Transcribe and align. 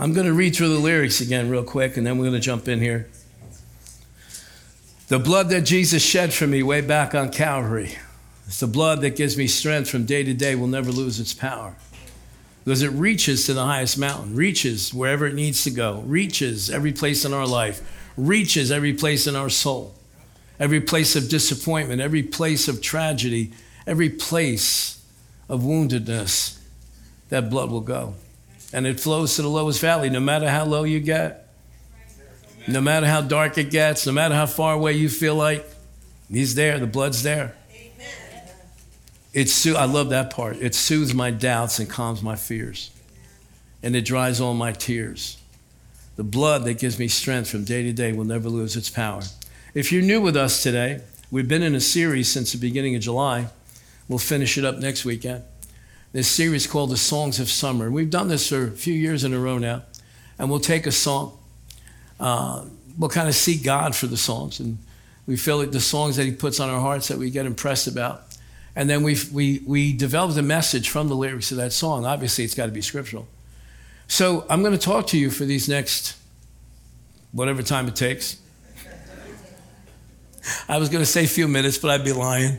I'm 0.00 0.12
going 0.12 0.26
to 0.26 0.32
read 0.32 0.54
through 0.54 0.68
the 0.68 0.78
lyrics 0.78 1.20
again, 1.20 1.50
real 1.50 1.64
quick, 1.64 1.96
and 1.96 2.06
then 2.06 2.18
we're 2.18 2.26
going 2.26 2.40
to 2.40 2.40
jump 2.40 2.68
in 2.68 2.80
here. 2.80 3.08
The 5.08 5.18
blood 5.18 5.48
that 5.48 5.62
Jesus 5.62 6.04
shed 6.04 6.32
for 6.32 6.46
me 6.46 6.62
way 6.62 6.82
back 6.82 7.16
on 7.16 7.32
Calvary. 7.32 7.98
It's 8.46 8.60
the 8.60 8.68
blood 8.68 9.00
that 9.00 9.16
gives 9.16 9.36
me 9.36 9.48
strength 9.48 9.90
from 9.90 10.06
day 10.06 10.22
to 10.22 10.34
day, 10.34 10.54
will 10.54 10.68
never 10.68 10.92
lose 10.92 11.18
its 11.18 11.34
power. 11.34 11.74
Because 12.64 12.82
it 12.82 12.90
reaches 12.90 13.44
to 13.46 13.54
the 13.54 13.64
highest 13.64 13.98
mountain, 13.98 14.36
reaches 14.36 14.94
wherever 14.94 15.26
it 15.26 15.34
needs 15.34 15.64
to 15.64 15.70
go, 15.70 16.02
reaches 16.06 16.70
every 16.70 16.92
place 16.92 17.24
in 17.24 17.34
our 17.34 17.46
life, 17.46 17.82
reaches 18.16 18.70
every 18.70 18.92
place 18.92 19.26
in 19.26 19.34
our 19.34 19.50
soul, 19.50 19.94
every 20.60 20.80
place 20.80 21.16
of 21.16 21.28
disappointment, 21.28 22.00
every 22.00 22.22
place 22.22 22.68
of 22.68 22.80
tragedy, 22.80 23.50
every 23.84 24.10
place 24.10 25.04
of 25.48 25.62
woundedness. 25.62 26.60
That 27.30 27.50
blood 27.50 27.72
will 27.72 27.80
go. 27.80 28.14
And 28.72 28.86
it 28.86 29.00
flows 29.00 29.36
to 29.36 29.42
the 29.42 29.48
lowest 29.48 29.80
valley, 29.80 30.10
no 30.10 30.20
matter 30.20 30.48
how 30.48 30.64
low 30.64 30.84
you 30.84 31.00
get, 31.00 31.48
no 32.66 32.80
matter 32.80 33.06
how 33.06 33.22
dark 33.22 33.56
it 33.56 33.70
gets, 33.70 34.06
no 34.06 34.12
matter 34.12 34.34
how 34.34 34.46
far 34.46 34.74
away 34.74 34.92
you 34.92 35.08
feel 35.08 35.34
like, 35.34 35.64
He's 36.30 36.54
there, 36.54 36.78
the 36.78 36.86
blood's 36.86 37.22
there. 37.22 37.54
Amen. 37.72 38.06
It 39.32 39.48
so- 39.48 39.76
I 39.76 39.86
love 39.86 40.10
that 40.10 40.30
part. 40.30 40.58
It 40.58 40.74
soothes 40.74 41.14
my 41.14 41.30
doubts 41.30 41.78
and 41.78 41.88
calms 41.88 42.22
my 42.22 42.36
fears. 42.36 42.90
And 43.82 43.96
it 43.96 44.04
dries 44.04 44.40
all 44.40 44.54
my 44.54 44.72
tears. 44.72 45.38
The 46.16 46.24
blood 46.24 46.64
that 46.64 46.78
gives 46.78 46.98
me 46.98 47.08
strength 47.08 47.48
from 47.48 47.64
day 47.64 47.82
to 47.84 47.92
day 47.92 48.12
will 48.12 48.24
never 48.24 48.48
lose 48.48 48.76
its 48.76 48.90
power. 48.90 49.22
If 49.72 49.92
you're 49.92 50.02
new 50.02 50.20
with 50.20 50.36
us 50.36 50.62
today, 50.62 51.00
we've 51.30 51.48
been 51.48 51.62
in 51.62 51.74
a 51.74 51.80
series 51.80 52.30
since 52.30 52.52
the 52.52 52.58
beginning 52.58 52.94
of 52.96 53.02
July. 53.02 53.46
We'll 54.08 54.18
finish 54.18 54.58
it 54.58 54.64
up 54.64 54.78
next 54.78 55.04
weekend. 55.04 55.44
This 56.12 56.28
series 56.28 56.66
called 56.66 56.90
The 56.90 56.96
Songs 56.96 57.38
of 57.38 57.50
Summer. 57.50 57.90
We've 57.90 58.10
done 58.10 58.28
this 58.28 58.48
for 58.48 58.68
a 58.68 58.70
few 58.70 58.94
years 58.94 59.24
in 59.24 59.34
a 59.34 59.38
row 59.38 59.58
now. 59.58 59.82
And 60.38 60.48
we'll 60.48 60.60
take 60.60 60.86
a 60.86 60.92
song 60.92 61.38
uh, 62.20 62.64
we'll 62.98 63.10
kind 63.10 63.28
of 63.28 63.34
seek 63.34 63.62
God 63.62 63.94
for 63.94 64.06
the 64.06 64.16
songs, 64.16 64.60
and 64.60 64.78
we 65.26 65.36
feel 65.36 65.58
like 65.58 65.70
the 65.70 65.80
songs 65.80 66.16
that 66.16 66.24
He 66.24 66.32
puts 66.32 66.58
on 66.60 66.68
our 66.68 66.80
hearts 66.80 67.08
that 67.08 67.18
we 67.18 67.30
get 67.30 67.46
impressed 67.46 67.86
about. 67.86 68.22
And 68.74 68.90
then 68.90 69.02
we 69.02 69.16
we, 69.32 69.62
we 69.66 69.92
develop 69.92 70.36
a 70.36 70.42
message 70.42 70.88
from 70.88 71.08
the 71.08 71.14
lyrics 71.14 71.50
of 71.50 71.56
that 71.58 71.72
song. 71.72 72.04
Obviously, 72.04 72.44
it's 72.44 72.54
got 72.54 72.66
to 72.66 72.72
be 72.72 72.82
scriptural. 72.82 73.28
So 74.08 74.46
I'm 74.48 74.62
going 74.62 74.72
to 74.72 74.78
talk 74.78 75.06
to 75.08 75.18
you 75.18 75.30
for 75.30 75.44
these 75.44 75.68
next 75.68 76.16
whatever 77.32 77.62
time 77.62 77.88
it 77.88 77.96
takes. 77.96 78.38
I 80.68 80.78
was 80.78 80.88
going 80.88 81.02
to 81.02 81.10
say 81.10 81.24
a 81.24 81.28
few 81.28 81.46
minutes, 81.46 81.76
but 81.76 81.90
I'd 81.90 82.04
be 82.04 82.12
lying. 82.12 82.58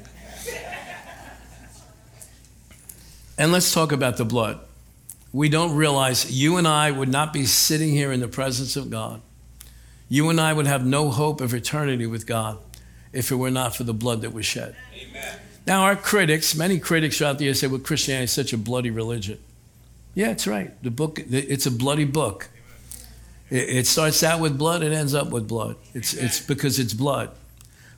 And 3.40 3.52
let's 3.52 3.74
talk 3.74 3.92
about 3.92 4.18
the 4.18 4.26
blood. 4.26 4.60
We 5.34 5.50
don't 5.50 5.76
realize 5.76 6.32
you 6.32 6.58
and 6.58 6.68
I 6.68 6.92
would 6.92 7.10
not 7.10 7.34
be 7.34 7.46
sitting 7.46 7.90
here 7.90 8.12
in 8.12 8.20
the 8.20 8.28
presence 8.28 8.76
of 8.76 8.92
God 8.92 9.22
you 10.10 10.30
and 10.30 10.42
I 10.42 10.52
would 10.52 10.66
have 10.66 10.86
no 10.86 11.12
hope 11.12 11.40
of 11.40 11.54
eternity 11.54 12.08
with 12.08 12.26
God 12.26 12.58
if 13.14 13.32
it 13.32 13.36
were 13.36 13.52
not 13.52 13.76
for 13.76 13.84
the 13.84 13.94
blood 13.94 14.22
that 14.22 14.34
was 14.34 14.46
shed. 14.46 14.76
Amen. 14.94 15.40
Now, 15.68 15.84
our 15.84 15.96
critics, 15.96 16.56
many 16.56 16.80
critics 16.80 17.22
out 17.22 17.38
there 17.38 17.54
say, 17.54 17.68
well, 17.68 17.80
Christianity 17.80 18.24
is 18.24 18.32
such 18.32 18.52
a 18.52 18.58
bloody 18.58 18.90
religion. 18.90 19.38
Yeah, 20.16 20.32
it's 20.32 20.48
right. 20.48 20.82
The 20.82 20.90
book, 20.90 21.20
it's 21.30 21.68
a 21.68 21.72
bloody 21.72 22.06
book. 22.06 22.50
It 23.52 23.88
starts 23.88 24.22
out 24.24 24.40
with 24.40 24.58
blood, 24.58 24.84
it 24.84 24.92
ends 24.92 25.14
up 25.14 25.30
with 25.30 25.48
blood. 25.48 25.76
It's, 25.94 26.14
it's 26.14 26.40
because 26.40 26.78
it's 26.80 26.94
blood. 26.94 27.32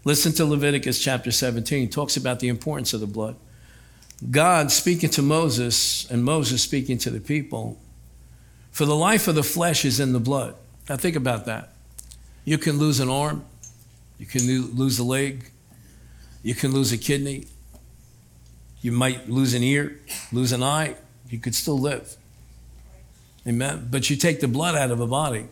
Listen 0.03 0.31
to 0.33 0.45
Leviticus 0.45 0.99
chapter 0.99 1.31
17, 1.31 1.85
it 1.85 1.91
talks 1.91 2.17
about 2.17 2.39
the 2.39 2.47
importance 2.47 2.93
of 2.93 2.99
the 2.99 3.07
blood. 3.07 3.35
God 4.29 4.71
speaking 4.71 5.09
to 5.11 5.21
Moses 5.21 6.09
and 6.11 6.23
Moses 6.23 6.61
speaking 6.61 6.97
to 6.99 7.09
the 7.09 7.19
people, 7.19 7.79
for 8.71 8.85
the 8.85 8.95
life 8.95 9.27
of 9.27 9.35
the 9.35 9.43
flesh 9.43 9.83
is 9.83 9.99
in 9.99 10.13
the 10.13 10.19
blood. 10.19 10.55
Now 10.87 10.97
think 10.97 11.15
about 11.15 11.45
that. 11.45 11.73
You 12.45 12.57
can 12.57 12.77
lose 12.77 12.99
an 12.99 13.09
arm, 13.09 13.45
you 14.17 14.25
can 14.25 14.41
lose 14.75 14.99
a 14.99 15.03
leg, 15.03 15.51
you 16.43 16.53
can 16.53 16.71
lose 16.71 16.91
a 16.91 16.97
kidney, 16.97 17.47
you 18.81 18.91
might 18.91 19.29
lose 19.29 19.53
an 19.53 19.63
ear, 19.63 19.99
lose 20.31 20.51
an 20.51 20.61
eye, 20.61 20.95
you 21.29 21.39
could 21.39 21.55
still 21.55 21.79
live. 21.79 22.15
Amen. 23.47 23.87
But 23.89 24.09
you 24.09 24.15
take 24.15 24.39
the 24.39 24.47
blood 24.47 24.75
out 24.75 24.91
of 24.91 24.99
a 24.99 25.07
body, 25.07 25.45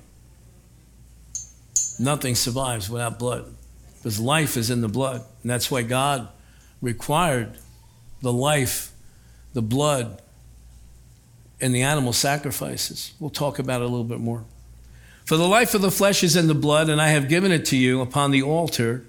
nothing 2.00 2.36
survives 2.36 2.90
without 2.90 3.18
blood. 3.18 3.56
Because 3.98 4.20
life 4.20 4.56
is 4.56 4.70
in 4.70 4.82
the 4.82 4.88
blood. 4.88 5.26
And 5.42 5.52
that's 5.52 5.70
why 5.70 5.82
God 5.82 6.30
required 6.82 7.58
the 8.22 8.34
life, 8.34 8.92
the 9.54 9.62
blood, 9.62 10.22
and 11.62 11.74
the 11.74 11.82
animal 11.82 12.14
sacrifices. 12.14 13.14
We'll 13.20 13.30
talk 13.30 13.60
about 13.60 13.82
it 13.82 13.86
a 13.86 13.88
little 13.88 14.04
bit 14.04 14.20
more. 14.20 14.46
For 15.26 15.38
the 15.38 15.48
life 15.48 15.74
of 15.74 15.82
the 15.82 15.92
flesh 15.92 16.24
is 16.24 16.36
in 16.36 16.48
the 16.48 16.56
blood, 16.56 16.90
and 16.90 17.02
I 17.02 17.10
have 17.10 17.30
given 17.30 17.52
it 17.52 17.66
to 17.66 17.78
you 17.78 18.02
upon 18.02 18.32
the 18.32 18.42
altar 18.42 19.06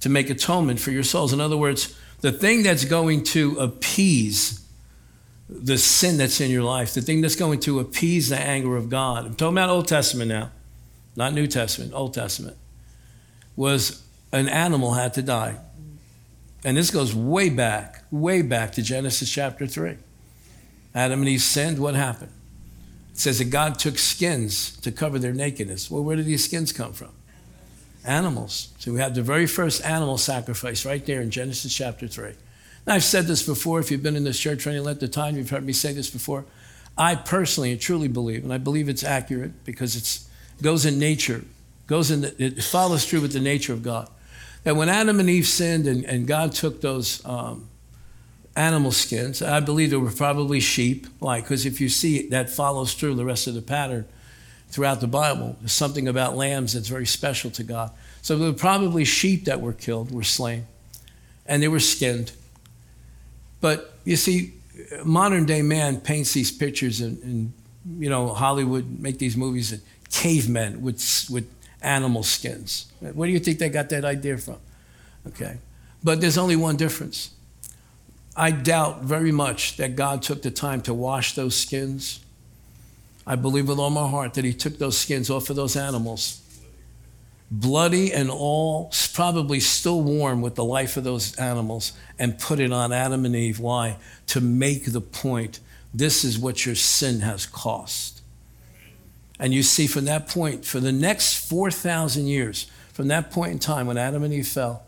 to 0.00 0.08
make 0.08 0.30
atonement 0.30 0.80
for 0.80 0.90
your 0.90 1.02
souls. 1.02 1.32
In 1.32 1.40
other 1.40 1.56
words, 1.56 1.98
the 2.20 2.32
thing 2.32 2.62
that's 2.62 2.84
going 2.84 3.24
to 3.24 3.58
appease 3.58 4.64
the 5.48 5.78
sin 5.78 6.18
that's 6.18 6.40
in 6.40 6.50
your 6.50 6.62
life, 6.62 6.92
the 6.92 7.00
thing 7.00 7.22
that's 7.22 7.36
going 7.36 7.60
to 7.60 7.80
appease 7.80 8.28
the 8.28 8.38
anger 8.38 8.76
of 8.76 8.90
God. 8.90 9.24
I'm 9.24 9.34
talking 9.34 9.54
about 9.54 9.70
Old 9.70 9.88
Testament 9.88 10.28
now, 10.28 10.50
not 11.16 11.32
New 11.32 11.46
Testament, 11.46 11.94
Old 11.94 12.12
Testament, 12.12 12.56
was 13.56 14.04
an 14.30 14.48
animal 14.48 14.92
had 14.92 15.14
to 15.14 15.22
die. 15.22 15.56
And 16.64 16.76
this 16.76 16.90
goes 16.90 17.14
way 17.14 17.50
back, 17.50 18.04
way 18.10 18.42
back 18.42 18.72
to 18.72 18.82
Genesis 18.82 19.30
chapter 19.30 19.66
3. 19.66 19.96
Adam 20.94 21.20
and 21.20 21.28
Eve 21.28 21.42
sinned, 21.42 21.78
what 21.78 21.94
happened? 21.94 22.32
It 23.12 23.18
says 23.18 23.38
that 23.38 23.46
God 23.46 23.78
took 23.78 23.98
skins 23.98 24.76
to 24.78 24.90
cover 24.90 25.18
their 25.18 25.32
nakedness. 25.32 25.90
Well, 25.90 26.02
where 26.02 26.16
did 26.16 26.26
these 26.26 26.44
skins 26.44 26.72
come 26.72 26.92
from? 26.92 27.10
Animals. 28.04 28.72
So 28.78 28.92
we 28.92 29.00
have 29.00 29.14
the 29.14 29.22
very 29.22 29.46
first 29.46 29.84
animal 29.84 30.18
sacrifice 30.18 30.84
right 30.84 31.04
there 31.04 31.20
in 31.20 31.30
Genesis 31.30 31.74
chapter 31.74 32.08
3. 32.08 32.32
Now, 32.86 32.94
I've 32.94 33.04
said 33.04 33.26
this 33.26 33.44
before. 33.44 33.80
If 33.80 33.90
you've 33.90 34.02
been 34.02 34.16
in 34.16 34.24
this 34.24 34.38
church 34.38 34.62
for 34.62 34.70
any 34.70 34.80
length 34.80 35.02
of 35.02 35.10
time, 35.10 35.36
you've 35.36 35.50
heard 35.50 35.64
me 35.64 35.72
say 35.72 35.92
this 35.92 36.10
before. 36.10 36.44
I 36.96 37.14
personally 37.14 37.70
and 37.70 37.80
truly 37.80 38.08
believe, 38.08 38.42
and 38.42 38.52
I 38.52 38.58
believe 38.58 38.88
it's 38.88 39.04
accurate 39.04 39.64
because 39.64 39.94
it 39.94 40.62
goes 40.62 40.84
in 40.84 40.98
nature, 40.98 41.44
goes 41.86 42.10
in 42.10 42.22
the, 42.22 42.42
it 42.42 42.62
follows 42.62 43.08
through 43.08 43.20
with 43.20 43.32
the 43.32 43.40
nature 43.40 43.72
of 43.72 43.82
God. 43.82 44.08
That 44.64 44.76
when 44.76 44.88
Adam 44.88 45.20
and 45.20 45.30
Eve 45.30 45.46
sinned 45.46 45.86
and, 45.86 46.04
and 46.04 46.26
God 46.26 46.52
took 46.52 46.80
those 46.80 47.24
um, 47.24 47.68
animal 48.58 48.90
skins. 48.90 49.40
I 49.40 49.60
believe 49.60 49.90
they 49.90 49.96
were 49.96 50.10
probably 50.10 50.60
sheep. 50.60 51.06
Why? 51.20 51.40
Because 51.40 51.64
if 51.64 51.80
you 51.80 51.88
see 51.88 52.26
that 52.28 52.50
follows 52.50 52.92
through 52.92 53.14
the 53.14 53.24
rest 53.24 53.46
of 53.46 53.54
the 53.54 53.62
pattern 53.62 54.04
throughout 54.68 55.00
the 55.00 55.06
Bible, 55.06 55.56
there's 55.60 55.72
something 55.72 56.08
about 56.08 56.36
lambs 56.36 56.72
that's 56.72 56.88
very 56.88 57.06
special 57.06 57.50
to 57.52 57.62
God. 57.62 57.92
So 58.20 58.36
there 58.36 58.48
were 58.50 58.58
probably 58.58 59.04
sheep 59.04 59.44
that 59.44 59.60
were 59.60 59.72
killed, 59.72 60.10
were 60.10 60.24
slain, 60.24 60.66
and 61.46 61.62
they 61.62 61.68
were 61.68 61.80
skinned. 61.80 62.32
But 63.60 63.94
you 64.04 64.16
see, 64.16 64.54
modern 65.04 65.46
day 65.46 65.62
man 65.62 66.00
paints 66.00 66.34
these 66.34 66.50
pictures 66.50 67.00
and, 67.00 67.22
and 67.22 67.52
you 67.98 68.10
know, 68.10 68.34
Hollywood 68.34 68.98
make 68.98 69.18
these 69.18 69.36
movies 69.36 69.72
of 69.72 69.80
cavemen 70.10 70.82
with, 70.82 71.26
with 71.30 71.48
animal 71.82 72.22
skins. 72.22 72.92
Where 73.00 73.26
do 73.26 73.32
you 73.32 73.38
think 73.38 73.58
they 73.58 73.68
got 73.68 73.88
that 73.90 74.04
idea 74.04 74.38
from? 74.38 74.58
Okay. 75.26 75.58
But 76.02 76.20
there's 76.20 76.38
only 76.38 76.56
one 76.56 76.76
difference 76.76 77.30
I 78.38 78.52
doubt 78.52 79.02
very 79.02 79.32
much 79.32 79.76
that 79.78 79.96
God 79.96 80.22
took 80.22 80.42
the 80.42 80.52
time 80.52 80.80
to 80.82 80.94
wash 80.94 81.34
those 81.34 81.56
skins. 81.56 82.20
I 83.26 83.34
believe 83.34 83.68
with 83.68 83.80
all 83.80 83.90
my 83.90 84.08
heart 84.08 84.34
that 84.34 84.44
He 84.44 84.54
took 84.54 84.78
those 84.78 84.96
skins 84.96 85.28
off 85.28 85.50
of 85.50 85.56
those 85.56 85.76
animals, 85.76 86.40
bloody 87.50 88.12
and 88.12 88.30
all, 88.30 88.92
probably 89.12 89.58
still 89.58 90.02
warm 90.02 90.40
with 90.40 90.54
the 90.54 90.64
life 90.64 90.96
of 90.96 91.02
those 91.02 91.36
animals, 91.36 91.92
and 92.16 92.38
put 92.38 92.60
it 92.60 92.72
on 92.72 92.92
Adam 92.92 93.24
and 93.24 93.34
Eve. 93.34 93.58
Why? 93.58 93.96
To 94.28 94.40
make 94.40 94.92
the 94.92 95.00
point 95.00 95.58
this 95.92 96.22
is 96.22 96.38
what 96.38 96.64
your 96.64 96.76
sin 96.76 97.20
has 97.20 97.44
cost. 97.44 98.17
And 99.38 99.54
you 99.54 99.62
see, 99.62 99.86
from 99.86 100.04
that 100.06 100.28
point, 100.28 100.64
for 100.64 100.80
the 100.80 100.92
next 100.92 101.48
4,000 101.48 102.26
years, 102.26 102.66
from 102.92 103.08
that 103.08 103.30
point 103.30 103.52
in 103.52 103.58
time 103.58 103.86
when 103.86 103.96
Adam 103.96 104.24
and 104.24 104.34
Eve 104.34 104.48
fell, 104.48 104.82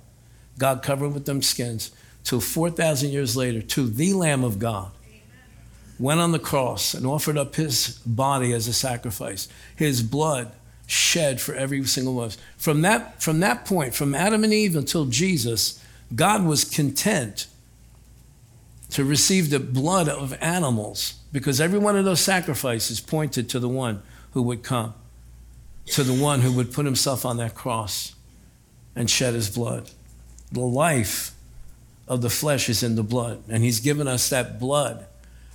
God 0.58 0.82
covered 0.82 1.10
with 1.10 1.26
them 1.26 1.42
skins 1.42 1.92
till 2.24 2.40
4,000 2.40 3.10
years 3.10 3.36
later, 3.36 3.62
to 3.62 3.88
the 3.88 4.12
Lamb 4.12 4.44
of 4.44 4.58
God, 4.58 4.90
went 5.98 6.20
on 6.20 6.32
the 6.32 6.38
cross 6.38 6.94
and 6.94 7.06
offered 7.06 7.36
up 7.36 7.54
his 7.54 8.00
body 8.04 8.52
as 8.52 8.66
a 8.66 8.72
sacrifice, 8.72 9.48
his 9.76 10.02
blood 10.02 10.50
shed 10.86 11.40
for 11.40 11.54
every 11.54 11.84
single 11.84 12.14
one 12.14 12.24
of 12.24 12.32
us. 12.32 12.38
From 12.56 12.82
that, 12.82 13.22
from 13.22 13.40
that 13.40 13.64
point, 13.64 13.94
from 13.94 14.14
Adam 14.14 14.42
and 14.42 14.52
Eve 14.52 14.74
until 14.74 15.06
Jesus, 15.06 15.82
God 16.14 16.44
was 16.44 16.64
content 16.64 17.46
to 18.90 19.04
receive 19.04 19.50
the 19.50 19.60
blood 19.60 20.08
of 20.08 20.36
animals 20.40 21.14
because 21.32 21.60
every 21.60 21.78
one 21.78 21.96
of 21.96 22.04
those 22.04 22.20
sacrifices 22.20 23.00
pointed 23.00 23.48
to 23.50 23.60
the 23.60 23.68
one 23.68 24.02
who 24.32 24.42
would 24.42 24.62
come, 24.62 24.94
to 25.86 26.02
the 26.02 26.14
one 26.14 26.40
who 26.40 26.52
would 26.52 26.72
put 26.72 26.84
himself 26.84 27.24
on 27.24 27.36
that 27.38 27.54
cross 27.54 28.14
and 28.94 29.10
shed 29.10 29.34
his 29.34 29.50
blood. 29.50 29.90
The 30.52 30.60
life 30.60 31.32
of 32.10 32.22
the 32.22 32.28
flesh 32.28 32.68
is 32.68 32.82
in 32.82 32.96
the 32.96 33.04
blood. 33.04 33.40
And 33.48 33.62
he's 33.62 33.78
given 33.78 34.08
us 34.08 34.28
that 34.30 34.58
blood 34.58 35.06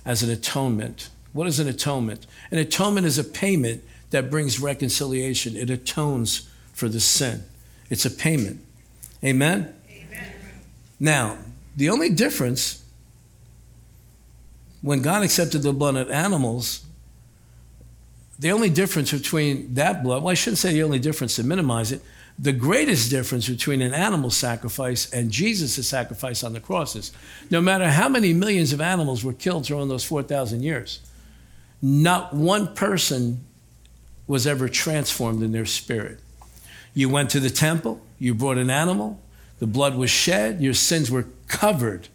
as 0.06 0.22
an 0.22 0.30
atonement. 0.30 1.10
What 1.34 1.46
is 1.46 1.60
an 1.60 1.68
atonement? 1.68 2.26
An 2.50 2.56
atonement 2.56 3.06
is 3.06 3.18
a 3.18 3.24
payment 3.24 3.84
that 4.10 4.30
brings 4.30 4.58
reconciliation, 4.58 5.54
it 5.54 5.68
atones 5.68 6.48
for 6.72 6.88
the 6.88 7.00
sin. 7.00 7.44
It's 7.90 8.06
a 8.06 8.10
payment. 8.10 8.64
Amen? 9.22 9.74
Amen? 9.90 10.32
Now, 10.98 11.38
the 11.76 11.90
only 11.90 12.08
difference 12.08 12.82
when 14.80 15.02
God 15.02 15.22
accepted 15.22 15.62
the 15.62 15.74
blood 15.74 15.96
of 15.96 16.10
animals, 16.10 16.85
the 18.38 18.52
only 18.52 18.70
difference 18.70 19.12
between 19.12 19.74
that 19.74 20.02
blood, 20.02 20.22
well, 20.22 20.30
I 20.30 20.34
shouldn't 20.34 20.58
say 20.58 20.72
the 20.72 20.82
only 20.82 20.98
difference 20.98 21.36
to 21.36 21.42
minimize 21.42 21.92
it, 21.92 22.02
the 22.38 22.52
greatest 22.52 23.10
difference 23.10 23.48
between 23.48 23.80
an 23.80 23.94
animal 23.94 24.30
sacrifice 24.30 25.10
and 25.10 25.30
Jesus' 25.30 25.88
sacrifice 25.88 26.44
on 26.44 26.52
the 26.52 26.60
cross 26.60 26.94
is 26.94 27.12
no 27.50 27.62
matter 27.62 27.88
how 27.88 28.08
many 28.08 28.34
millions 28.34 28.74
of 28.74 28.80
animals 28.80 29.24
were 29.24 29.32
killed 29.32 29.64
during 29.64 29.88
those 29.88 30.04
4,000 30.04 30.62
years, 30.62 31.00
not 31.80 32.34
one 32.34 32.74
person 32.74 33.40
was 34.26 34.46
ever 34.46 34.68
transformed 34.68 35.42
in 35.42 35.52
their 35.52 35.64
spirit. 35.64 36.20
You 36.92 37.08
went 37.08 37.30
to 37.30 37.40
the 37.40 37.50
temple, 37.50 38.00
you 38.18 38.34
brought 38.34 38.58
an 38.58 38.70
animal, 38.70 39.20
the 39.58 39.66
blood 39.66 39.96
was 39.96 40.10
shed, 40.10 40.60
your 40.60 40.74
sins 40.74 41.10
were 41.10 41.26
covered, 41.48 42.08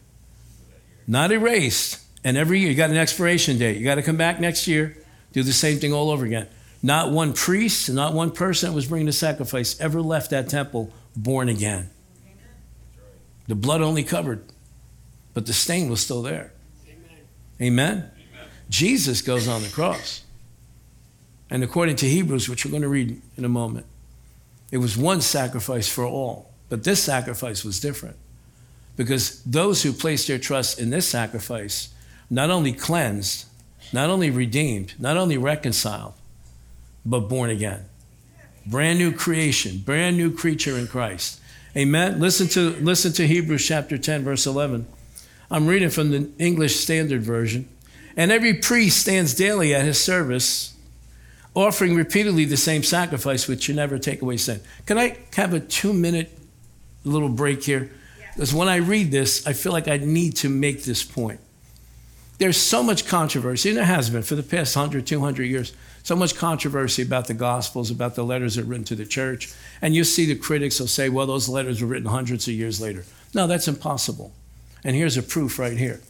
not 1.08 1.32
erased. 1.32 2.00
And 2.24 2.38
every 2.38 2.60
year, 2.60 2.70
you 2.70 2.76
got 2.76 2.92
an 2.92 2.98
expiration 2.98 3.58
date. 3.58 3.78
You 3.78 3.84
got 3.84 3.96
to 3.96 4.04
come 4.04 4.18
back 4.18 4.40
next 4.40 4.68
year, 4.68 4.96
do 5.34 5.44
the 5.44 5.54
same 5.54 5.80
thing 5.80 5.94
all 5.94 6.10
over 6.10 6.26
again. 6.26 6.48
Not 6.84 7.12
one 7.12 7.34
priest, 7.34 7.90
not 7.90 8.14
one 8.14 8.32
person 8.32 8.70
that 8.70 8.76
was 8.76 8.88
bringing 8.88 9.06
the 9.06 9.14
sacrifice 9.14 9.80
ever 9.80 10.02
left 10.02 10.32
that 10.32 10.50
temple 10.50 10.92
born 11.16 11.48
again. 11.50 11.90
The 13.48 13.56
blood 13.56 13.82
only 13.82 14.04
covered, 14.04 14.44
but 15.34 15.46
the 15.46 15.54
stain 15.54 15.90
was 15.90 16.02
still 16.02 16.22
there. 16.22 16.54
Amen? 17.62 17.62
Amen? 17.62 18.12
Jesus 18.70 19.22
goes 19.22 19.48
on 19.48 19.62
the 19.62 19.70
cross. 19.70 20.24
And 21.50 21.64
according 21.64 21.98
to 21.98 22.08
Hebrews, 22.08 22.48
which 22.48 22.66
we're 22.66 22.72
going 22.72 22.82
to 22.82 22.88
read 22.88 23.22
in 23.36 23.44
a 23.44 23.50
moment, 23.50 23.86
it 24.72 24.78
was 24.78 24.96
one 24.98 25.20
sacrifice 25.20 25.90
for 25.90 26.06
all. 26.06 26.50
But 26.70 26.86
this 26.86 27.04
sacrifice 27.04 27.66
was 27.66 27.82
different 27.82 28.16
because 28.96 29.44
those 29.44 29.84
who 29.84 29.92
placed 29.92 30.28
their 30.28 30.40
trust 30.40 30.80
in 30.80 30.90
this 30.90 31.08
sacrifice 31.08 31.94
not 32.30 32.50
only 32.50 32.72
cleansed, 32.72 33.46
not 33.94 34.10
only 34.10 34.30
redeemed, 34.30 34.94
not 35.00 35.18
only 35.18 35.38
reconciled, 35.38 36.14
but 37.06 37.22
born 37.22 37.50
again. 37.50 37.86
Brand 38.66 39.00
new 39.00 39.12
creation, 39.12 39.80
brand 39.80 40.18
new 40.18 40.32
creature 40.32 40.78
in 40.78 40.88
Christ. 40.88 41.40
Amen. 41.76 42.20
Listen 42.20 42.48
to 42.50 42.72
listen 42.82 43.14
to 43.14 43.26
Hebrews 43.26 43.66
chapter 43.66 43.98
10 43.98 44.24
verse 44.24 44.46
11. 44.46 44.86
I'm 45.50 45.68
reading 45.68 45.90
from 45.90 46.12
the 46.12 46.30
English 46.38 46.78
Standard 46.78 47.24
Version. 47.24 47.68
And 48.16 48.32
every 48.32 48.54
priest 48.54 49.02
stands 49.02 49.34
daily 49.34 49.74
at 49.74 49.86
his 49.86 50.00
service, 50.00 50.74
offering 51.54 51.96
repeatedly 51.96 52.46
the 52.46 52.58
same 52.58 52.84
sacrifice 52.84 53.48
which 53.48 53.64
should 53.64 53.78
never 53.78 53.98
take 53.98 54.22
away 54.22 54.38
sin. 54.38 54.62
Can 54.86 54.98
I 54.98 55.18
have 55.36 55.54
a 55.54 55.60
2-minute 55.60 56.38
little 57.04 57.30
break 57.30 57.64
here? 57.64 57.90
Because 58.34 58.54
when 58.54 58.68
I 58.68 58.78
read 58.78 59.12
this, 59.12 59.46
I 59.48 59.54
feel 59.54 59.72
like 59.72 59.88
I 59.88 59.98
need 59.98 60.36
to 60.38 60.50
make 60.50 60.84
this 60.84 61.04
point. 61.04 61.40
There's 62.42 62.58
so 62.58 62.82
much 62.82 63.06
controversy, 63.06 63.70
and 63.70 63.78
there 63.78 63.86
has 63.86 64.10
been 64.10 64.24
for 64.24 64.34
the 64.34 64.42
past 64.42 64.76
100, 64.76 65.06
200 65.06 65.44
years, 65.44 65.74
so 66.02 66.16
much 66.16 66.36
controversy 66.36 67.04
about 67.04 67.28
the 67.28 67.36
Gospels, 67.36 67.92
about 67.92 68.16
the 68.16 68.24
letters 68.24 68.56
that 68.56 68.64
are 68.64 68.66
written 68.66 68.84
to 68.86 68.96
the 68.96 69.06
church. 69.06 69.54
And 69.80 69.94
you 69.94 70.04
see 70.04 70.26
the 70.26 70.34
critics 70.34 70.80
will 70.80 70.88
say, 70.88 71.08
well, 71.08 71.28
those 71.28 71.48
letters 71.48 71.84
were 71.84 71.88
written 71.88 72.10
hundreds 72.10 72.48
of 72.48 72.56
years 72.56 72.82
later. 72.82 73.06
No, 73.36 73.46
that's 73.46 73.68
impossible. 73.68 74.34
And 74.84 74.96
here's 74.96 75.18
a 75.18 75.22
proof 75.22 75.60
right 75.60 75.78
here. 75.78 76.02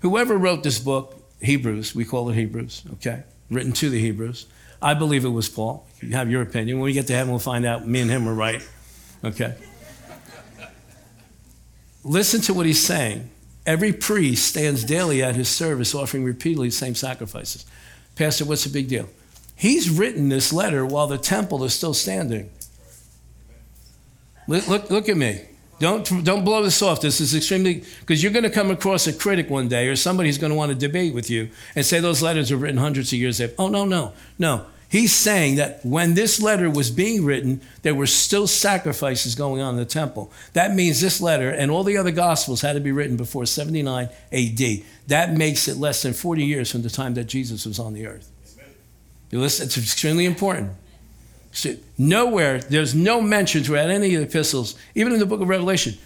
Whoever 0.00 0.36
wrote 0.36 0.64
this 0.64 0.80
book, 0.80 1.14
Hebrews, 1.40 1.94
we 1.94 2.04
call 2.04 2.28
it 2.30 2.34
Hebrews, 2.34 2.82
okay, 2.94 3.22
written 3.48 3.70
to 3.74 3.90
the 3.90 4.00
Hebrews, 4.00 4.46
I 4.82 4.94
believe 4.94 5.24
it 5.24 5.28
was 5.28 5.48
Paul. 5.48 5.86
You 6.00 6.16
have 6.16 6.28
your 6.28 6.42
opinion. 6.42 6.78
When 6.78 6.86
we 6.86 6.94
get 6.94 7.06
to 7.06 7.12
heaven, 7.12 7.30
we'll 7.30 7.38
find 7.38 7.64
out 7.64 7.86
me 7.86 8.00
and 8.00 8.10
him 8.10 8.24
were 8.24 8.34
right, 8.34 8.68
okay? 9.22 9.54
Listen 12.02 12.40
to 12.40 12.54
what 12.54 12.66
he's 12.66 12.84
saying. 12.84 13.30
Every 13.66 13.92
priest 13.92 14.46
stands 14.46 14.84
daily 14.84 15.22
at 15.22 15.36
his 15.36 15.48
service, 15.48 15.94
offering 15.94 16.24
repeatedly 16.24 16.68
the 16.68 16.74
same 16.74 16.94
sacrifices. 16.94 17.66
Pastor, 18.16 18.44
what's 18.44 18.64
the 18.64 18.70
big 18.70 18.88
deal? 18.88 19.08
He's 19.54 19.90
written 19.90 20.30
this 20.30 20.52
letter 20.52 20.86
while 20.86 21.06
the 21.06 21.18
temple 21.18 21.62
is 21.64 21.74
still 21.74 21.94
standing. 21.94 22.50
Look, 24.48 24.66
look, 24.66 24.90
look 24.90 25.08
at 25.08 25.16
me. 25.16 25.42
Don't, 25.78 26.24
don't 26.24 26.44
blow 26.44 26.62
this 26.62 26.82
off. 26.82 27.00
This 27.00 27.20
is 27.20 27.34
extremely, 27.34 27.84
because 28.00 28.22
you're 28.22 28.32
going 28.32 28.44
to 28.44 28.50
come 28.50 28.70
across 28.70 29.06
a 29.06 29.12
critic 29.12 29.48
one 29.48 29.68
day 29.68 29.88
or 29.88 29.96
somebody 29.96 30.28
who's 30.28 30.38
going 30.38 30.50
to 30.50 30.56
want 30.56 30.70
to 30.70 30.74
debate 30.74 31.14
with 31.14 31.30
you 31.30 31.50
and 31.74 31.86
say 31.86 32.00
those 32.00 32.22
letters 32.22 32.50
were 32.50 32.58
written 32.58 32.78
hundreds 32.78 33.12
of 33.12 33.18
years 33.18 33.40
ago. 33.40 33.54
Oh, 33.58 33.68
no, 33.68 33.84
no, 33.84 34.12
no. 34.38 34.66
He's 34.90 35.12
saying 35.12 35.54
that 35.54 35.86
when 35.86 36.14
this 36.14 36.42
letter 36.42 36.68
was 36.68 36.90
being 36.90 37.24
written, 37.24 37.60
there 37.82 37.94
were 37.94 38.08
still 38.08 38.48
sacrifices 38.48 39.36
going 39.36 39.62
on 39.62 39.74
in 39.74 39.78
the 39.78 39.84
temple. 39.84 40.32
That 40.52 40.74
means 40.74 41.00
this 41.00 41.20
letter 41.20 41.48
and 41.48 41.70
all 41.70 41.84
the 41.84 41.96
other 41.96 42.10
gospels 42.10 42.60
had 42.60 42.72
to 42.72 42.80
be 42.80 42.90
written 42.90 43.16
before 43.16 43.46
79 43.46 44.08
AD. 44.32 44.60
That 45.06 45.34
makes 45.34 45.68
it 45.68 45.76
less 45.76 46.02
than 46.02 46.12
40 46.12 46.44
years 46.44 46.72
from 46.72 46.82
the 46.82 46.90
time 46.90 47.14
that 47.14 47.24
Jesus 47.24 47.66
was 47.66 47.78
on 47.78 47.94
the 47.94 48.04
earth. 48.04 48.32
You 49.30 49.38
listen, 49.38 49.66
it's 49.66 49.78
extremely 49.78 50.26
important. 50.26 50.72
So 51.52 51.76
nowhere, 51.96 52.58
there's 52.58 52.92
no 52.92 53.20
mention 53.20 53.62
throughout 53.62 53.90
any 53.90 54.16
of 54.16 54.22
the 54.22 54.26
epistles, 54.26 54.74
even 54.96 55.12
in 55.12 55.20
the 55.20 55.26
book 55.26 55.40
of 55.40 55.48
Revelation, 55.48 55.98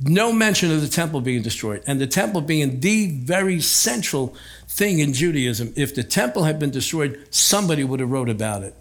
no 0.00 0.32
mention 0.32 0.70
of 0.72 0.80
the 0.80 0.88
temple 0.88 1.20
being 1.20 1.42
destroyed. 1.42 1.82
And 1.86 2.00
the 2.00 2.06
temple 2.06 2.40
being 2.40 2.80
the 2.80 3.10
very 3.20 3.60
central 3.60 4.34
thing 4.68 4.98
in 4.98 5.12
Judaism. 5.12 5.72
If 5.76 5.94
the 5.94 6.02
temple 6.02 6.44
had 6.44 6.58
been 6.58 6.70
destroyed, 6.70 7.26
somebody 7.30 7.84
would 7.84 8.00
have 8.00 8.10
wrote 8.10 8.28
about 8.28 8.62
it. 8.62 8.74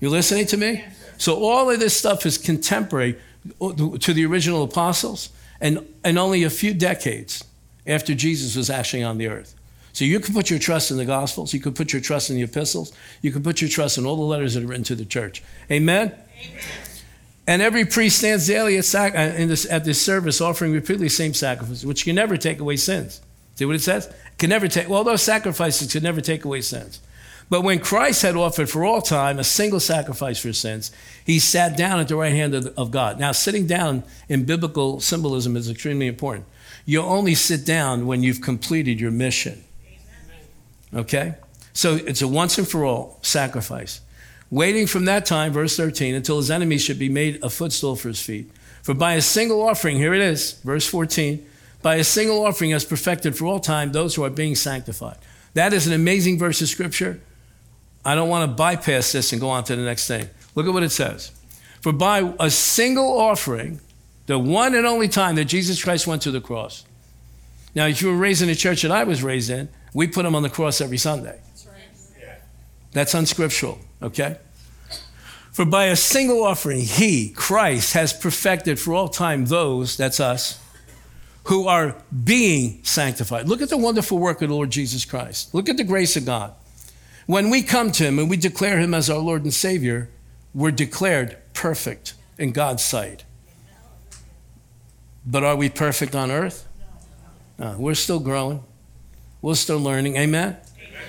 You 0.00 0.10
listening 0.10 0.46
to 0.46 0.56
me? 0.56 0.84
So 1.18 1.42
all 1.42 1.70
of 1.70 1.80
this 1.80 1.96
stuff 1.96 2.26
is 2.26 2.38
contemporary 2.38 3.18
to 3.60 4.12
the 4.12 4.26
original 4.26 4.62
apostles 4.62 5.30
and, 5.60 5.86
and 6.04 6.18
only 6.18 6.44
a 6.44 6.50
few 6.50 6.74
decades 6.74 7.44
after 7.86 8.14
Jesus 8.14 8.56
was 8.56 8.68
actually 8.68 9.02
on 9.02 9.18
the 9.18 9.28
earth. 9.28 9.54
So 9.92 10.04
you 10.04 10.20
can 10.20 10.34
put 10.34 10.50
your 10.50 10.58
trust 10.58 10.90
in 10.90 10.98
the 10.98 11.06
Gospels. 11.06 11.54
You 11.54 11.60
can 11.60 11.72
put 11.72 11.92
your 11.92 12.02
trust 12.02 12.28
in 12.28 12.36
the 12.36 12.42
epistles. 12.42 12.92
You 13.22 13.32
can 13.32 13.42
put 13.42 13.62
your 13.62 13.70
trust 13.70 13.96
in 13.96 14.04
all 14.04 14.16
the 14.16 14.22
letters 14.22 14.54
that 14.54 14.62
are 14.62 14.66
written 14.66 14.84
to 14.84 14.94
the 14.94 15.06
church. 15.06 15.42
Amen? 15.70 16.08
Amen. 16.08 16.95
And 17.46 17.62
every 17.62 17.84
priest 17.84 18.18
stands 18.18 18.46
daily 18.46 18.76
at, 18.76 18.84
sac- 18.84 19.14
uh, 19.14 19.46
this, 19.46 19.70
at 19.70 19.84
this 19.84 20.00
service 20.00 20.40
offering 20.40 20.72
repeatedly 20.72 21.06
the 21.06 21.10
same 21.10 21.34
sacrifice, 21.34 21.84
which 21.84 22.04
can 22.04 22.16
never 22.16 22.36
take 22.36 22.58
away 22.58 22.76
sins. 22.76 23.20
See 23.54 23.64
what 23.64 23.76
it 23.76 23.82
says? 23.82 24.12
Can 24.38 24.50
never 24.50 24.68
take, 24.68 24.88
well, 24.88 25.04
those 25.04 25.22
sacrifices 25.22 25.92
can 25.92 26.02
never 26.02 26.20
take 26.20 26.44
away 26.44 26.60
sins. 26.60 27.00
But 27.48 27.62
when 27.62 27.78
Christ 27.78 28.22
had 28.22 28.34
offered 28.34 28.68
for 28.68 28.84
all 28.84 29.00
time 29.00 29.38
a 29.38 29.44
single 29.44 29.78
sacrifice 29.78 30.40
for 30.40 30.52
sins, 30.52 30.90
he 31.24 31.38
sat 31.38 31.76
down 31.76 32.00
at 32.00 32.08
the 32.08 32.16
right 32.16 32.32
hand 32.32 32.54
of, 32.54 32.66
of 32.76 32.90
God. 32.90 33.20
Now, 33.20 33.30
sitting 33.32 33.66
down 33.66 34.02
in 34.28 34.44
biblical 34.44 34.98
symbolism 35.00 35.56
is 35.56 35.70
extremely 35.70 36.08
important. 36.08 36.46
You 36.84 37.02
only 37.02 37.34
sit 37.34 37.64
down 37.64 38.06
when 38.06 38.22
you've 38.22 38.40
completed 38.40 39.00
your 39.00 39.12
mission. 39.12 39.62
Okay? 40.92 41.36
So 41.72 41.94
it's 41.94 42.22
a 42.22 42.28
once 42.28 42.58
and 42.58 42.66
for 42.66 42.84
all 42.84 43.18
sacrifice. 43.22 44.00
Waiting 44.50 44.86
from 44.86 45.06
that 45.06 45.26
time, 45.26 45.52
verse 45.52 45.76
13, 45.76 46.14
until 46.14 46.36
his 46.36 46.50
enemies 46.50 46.82
should 46.82 46.98
be 46.98 47.08
made 47.08 47.42
a 47.42 47.50
footstool 47.50 47.96
for 47.96 48.08
his 48.08 48.20
feet. 48.20 48.50
For 48.82 48.94
by 48.94 49.14
a 49.14 49.20
single 49.20 49.62
offering, 49.62 49.96
here 49.96 50.14
it 50.14 50.20
is, 50.20 50.52
verse 50.60 50.86
14, 50.86 51.44
by 51.82 51.96
a 51.96 52.04
single 52.04 52.44
offering 52.44 52.70
has 52.70 52.84
perfected 52.84 53.36
for 53.36 53.46
all 53.46 53.60
time 53.60 53.92
those 53.92 54.14
who 54.14 54.24
are 54.24 54.30
being 54.30 54.54
sanctified. 54.54 55.16
That 55.54 55.72
is 55.72 55.86
an 55.86 55.92
amazing 55.92 56.38
verse 56.38 56.62
of 56.62 56.68
scripture. 56.68 57.20
I 58.04 58.14
don't 58.14 58.28
want 58.28 58.48
to 58.48 58.54
bypass 58.54 59.12
this 59.12 59.32
and 59.32 59.40
go 59.40 59.48
on 59.48 59.64
to 59.64 59.74
the 59.74 59.82
next 59.82 60.06
thing. 60.06 60.28
Look 60.54 60.66
at 60.66 60.72
what 60.72 60.84
it 60.84 60.90
says. 60.90 61.32
For 61.80 61.92
by 61.92 62.32
a 62.38 62.50
single 62.50 63.18
offering, 63.18 63.80
the 64.26 64.38
one 64.38 64.74
and 64.74 64.86
only 64.86 65.08
time 65.08 65.36
that 65.36 65.46
Jesus 65.46 65.82
Christ 65.82 66.06
went 66.06 66.22
to 66.22 66.30
the 66.30 66.40
cross. 66.40 66.84
Now, 67.74 67.86
if 67.86 68.00
you 68.00 68.08
were 68.08 68.16
raised 68.16 68.42
in 68.42 68.48
the 68.48 68.54
church 68.54 68.82
that 68.82 68.90
I 68.90 69.04
was 69.04 69.22
raised 69.22 69.50
in, 69.50 69.68
we 69.92 70.06
put 70.06 70.24
him 70.24 70.34
on 70.34 70.42
the 70.42 70.50
cross 70.50 70.80
every 70.80 70.98
Sunday. 70.98 71.40
That's 72.92 73.14
unscriptural, 73.14 73.78
okay? 74.02 74.38
For 75.52 75.64
by 75.64 75.86
a 75.86 75.96
single 75.96 76.44
offering, 76.44 76.80
he, 76.80 77.30
Christ, 77.30 77.94
has 77.94 78.12
perfected 78.12 78.78
for 78.78 78.92
all 78.92 79.08
time 79.08 79.46
those, 79.46 79.96
that's 79.96 80.20
us, 80.20 80.60
who 81.44 81.66
are 81.66 81.96
being 82.24 82.80
sanctified. 82.82 83.48
Look 83.48 83.62
at 83.62 83.70
the 83.70 83.76
wonderful 83.78 84.18
work 84.18 84.42
of 84.42 84.48
the 84.48 84.54
Lord 84.54 84.70
Jesus 84.70 85.04
Christ. 85.04 85.54
Look 85.54 85.68
at 85.68 85.76
the 85.76 85.84
grace 85.84 86.16
of 86.16 86.26
God. 86.26 86.52
When 87.26 87.50
we 87.50 87.62
come 87.62 87.90
to 87.92 88.04
him 88.04 88.18
and 88.18 88.28
we 88.28 88.36
declare 88.36 88.78
him 88.78 88.92
as 88.92 89.08
our 89.08 89.18
Lord 89.18 89.44
and 89.44 89.54
Savior, 89.54 90.10
we're 90.54 90.72
declared 90.72 91.38
perfect 91.54 92.14
in 92.38 92.52
God's 92.52 92.82
sight. 92.82 93.24
But 95.24 95.42
are 95.42 95.56
we 95.56 95.68
perfect 95.68 96.14
on 96.14 96.30
earth? 96.30 96.68
No, 97.58 97.76
we're 97.78 97.94
still 97.94 98.20
growing. 98.20 98.62
We're 99.40 99.54
still 99.54 99.80
learning. 99.80 100.16
Amen? 100.16 100.56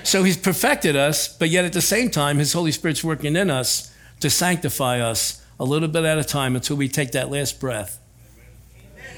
So 0.02 0.22
he's 0.22 0.36
perfected 0.36 0.96
us, 0.96 1.28
but 1.28 1.50
yet 1.50 1.64
at 1.64 1.72
the 1.72 1.80
same 1.82 2.10
time, 2.10 2.38
his 2.38 2.52
Holy 2.52 2.72
Spirit's 2.72 3.04
working 3.04 3.36
in 3.36 3.50
us 3.50 3.94
to 4.20 4.30
sanctify 4.30 5.00
us 5.00 5.44
a 5.60 5.64
little 5.64 5.88
bit 5.88 6.04
at 6.04 6.18
a 6.18 6.24
time 6.24 6.56
until 6.56 6.76
we 6.76 6.88
take 6.88 7.12
that 7.12 7.30
last 7.30 7.60
breath. 7.60 8.00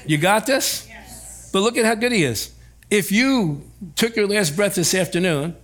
You 0.05 0.17
got 0.17 0.45
this? 0.45 0.87
Yes. 0.87 1.49
But 1.53 1.61
look 1.61 1.77
at 1.77 1.85
how 1.85 1.95
good 1.95 2.11
he 2.11 2.23
is. 2.23 2.53
If 2.89 3.11
you 3.11 3.69
took 3.95 4.15
your 4.15 4.27
last 4.27 4.55
breath 4.55 4.75
this 4.75 4.93
afternoon 4.93 5.55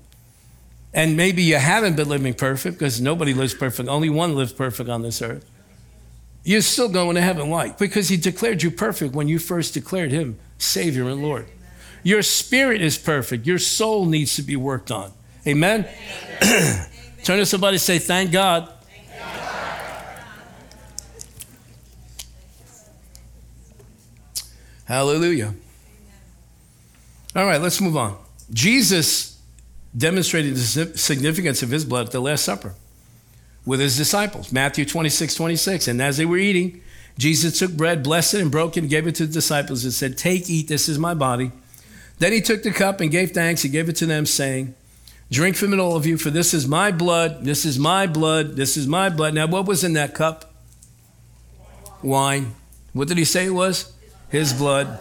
and 0.94 1.18
maybe 1.18 1.44
you 1.44 1.56
haven't 1.56 1.96
been 1.96 2.08
living 2.08 2.34
perfect 2.34 2.78
because 2.78 3.02
nobody 3.02 3.34
lives 3.34 3.54
perfect, 3.54 3.90
only 3.90 4.10
one 4.10 4.36
lives 4.36 4.54
perfect 4.54 4.90
on 4.90 5.02
this 5.02 5.22
earth, 5.22 5.50
you're 6.44 6.62
still 6.62 6.88
going 6.88 7.16
to 7.16 7.22
heaven. 7.22 7.50
Why? 7.50 7.72
Because 7.72 8.08
He 8.08 8.16
declared 8.16 8.64
you 8.64 8.72
perfect 8.72 9.14
when 9.14 9.28
you 9.28 9.40
first 9.40 9.74
declared 9.74 10.12
Him 10.12 10.40
Savior 10.58 11.10
and 11.10 11.22
Lord. 11.22 11.48
Your 12.08 12.22
spirit 12.22 12.82
is 12.82 12.98
perfect, 12.98 13.46
your 13.46 13.60
soul 13.60 14.06
needs 14.06 14.38
to 14.38 14.42
be 14.42 14.56
worked 14.56 14.92
on. 14.92 15.12
Amen? 15.46 15.86
Turn 17.26 17.38
to 17.38 17.46
somebody 17.46 17.76
and 17.76 17.82
say, 17.82 18.00
Thank 18.00 18.32
God. 18.32 18.72
Hallelujah. 24.86 25.54
All 27.36 27.46
right, 27.46 27.60
let's 27.60 27.82
move 27.82 27.98
on. 27.98 28.18
Jesus 28.54 29.42
demonstrated 29.98 30.56
the 30.56 30.98
significance 30.98 31.62
of 31.62 31.72
his 31.72 31.84
blood 31.84 32.06
at 32.06 32.14
the 32.14 32.22
Last 32.22 32.46
Supper 32.46 32.74
with 33.66 33.82
his 33.82 33.98
disciples. 33.98 34.54
Matthew 34.54 34.86
26, 34.86 35.36
26. 35.36 35.90
And 35.90 36.02
as 36.02 36.16
they 36.16 36.26
were 36.26 36.38
eating, 36.38 36.82
Jesus 37.18 37.60
took 37.60 37.74
bread, 37.74 38.02
blessed 38.02 38.36
it, 38.36 38.42
and 38.44 38.50
broke 38.50 38.78
it, 38.78 38.84
and 38.84 38.90
gave 38.90 39.08
it 39.08 39.16
to 39.16 39.26
the 39.26 39.34
disciples, 39.34 39.84
and 39.84 39.92
said, 39.92 40.18
Take, 40.18 40.50
eat, 40.50 40.70
this 40.70 40.88
is 40.88 40.98
my 40.98 41.14
body. 41.14 41.52
Then 42.20 42.32
he 42.32 42.42
took 42.42 42.64
the 42.64 42.72
cup 42.72 43.00
and 43.00 43.12
gave 43.12 43.32
thanks. 43.32 43.62
He 43.62 43.70
gave 43.70 43.90
it 43.90 43.96
to 43.98 44.06
them, 44.06 44.26
saying, 44.26 44.74
Drink 45.30 45.56
from 45.56 45.74
it, 45.74 45.80
all 45.80 45.96
of 45.96 46.06
you, 46.06 46.18
for 46.18 46.30
this 46.30 46.54
is 46.54 46.68
my 46.68 46.92
blood. 46.92 47.44
This 47.44 47.66
is 47.66 47.78
my 47.78 48.08
blood. 48.08 48.56
This 48.56 48.78
is 48.78 48.88
my 48.88 49.10
blood. 49.10 49.34
Now, 49.34 49.48
what 49.48 49.66
was 49.66 49.84
in 49.84 49.94
that 49.94 50.16
cup? 50.16 50.54
Wine. 52.02 52.56
What 52.94 53.08
did 53.08 53.18
he 53.18 53.26
say 53.26 53.48
it 53.48 53.52
was? 53.52 53.92
His 54.30 54.54
blood. 54.54 55.00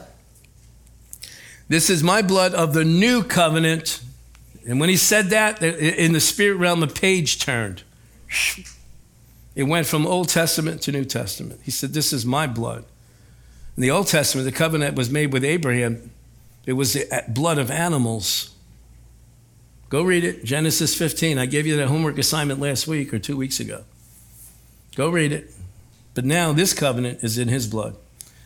This 1.68 1.90
is 1.90 2.02
my 2.02 2.23
blood 2.23 2.54
of 2.54 2.75
the 2.75 2.85
new 2.85 3.23
covenant. 3.23 4.00
And 4.66 4.80
when 4.80 4.88
he 4.88 4.96
said 4.96 5.30
that, 5.30 5.62
in 5.62 6.12
the 6.12 6.20
spirit 6.20 6.56
realm, 6.56 6.80
the 6.80 6.88
page 6.88 7.38
turned. 7.38 7.82
It 9.54 9.64
went 9.64 9.87
from 9.87 10.06
Old 10.06 10.28
Testament 10.28 10.82
to 10.82 10.92
New 10.92 11.04
Testament. 11.04 11.61
He 11.62 11.70
said, 11.70 11.92
This 11.92 12.12
is 12.12 12.26
my 12.26 12.46
blood. 12.46 12.85
In 13.76 13.82
the 13.82 13.90
Old 13.90 14.08
Testament, 14.08 14.44
the 14.44 14.52
covenant 14.52 14.96
was 14.96 15.08
made 15.08 15.32
with 15.32 15.44
Abraham. 15.44 16.11
It 16.66 16.73
was 16.73 16.92
the 16.92 17.25
blood 17.28 17.58
of 17.58 17.70
animals. 17.70 18.50
Go 19.88 20.02
read 20.02 20.25
it, 20.25 20.44
Genesis 20.44 20.96
15. 20.96 21.38
I 21.38 21.46
gave 21.46 21.66
you 21.66 21.76
that 21.76 21.87
homework 21.87 22.18
assignment 22.18 22.61
last 22.61 22.88
week 22.88 23.14
or 23.14 23.20
two 23.20 23.37
weeks 23.37 23.61
ago. 23.61 23.85
Go 24.96 25.08
read 25.08 25.30
it. 25.30 25.52
But 26.14 26.25
now 26.25 26.52
this 26.52 26.73
covenant 26.75 27.23
is 27.23 27.38
in 27.38 27.49
his 27.49 27.66
blood. 27.66 27.94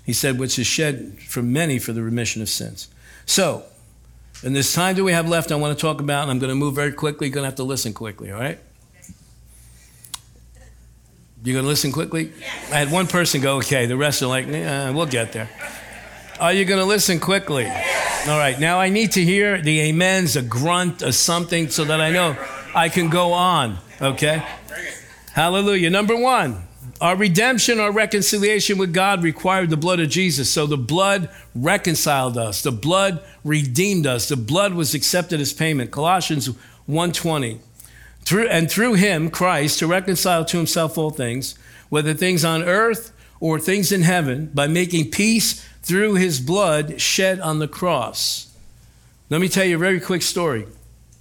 He 0.04 0.12
said, 0.12 0.38
which 0.38 0.58
is 0.58 0.66
shed 0.66 1.18
for 1.28 1.42
many 1.42 1.78
for 1.78 1.92
the 1.92 2.02
remission 2.02 2.42
of 2.42 2.48
sins. 2.48 2.88
So, 3.26 3.64
in 4.42 4.52
this 4.52 4.72
time 4.72 4.96
that 4.96 5.04
we 5.04 5.12
have 5.12 5.28
left, 5.28 5.52
I 5.52 5.56
want 5.56 5.76
to 5.76 5.80
talk 5.80 6.00
about, 6.00 6.22
and 6.22 6.30
I'm 6.30 6.38
going 6.38 6.50
to 6.50 6.56
move 6.56 6.74
very 6.74 6.92
quickly. 6.92 7.28
You're 7.28 7.34
going 7.34 7.44
to 7.44 7.48
have 7.48 7.56
to 7.56 7.64
listen 7.64 7.92
quickly, 7.92 8.32
all 8.32 8.40
right? 8.40 8.58
You're 11.42 11.54
going 11.54 11.64
to 11.64 11.68
listen 11.68 11.92
quickly? 11.92 12.32
Yes. 12.38 12.72
I 12.72 12.78
had 12.78 12.90
one 12.90 13.06
person 13.06 13.40
go, 13.40 13.58
okay. 13.58 13.86
The 13.86 13.96
rest 13.96 14.20
are 14.22 14.26
like, 14.26 14.46
eh, 14.48 14.90
we'll 14.90 15.06
get 15.06 15.32
there. 15.32 15.48
Are 16.40 16.54
you 16.54 16.64
going 16.64 16.80
to 16.80 16.86
listen 16.86 17.20
quickly? 17.20 17.64
Yes. 17.64 18.26
All 18.26 18.38
right. 18.38 18.58
Now 18.58 18.80
I 18.80 18.88
need 18.88 19.12
to 19.12 19.22
hear 19.22 19.60
the 19.60 19.90
amens, 19.90 20.36
a 20.36 20.42
grunt, 20.42 21.02
or 21.02 21.12
something, 21.12 21.68
so 21.68 21.84
that 21.84 22.00
I 22.00 22.10
know 22.10 22.34
I 22.74 22.88
can 22.88 23.10
go 23.10 23.34
on. 23.34 23.76
Okay? 24.00 24.42
Hallelujah. 25.34 25.90
Number 25.90 26.16
one, 26.16 26.62
our 26.98 27.14
redemption, 27.14 27.78
our 27.78 27.92
reconciliation 27.92 28.78
with 28.78 28.94
God 28.94 29.22
required 29.22 29.68
the 29.68 29.76
blood 29.76 30.00
of 30.00 30.08
Jesus. 30.08 30.48
So 30.50 30.66
the 30.66 30.78
blood 30.78 31.28
reconciled 31.54 32.38
us. 32.38 32.62
The 32.62 32.72
blood 32.72 33.22
redeemed 33.44 34.06
us. 34.06 34.30
The 34.30 34.36
blood 34.36 34.72
was 34.72 34.94
accepted 34.94 35.42
as 35.42 35.52
payment. 35.52 35.90
Colossians 35.90 36.48
1:20. 36.88 37.58
Through, 38.22 38.48
and 38.48 38.70
through 38.70 38.94
him, 38.94 39.28
Christ, 39.28 39.78
to 39.80 39.86
reconcile 39.86 40.46
to 40.46 40.56
himself 40.56 40.96
all 40.96 41.10
things, 41.10 41.54
whether 41.90 42.14
things 42.14 42.46
on 42.46 42.62
earth 42.62 43.12
or 43.40 43.58
things 43.58 43.92
in 43.92 44.02
heaven, 44.02 44.50
by 44.54 44.66
making 44.66 45.10
peace 45.10 45.66
through 45.90 46.14
his 46.14 46.38
blood 46.38 47.00
shed 47.00 47.40
on 47.40 47.58
the 47.58 47.66
cross. 47.66 48.54
Let 49.28 49.40
me 49.40 49.48
tell 49.48 49.64
you 49.64 49.74
a 49.74 49.78
very 49.78 49.98
quick 49.98 50.22
story, 50.22 50.68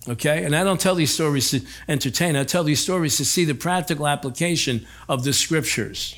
okay? 0.07 0.43
And 0.43 0.55
I 0.55 0.63
don't 0.63 0.79
tell 0.79 0.93
these 0.93 1.11
stories 1.11 1.49
to 1.49 1.61
entertain, 1.87 2.35
I 2.35 2.43
tell 2.43 2.63
these 2.63 2.79
stories 2.79 3.17
to 3.17 3.25
see 3.25 3.45
the 3.45 3.55
practical 3.55 4.07
application 4.07 4.85
of 5.07 5.23
the 5.23 5.33
scriptures. 5.33 6.15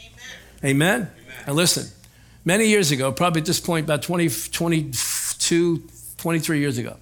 Amen? 0.65 0.73
Amen? 0.73 0.99
Amen. 0.99 1.11
Now 1.47 1.53
listen, 1.53 1.87
many 2.43 2.67
years 2.67 2.91
ago, 2.91 3.13
probably 3.13 3.39
at 3.39 3.47
this 3.47 3.61
point, 3.61 3.85
about 3.85 4.01
20, 4.01 4.27
22, 4.51 5.83
23 6.17 6.59
years 6.59 6.77
ago, 6.77 6.97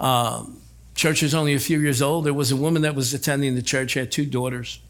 um, 0.00 0.60
Church 0.96 1.22
was 1.22 1.36
only 1.36 1.54
a 1.54 1.60
few 1.60 1.78
years 1.78 2.02
old. 2.02 2.26
There 2.26 2.34
was 2.34 2.50
a 2.50 2.56
woman 2.56 2.82
that 2.82 2.96
was 2.96 3.14
attending 3.14 3.54
the 3.54 3.62
church, 3.62 3.94
had 3.94 4.10
two 4.10 4.26
daughters. 4.26 4.80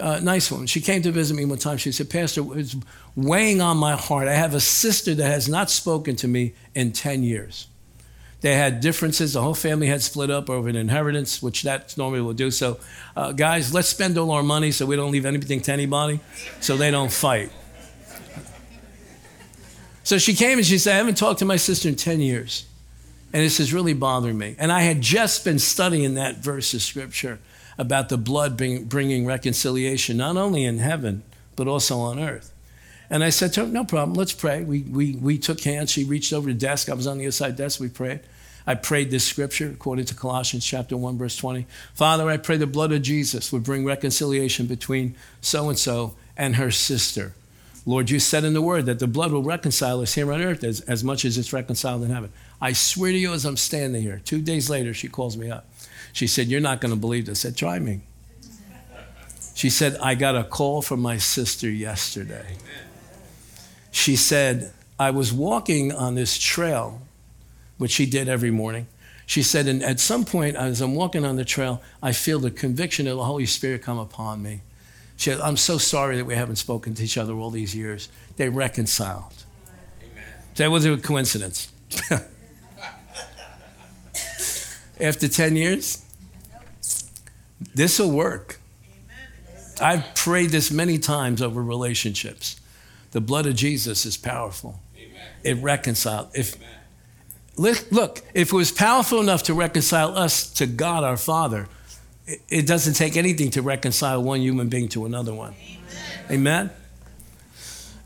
Uh, 0.00 0.20
nice 0.20 0.50
woman. 0.50 0.66
She 0.66 0.80
came 0.80 1.02
to 1.02 1.12
visit 1.12 1.34
me 1.34 1.44
one 1.44 1.58
time. 1.58 1.78
She 1.78 1.92
said, 1.92 2.10
Pastor, 2.10 2.42
it's 2.58 2.76
weighing 3.14 3.60
on 3.60 3.76
my 3.76 3.96
heart. 3.96 4.28
I 4.28 4.34
have 4.34 4.54
a 4.54 4.60
sister 4.60 5.14
that 5.14 5.26
has 5.26 5.48
not 5.48 5.70
spoken 5.70 6.16
to 6.16 6.28
me 6.28 6.54
in 6.74 6.92
10 6.92 7.22
years. 7.22 7.68
They 8.40 8.54
had 8.54 8.80
differences. 8.80 9.32
The 9.32 9.42
whole 9.42 9.54
family 9.54 9.86
had 9.86 10.02
split 10.02 10.30
up 10.30 10.50
over 10.50 10.68
an 10.68 10.76
inheritance, 10.76 11.42
which 11.42 11.62
that 11.62 11.96
normally 11.96 12.20
will 12.20 12.34
do. 12.34 12.50
So, 12.50 12.78
uh, 13.16 13.32
guys, 13.32 13.72
let's 13.72 13.88
spend 13.88 14.18
all 14.18 14.30
our 14.30 14.42
money 14.42 14.70
so 14.70 14.86
we 14.86 14.96
don't 14.96 15.10
leave 15.10 15.24
anything 15.26 15.60
to 15.62 15.72
anybody 15.72 16.20
so 16.60 16.76
they 16.76 16.90
don't 16.90 17.12
fight. 17.12 17.50
So 20.04 20.18
she 20.18 20.34
came 20.34 20.58
and 20.58 20.66
she 20.66 20.78
said, 20.78 20.94
I 20.94 20.98
haven't 20.98 21.16
talked 21.16 21.40
to 21.40 21.44
my 21.44 21.56
sister 21.56 21.88
in 21.88 21.96
10 21.96 22.20
years. 22.20 22.66
And 23.32 23.42
this 23.42 23.58
is 23.58 23.74
really 23.74 23.94
bothering 23.94 24.38
me. 24.38 24.54
And 24.58 24.70
I 24.70 24.82
had 24.82 25.00
just 25.00 25.44
been 25.44 25.58
studying 25.58 26.14
that 26.14 26.36
verse 26.36 26.72
of 26.74 26.82
scripture 26.82 27.40
about 27.78 28.08
the 28.08 28.16
blood 28.16 28.56
bring, 28.56 28.84
bringing 28.84 29.26
reconciliation, 29.26 30.16
not 30.16 30.36
only 30.36 30.64
in 30.64 30.78
heaven, 30.78 31.22
but 31.56 31.68
also 31.68 31.98
on 31.98 32.18
earth. 32.18 32.52
And 33.08 33.22
I 33.22 33.30
said 33.30 33.52
to 33.54 33.64
her, 33.64 33.66
No 33.66 33.84
problem, 33.84 34.14
let's 34.14 34.32
pray. 34.32 34.64
We, 34.64 34.82
we, 34.82 35.14
we 35.16 35.38
took 35.38 35.60
hands. 35.60 35.90
She 35.90 36.04
reached 36.04 36.32
over 36.32 36.48
the 36.48 36.58
desk. 36.58 36.88
I 36.88 36.94
was 36.94 37.06
on 37.06 37.18
the 37.18 37.24
other 37.24 37.32
side 37.32 37.56
desk. 37.56 37.80
We 37.80 37.88
prayed. 37.88 38.20
I 38.66 38.74
prayed 38.74 39.12
this 39.12 39.24
scripture 39.24 39.70
according 39.70 40.06
to 40.06 40.14
Colossians 40.14 40.66
chapter 40.66 40.96
1, 40.96 41.16
verse 41.16 41.36
20. 41.36 41.66
Father, 41.94 42.28
I 42.28 42.36
pray 42.36 42.56
the 42.56 42.66
blood 42.66 42.90
of 42.90 43.02
Jesus 43.02 43.52
would 43.52 43.62
bring 43.62 43.84
reconciliation 43.84 44.66
between 44.66 45.14
so 45.40 45.68
and 45.68 45.78
so 45.78 46.16
and 46.36 46.56
her 46.56 46.72
sister. 46.72 47.34
Lord, 47.88 48.10
you 48.10 48.18
said 48.18 48.42
in 48.42 48.54
the 48.54 48.62
word 48.62 48.86
that 48.86 48.98
the 48.98 49.06
blood 49.06 49.30
will 49.30 49.44
reconcile 49.44 50.00
us 50.00 50.14
here 50.14 50.32
on 50.32 50.42
earth 50.42 50.64
as, 50.64 50.80
as 50.80 51.04
much 51.04 51.24
as 51.24 51.38
it's 51.38 51.52
reconciled 51.52 52.02
in 52.02 52.10
heaven. 52.10 52.32
I 52.60 52.72
swear 52.72 53.12
to 53.12 53.18
you, 53.18 53.32
as 53.32 53.44
I'm 53.44 53.56
standing 53.56 54.02
here, 54.02 54.20
two 54.24 54.42
days 54.42 54.68
later, 54.68 54.92
she 54.92 55.06
calls 55.06 55.36
me 55.36 55.48
up. 55.48 55.68
She 56.16 56.26
said, 56.26 56.48
You're 56.48 56.62
not 56.62 56.80
going 56.80 56.94
to 56.94 56.98
believe 56.98 57.26
this. 57.26 57.44
I 57.44 57.48
said, 57.48 57.58
Try 57.58 57.78
me. 57.78 58.00
She 59.54 59.68
said, 59.68 59.98
I 60.00 60.14
got 60.14 60.34
a 60.34 60.44
call 60.44 60.80
from 60.80 61.00
my 61.00 61.18
sister 61.18 61.68
yesterday. 61.68 62.56
She 63.90 64.16
said, 64.16 64.72
I 64.98 65.10
was 65.10 65.30
walking 65.30 65.92
on 65.92 66.14
this 66.14 66.38
trail, 66.38 67.02
which 67.76 67.90
she 67.90 68.06
did 68.06 68.30
every 68.30 68.50
morning. 68.50 68.86
She 69.26 69.42
said, 69.42 69.66
and 69.66 69.82
at 69.82 70.00
some 70.00 70.24
point, 70.24 70.56
as 70.56 70.80
I'm 70.80 70.94
walking 70.94 71.26
on 71.26 71.36
the 71.36 71.44
trail, 71.44 71.82
I 72.02 72.12
feel 72.12 72.38
the 72.38 72.50
conviction 72.50 73.06
of 73.08 73.18
the 73.18 73.24
Holy 73.24 73.44
Spirit 73.44 73.82
come 73.82 73.98
upon 73.98 74.42
me. 74.42 74.62
She 75.16 75.30
said, 75.30 75.40
I'm 75.40 75.58
so 75.58 75.76
sorry 75.76 76.16
that 76.16 76.24
we 76.24 76.34
haven't 76.34 76.56
spoken 76.56 76.94
to 76.94 77.04
each 77.04 77.18
other 77.18 77.34
all 77.34 77.50
these 77.50 77.74
years. 77.74 78.08
They 78.36 78.48
reconciled. 78.48 79.44
Amen. 80.00 80.24
That 80.54 80.70
was 80.70 80.86
a 80.86 80.96
coincidence. 80.96 81.70
after 85.00 85.28
10 85.28 85.56
years? 85.56 86.05
This 87.60 87.98
will 87.98 88.10
work. 88.10 88.60
I've 89.80 90.14
prayed 90.14 90.50
this 90.50 90.70
many 90.70 90.98
times 90.98 91.42
over 91.42 91.62
relationships. 91.62 92.60
The 93.12 93.20
blood 93.20 93.46
of 93.46 93.54
Jesus 93.54 94.06
is 94.06 94.16
powerful. 94.16 94.80
It 95.42 95.54
reconciles. 95.62 96.28
If 96.34 96.56
look, 97.56 98.22
if 98.34 98.52
it 98.52 98.56
was 98.56 98.72
powerful 98.72 99.20
enough 99.20 99.44
to 99.44 99.54
reconcile 99.54 100.16
us 100.16 100.50
to 100.54 100.66
God 100.66 101.04
our 101.04 101.16
Father, 101.16 101.68
it 102.48 102.66
doesn't 102.66 102.94
take 102.94 103.16
anything 103.16 103.50
to 103.52 103.62
reconcile 103.62 104.22
one 104.22 104.40
human 104.40 104.68
being 104.68 104.88
to 104.88 105.06
another 105.06 105.32
one. 105.32 105.54
Amen. 106.30 106.30
Amen? 106.30 106.70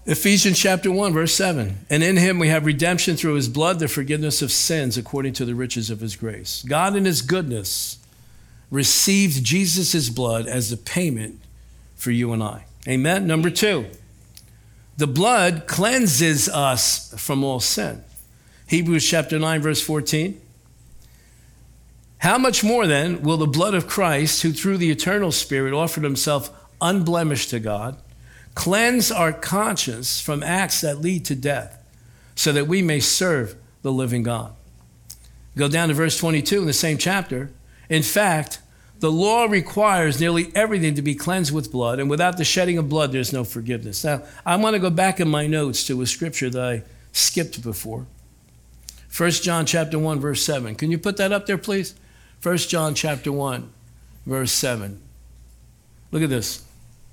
Ephesians 0.07 0.59
chapter 0.59 0.90
1, 0.90 1.12
verse 1.12 1.35
7. 1.35 1.87
And 1.88 2.02
in 2.02 2.16
him 2.16 2.38
we 2.38 2.49
have 2.49 2.66
redemption 2.66 3.16
through 3.16 3.35
his 3.35 3.49
blood, 3.49 3.78
the 3.78 3.88
forgiveness 3.88 4.42
of 4.42 4.50
sins 4.50 4.99
according 4.99 5.35
to 5.35 5.45
the 5.45 5.54
riches 5.54 5.88
of 5.88 6.00
his 6.00 6.16
grace. 6.16 6.64
God, 6.66 6.97
in 6.97 7.04
his 7.04 7.23
goodness, 7.23 7.99
received 8.70 9.44
Jesus' 9.44 10.08
blood 10.08 10.46
as 10.46 10.70
the 10.70 10.76
payment 10.76 11.40
for 11.96 12.10
you 12.10 12.32
and 12.32 12.42
I. 12.42 12.64
Amen. 12.88 13.26
Number 13.26 13.50
two, 13.50 13.86
the 14.96 15.06
blood 15.06 15.66
cleanses 15.66 16.48
us 16.48 17.14
from 17.22 17.42
all 17.42 17.60
sin. 17.60 18.02
Hebrews 18.68 19.08
chapter 19.08 19.38
9, 19.38 19.62
verse 19.62 19.82
14. 19.82 20.40
How 22.18 22.38
much 22.38 22.62
more 22.62 22.86
then 22.86 23.22
will 23.22 23.38
the 23.38 23.46
blood 23.46 23.74
of 23.74 23.86
Christ, 23.88 24.42
who 24.42 24.52
through 24.52 24.76
the 24.76 24.90
eternal 24.90 25.32
Spirit 25.32 25.72
offered 25.72 26.04
himself 26.04 26.50
unblemished 26.80 27.50
to 27.50 27.60
God, 27.60 27.96
Cleanse 28.54 29.10
our 29.10 29.32
conscience 29.32 30.20
from 30.20 30.42
acts 30.42 30.80
that 30.80 31.00
lead 31.00 31.24
to 31.26 31.34
death, 31.34 31.78
so 32.34 32.52
that 32.52 32.66
we 32.66 32.82
may 32.82 33.00
serve 33.00 33.54
the 33.82 33.92
living 33.92 34.22
God. 34.22 34.52
Go 35.56 35.68
down 35.68 35.88
to 35.88 35.94
verse 35.94 36.18
22 36.18 36.60
in 36.60 36.66
the 36.66 36.72
same 36.72 36.98
chapter. 36.98 37.50
In 37.90 38.02
fact, 38.02 38.61
the 39.00 39.11
law 39.11 39.44
requires 39.44 40.20
nearly 40.20 40.52
everything 40.54 40.94
to 40.94 41.02
be 41.02 41.14
cleansed 41.14 41.52
with 41.52 41.73
blood, 41.73 41.99
and 41.99 42.09
without 42.09 42.37
the 42.37 42.44
shedding 42.44 42.78
of 42.78 42.88
blood, 42.88 43.12
there's 43.12 43.32
no 43.32 43.44
forgiveness. 43.44 44.04
Now, 44.04 44.23
I 44.47 44.56
want 44.56 44.75
to 44.75 44.80
go 44.80 44.90
back 44.90 45.20
in 45.20 45.28
my 45.28 45.47
notes 45.47 45.87
to 45.88 46.00
a 46.00 46.06
scripture 46.06 46.49
that 46.50 46.62
I 46.62 46.82
skipped 47.12 47.62
before. 47.62 48.06
1 49.16 49.30
John 49.32 49.66
chapter 49.66 49.99
1, 49.99 50.20
verse 50.20 50.44
7. 50.44 50.76
Can 50.76 50.90
you 50.90 50.99
put 50.99 51.16
that 51.16 51.32
up 51.32 51.47
there, 51.47 51.59
please? 51.59 51.94
1 52.42 52.56
John 52.59 52.94
chapter 52.94 53.32
1, 53.32 53.70
verse 54.25 54.52
7. 54.52 55.00
Look 56.12 56.23
at 56.23 56.30
this. 56.30 56.64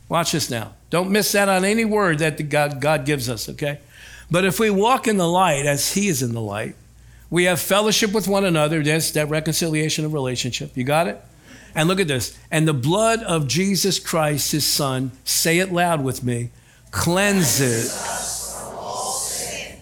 Watch 0.09 0.33
this 0.33 0.49
now. 0.49 0.73
Don't 0.89 1.09
miss 1.09 1.31
that 1.31 1.49
on 1.49 1.65
any 1.65 1.85
word 1.85 2.19
that 2.19 2.49
God, 2.49 2.79
God 2.79 3.05
gives 3.05 3.29
us, 3.29 3.49
okay? 3.49 3.79
But 4.29 4.45
if 4.45 4.59
we 4.59 4.69
walk 4.69 5.07
in 5.07 5.17
the 5.17 5.27
light 5.27 5.65
as 5.65 5.93
He 5.93 6.07
is 6.07 6.21
in 6.21 6.33
the 6.33 6.41
light, 6.41 6.75
we 7.29 7.45
have 7.45 7.59
fellowship 7.59 8.13
with 8.13 8.27
one 8.27 8.45
another. 8.45 8.81
That's 8.83 9.11
that 9.11 9.29
reconciliation 9.29 10.05
of 10.05 10.13
relationship. 10.13 10.75
You 10.75 10.83
got 10.83 11.07
it? 11.07 11.21
And 11.75 11.87
look 11.87 11.99
at 11.99 12.07
this. 12.07 12.37
And 12.49 12.67
the 12.67 12.73
blood 12.73 13.21
of 13.23 13.47
Jesus 13.47 13.99
Christ, 13.99 14.51
his 14.51 14.65
son, 14.65 15.11
say 15.23 15.59
it 15.59 15.71
loud 15.71 16.03
with 16.03 16.23
me, 16.23 16.51
cleanses. 16.91 17.93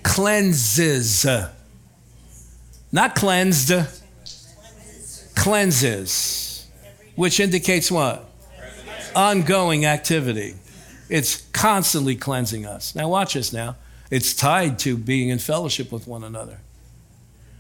Cleanses. 0.04 1.26
Not 2.92 3.16
cleansed. 3.16 3.74
Cleanses. 5.36 6.68
Which 7.16 7.40
indicates 7.40 7.92
what? 7.92 8.30
Ongoing 9.16 9.86
activity. 9.86 10.56
It's 11.10 11.42
constantly 11.52 12.16
cleansing 12.16 12.66
us. 12.66 12.96
Now, 12.96 13.10
watch 13.10 13.36
this 13.36 13.54
now. 13.54 13.76
It's 14.10 14.34
tied 14.34 14.80
to 14.80 14.98
being 14.98 15.30
in 15.30 15.40
fellowship 15.40 15.92
with 15.92 16.08
one 16.08 16.24
another. 16.24 16.60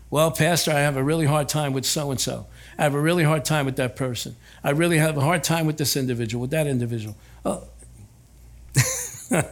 Well, 0.09 0.31
Pastor, 0.31 0.71
I 0.71 0.79
have 0.79 0.97
a 0.97 1.03
really 1.03 1.25
hard 1.25 1.49
time 1.49 1.73
with 1.73 1.85
so 1.85 2.11
and 2.11 2.19
so. 2.19 2.47
I 2.77 2.83
have 2.83 2.93
a 2.93 2.99
really 2.99 3.23
hard 3.23 3.45
time 3.45 3.65
with 3.65 3.75
that 3.77 3.95
person. 3.95 4.35
I 4.63 4.71
really 4.71 4.97
have 4.97 5.17
a 5.17 5.21
hard 5.21 5.43
time 5.43 5.65
with 5.65 5.77
this 5.77 5.95
individual, 5.97 6.41
with 6.41 6.51
that 6.51 6.67
individual. 6.67 7.15
Oh. 7.43 7.67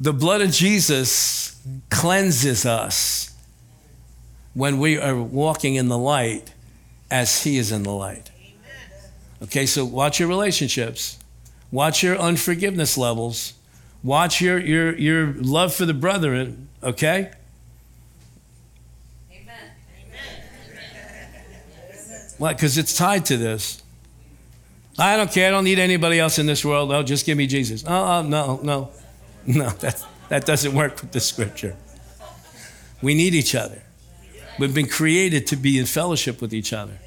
the 0.00 0.12
blood 0.12 0.42
of 0.42 0.50
Jesus 0.50 1.60
cleanses 1.90 2.66
us 2.66 3.34
when 4.54 4.78
we 4.78 4.98
are 4.98 5.16
walking 5.16 5.76
in 5.76 5.88
the 5.88 5.98
light 5.98 6.52
as 7.10 7.44
He 7.44 7.58
is 7.58 7.72
in 7.72 7.84
the 7.84 7.92
light. 7.92 8.30
Okay, 9.42 9.66
so 9.66 9.84
watch 9.84 10.18
your 10.18 10.28
relationships, 10.28 11.18
watch 11.70 12.02
your 12.02 12.18
unforgiveness 12.18 12.98
levels, 12.98 13.54
watch 14.02 14.40
your, 14.40 14.58
your, 14.58 14.96
your 14.96 15.32
love 15.34 15.72
for 15.72 15.86
the 15.86 15.94
brethren, 15.94 16.68
okay? 16.82 17.30
Why? 22.38 22.54
Because 22.54 22.78
it's 22.78 22.96
tied 22.96 23.26
to 23.26 23.36
this. 23.36 23.82
I 24.98 25.16
don't 25.16 25.30
care. 25.30 25.48
I 25.48 25.50
don't 25.50 25.64
need 25.64 25.78
anybody 25.78 26.18
else 26.18 26.38
in 26.38 26.46
this 26.46 26.64
world. 26.64 26.92
Oh, 26.92 27.02
just 27.02 27.26
give 27.26 27.38
me 27.38 27.46
Jesus. 27.46 27.84
Oh, 27.86 28.18
oh 28.18 28.22
no, 28.22 28.60
no, 28.62 28.90
no. 29.46 29.68
That, 29.70 30.04
that 30.28 30.46
doesn't 30.46 30.74
work 30.74 31.00
with 31.00 31.12
the 31.12 31.20
scripture. 31.20 31.76
We 33.00 33.14
need 33.14 33.34
each 33.34 33.54
other. 33.54 33.82
We've 34.58 34.74
been 34.74 34.88
created 34.88 35.46
to 35.48 35.56
be 35.56 35.78
in 35.78 35.86
fellowship 35.86 36.40
with 36.40 36.52
each 36.52 36.72
other. 36.72 36.98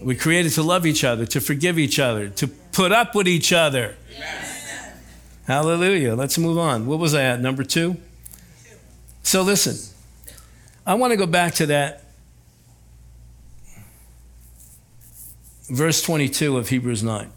We're 0.00 0.16
created 0.16 0.52
to 0.52 0.62
love 0.62 0.86
each 0.86 1.04
other, 1.04 1.26
to 1.26 1.40
forgive 1.40 1.78
each 1.78 1.98
other, 1.98 2.30
to 2.30 2.46
put 2.46 2.92
up 2.92 3.14
with 3.14 3.28
each 3.28 3.52
other. 3.52 3.96
Yes. 4.16 4.94
Hallelujah. 5.46 6.14
Let's 6.14 6.38
move 6.38 6.56
on. 6.56 6.86
What 6.86 6.98
was 6.98 7.14
I 7.14 7.24
at? 7.24 7.40
Number 7.40 7.64
two? 7.64 7.96
So 9.22 9.42
listen, 9.42 9.76
I 10.86 10.94
want 10.94 11.12
to 11.12 11.16
go 11.16 11.26
back 11.26 11.54
to 11.54 11.66
that 11.66 12.04
verse 15.68 16.02
22 16.02 16.56
of 16.56 16.68
Hebrews 16.68 17.02
9. 17.02 17.30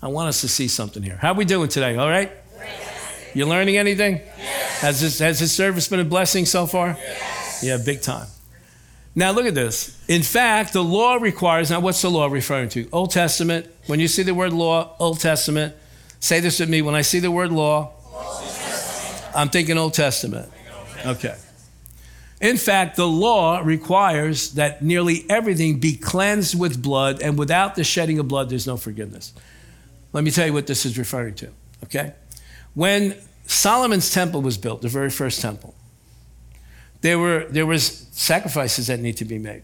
I 0.00 0.08
want 0.08 0.28
us 0.28 0.40
to 0.42 0.48
see 0.48 0.68
something 0.68 1.02
here. 1.02 1.16
How 1.16 1.32
are 1.32 1.34
we 1.34 1.44
doing 1.44 1.68
today? 1.68 1.96
All 1.96 2.08
right? 2.08 2.30
Yes. 2.56 3.30
You 3.34 3.46
learning 3.46 3.76
anything? 3.76 4.16
Yes. 4.16 4.80
Has, 4.80 5.00
this, 5.00 5.18
has 5.18 5.40
this 5.40 5.52
service 5.52 5.88
been 5.88 6.00
a 6.00 6.04
blessing 6.04 6.46
so 6.46 6.66
far? 6.66 6.96
Yes. 6.98 7.62
Yeah, 7.62 7.78
big 7.84 8.00
time. 8.00 8.28
Now 9.14 9.32
look 9.32 9.46
at 9.46 9.54
this. 9.54 10.00
In 10.08 10.22
fact, 10.22 10.72
the 10.72 10.84
law 10.84 11.16
requires, 11.16 11.70
now 11.70 11.80
what's 11.80 12.00
the 12.00 12.10
law 12.10 12.26
referring 12.26 12.68
to? 12.70 12.88
Old 12.92 13.10
Testament. 13.10 13.66
When 13.86 13.98
you 13.98 14.06
see 14.06 14.22
the 14.22 14.34
word 14.34 14.52
law, 14.52 14.94
Old 15.00 15.18
Testament, 15.18 15.74
say 16.20 16.38
this 16.38 16.60
with 16.60 16.68
me. 16.68 16.82
When 16.82 16.94
I 16.94 17.02
see 17.02 17.18
the 17.18 17.30
word 17.30 17.50
law, 17.50 17.92
I'm 19.34 19.48
thinking 19.48 19.76
Old 19.76 19.94
Testament. 19.94 20.48
Okay. 21.04 21.34
In 22.40 22.56
fact, 22.56 22.96
the 22.96 23.06
law 23.06 23.60
requires 23.64 24.52
that 24.52 24.82
nearly 24.82 25.24
everything 25.28 25.80
be 25.80 25.96
cleansed 25.96 26.58
with 26.58 26.80
blood, 26.80 27.20
and 27.20 27.36
without 27.36 27.74
the 27.74 27.82
shedding 27.82 28.18
of 28.18 28.28
blood, 28.28 28.48
there's 28.48 28.66
no 28.66 28.76
forgiveness. 28.76 29.32
Let 30.12 30.22
me 30.24 30.30
tell 30.30 30.46
you 30.46 30.52
what 30.52 30.66
this 30.66 30.86
is 30.86 30.96
referring 30.96 31.34
to, 31.36 31.50
okay? 31.84 32.14
When 32.74 33.16
Solomon's 33.46 34.12
temple 34.12 34.40
was 34.40 34.56
built, 34.56 34.82
the 34.82 34.88
very 34.88 35.10
first 35.10 35.40
temple, 35.40 35.74
there 37.00 37.18
were 37.18 37.46
there 37.48 37.66
was 37.66 38.06
sacrifices 38.12 38.86
that 38.86 39.00
need 39.00 39.16
to 39.16 39.24
be 39.24 39.38
made. 39.38 39.62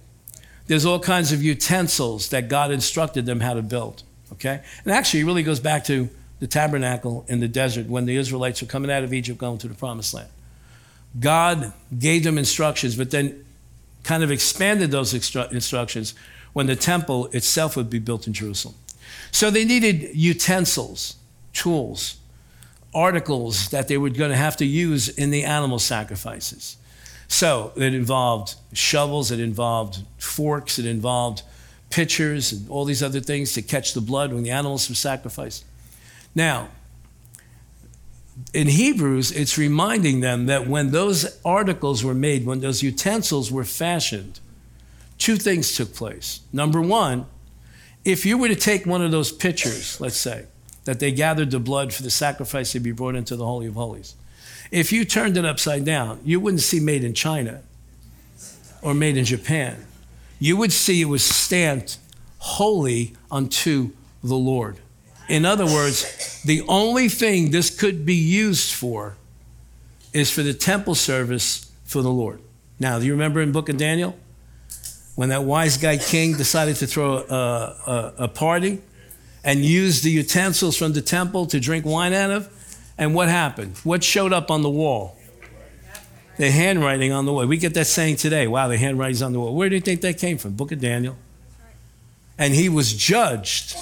There's 0.66 0.84
all 0.84 0.98
kinds 0.98 1.32
of 1.32 1.42
utensils 1.42 2.30
that 2.30 2.48
God 2.48 2.70
instructed 2.70 3.26
them 3.26 3.40
how 3.40 3.54
to 3.54 3.62
build, 3.62 4.02
okay? 4.32 4.62
And 4.84 4.92
actually, 4.92 5.20
it 5.20 5.24
really 5.24 5.42
goes 5.42 5.60
back 5.60 5.84
to 5.84 6.08
the 6.40 6.46
tabernacle 6.46 7.24
in 7.28 7.40
the 7.40 7.48
desert 7.48 7.86
when 7.86 8.06
the 8.06 8.16
Israelites 8.16 8.60
were 8.62 8.68
coming 8.68 8.90
out 8.90 9.04
of 9.04 9.12
Egypt 9.12 9.38
going 9.38 9.58
to 9.58 9.68
the 9.68 9.74
promised 9.74 10.14
land. 10.14 10.28
God 11.18 11.72
gave 11.96 12.24
them 12.24 12.38
instructions, 12.38 12.96
but 12.96 13.10
then 13.10 13.44
kind 14.02 14.22
of 14.22 14.30
expanded 14.30 14.90
those 14.90 15.14
instru- 15.14 15.50
instructions 15.52 16.14
when 16.52 16.66
the 16.66 16.76
temple 16.76 17.26
itself 17.32 17.76
would 17.76 17.90
be 17.90 17.98
built 17.98 18.26
in 18.26 18.32
Jerusalem. 18.32 18.74
So 19.30 19.50
they 19.50 19.64
needed 19.64 20.14
utensils, 20.14 21.16
tools, 21.52 22.16
articles 22.94 23.70
that 23.70 23.88
they 23.88 23.98
were 23.98 24.10
going 24.10 24.30
to 24.30 24.36
have 24.36 24.56
to 24.58 24.64
use 24.64 25.08
in 25.08 25.30
the 25.30 25.44
animal 25.44 25.78
sacrifices. 25.78 26.76
So 27.26 27.72
it 27.76 27.94
involved 27.94 28.54
shovels, 28.72 29.30
it 29.30 29.40
involved 29.40 30.04
forks, 30.18 30.78
it 30.78 30.86
involved 30.86 31.42
pitchers, 31.90 32.52
and 32.52 32.68
all 32.68 32.84
these 32.84 33.02
other 33.02 33.20
things 33.20 33.52
to 33.54 33.62
catch 33.62 33.94
the 33.94 34.00
blood 34.00 34.32
when 34.32 34.42
the 34.42 34.50
animals 34.50 34.88
were 34.88 34.94
sacrificed. 34.94 35.64
Now, 36.34 36.68
in 38.52 38.68
Hebrews, 38.68 39.32
it's 39.32 39.58
reminding 39.58 40.20
them 40.20 40.46
that 40.46 40.66
when 40.66 40.90
those 40.90 41.40
articles 41.44 42.04
were 42.04 42.14
made, 42.14 42.46
when 42.46 42.60
those 42.60 42.82
utensils 42.82 43.50
were 43.50 43.64
fashioned, 43.64 44.40
two 45.18 45.36
things 45.36 45.76
took 45.76 45.94
place. 45.94 46.40
Number 46.52 46.80
one, 46.80 47.26
if 48.04 48.26
you 48.26 48.36
were 48.36 48.48
to 48.48 48.56
take 48.56 48.86
one 48.86 49.02
of 49.02 49.10
those 49.10 49.32
pitchers, 49.32 50.00
let's 50.00 50.16
say, 50.16 50.46
that 50.84 51.00
they 51.00 51.12
gathered 51.12 51.50
the 51.50 51.60
blood 51.60 51.92
for 51.92 52.02
the 52.02 52.10
sacrifice 52.10 52.72
to 52.72 52.80
be 52.80 52.92
brought 52.92 53.14
into 53.14 53.36
the 53.36 53.46
Holy 53.46 53.66
of 53.66 53.74
Holies, 53.74 54.14
if 54.70 54.92
you 54.92 55.04
turned 55.04 55.36
it 55.36 55.44
upside 55.44 55.84
down, 55.84 56.20
you 56.24 56.40
wouldn't 56.40 56.62
see 56.62 56.80
made 56.80 57.04
in 57.04 57.14
China 57.14 57.62
or 58.82 58.92
made 58.92 59.16
in 59.16 59.24
Japan. 59.24 59.86
You 60.38 60.56
would 60.56 60.72
see 60.72 61.00
it 61.00 61.06
was 61.06 61.24
stamped 61.24 61.98
holy 62.38 63.14
unto 63.30 63.92
the 64.22 64.36
Lord. 64.36 64.78
In 65.28 65.44
other 65.44 65.64
words, 65.64 66.42
the 66.42 66.62
only 66.68 67.08
thing 67.08 67.50
this 67.50 67.70
could 67.70 68.04
be 68.04 68.14
used 68.14 68.72
for 68.72 69.16
is 70.12 70.30
for 70.30 70.42
the 70.42 70.54
temple 70.54 70.94
service 70.94 71.72
for 71.84 72.02
the 72.02 72.10
Lord. 72.10 72.40
Now, 72.78 72.98
do 72.98 73.06
you 73.06 73.12
remember 73.12 73.40
in 73.40 73.52
book 73.52 73.68
of 73.68 73.76
Daniel 73.76 74.16
when 75.14 75.30
that 75.30 75.44
wise 75.44 75.76
guy 75.76 75.96
king 75.96 76.36
decided 76.36 76.76
to 76.76 76.86
throw 76.86 77.18
a, 77.18 77.24
a, 77.26 78.14
a 78.24 78.28
party 78.28 78.82
and 79.42 79.64
use 79.64 80.02
the 80.02 80.10
utensils 80.10 80.76
from 80.76 80.92
the 80.92 81.02
temple 81.02 81.46
to 81.46 81.60
drink 81.60 81.86
wine 81.86 82.12
out 82.12 82.30
of? 82.30 82.50
And 82.98 83.14
what 83.14 83.28
happened? 83.28 83.76
What 83.78 84.04
showed 84.04 84.32
up 84.32 84.50
on 84.50 84.62
the 84.62 84.70
wall? 84.70 85.16
The 86.36 86.50
handwriting 86.50 87.12
on 87.12 87.26
the 87.26 87.32
wall. 87.32 87.46
We 87.46 87.56
get 87.56 87.74
that 87.74 87.86
saying 87.86 88.16
today. 88.16 88.46
Wow, 88.46 88.68
the 88.68 88.76
handwriting's 88.76 89.22
on 89.22 89.32
the 89.32 89.40
wall. 89.40 89.54
Where 89.54 89.68
do 89.68 89.74
you 89.74 89.80
think 89.80 90.00
that 90.02 90.18
came 90.18 90.36
from? 90.36 90.54
Book 90.54 90.72
of 90.72 90.80
Daniel. 90.80 91.16
And 92.36 92.54
he 92.54 92.68
was 92.68 92.92
judged 92.92 93.76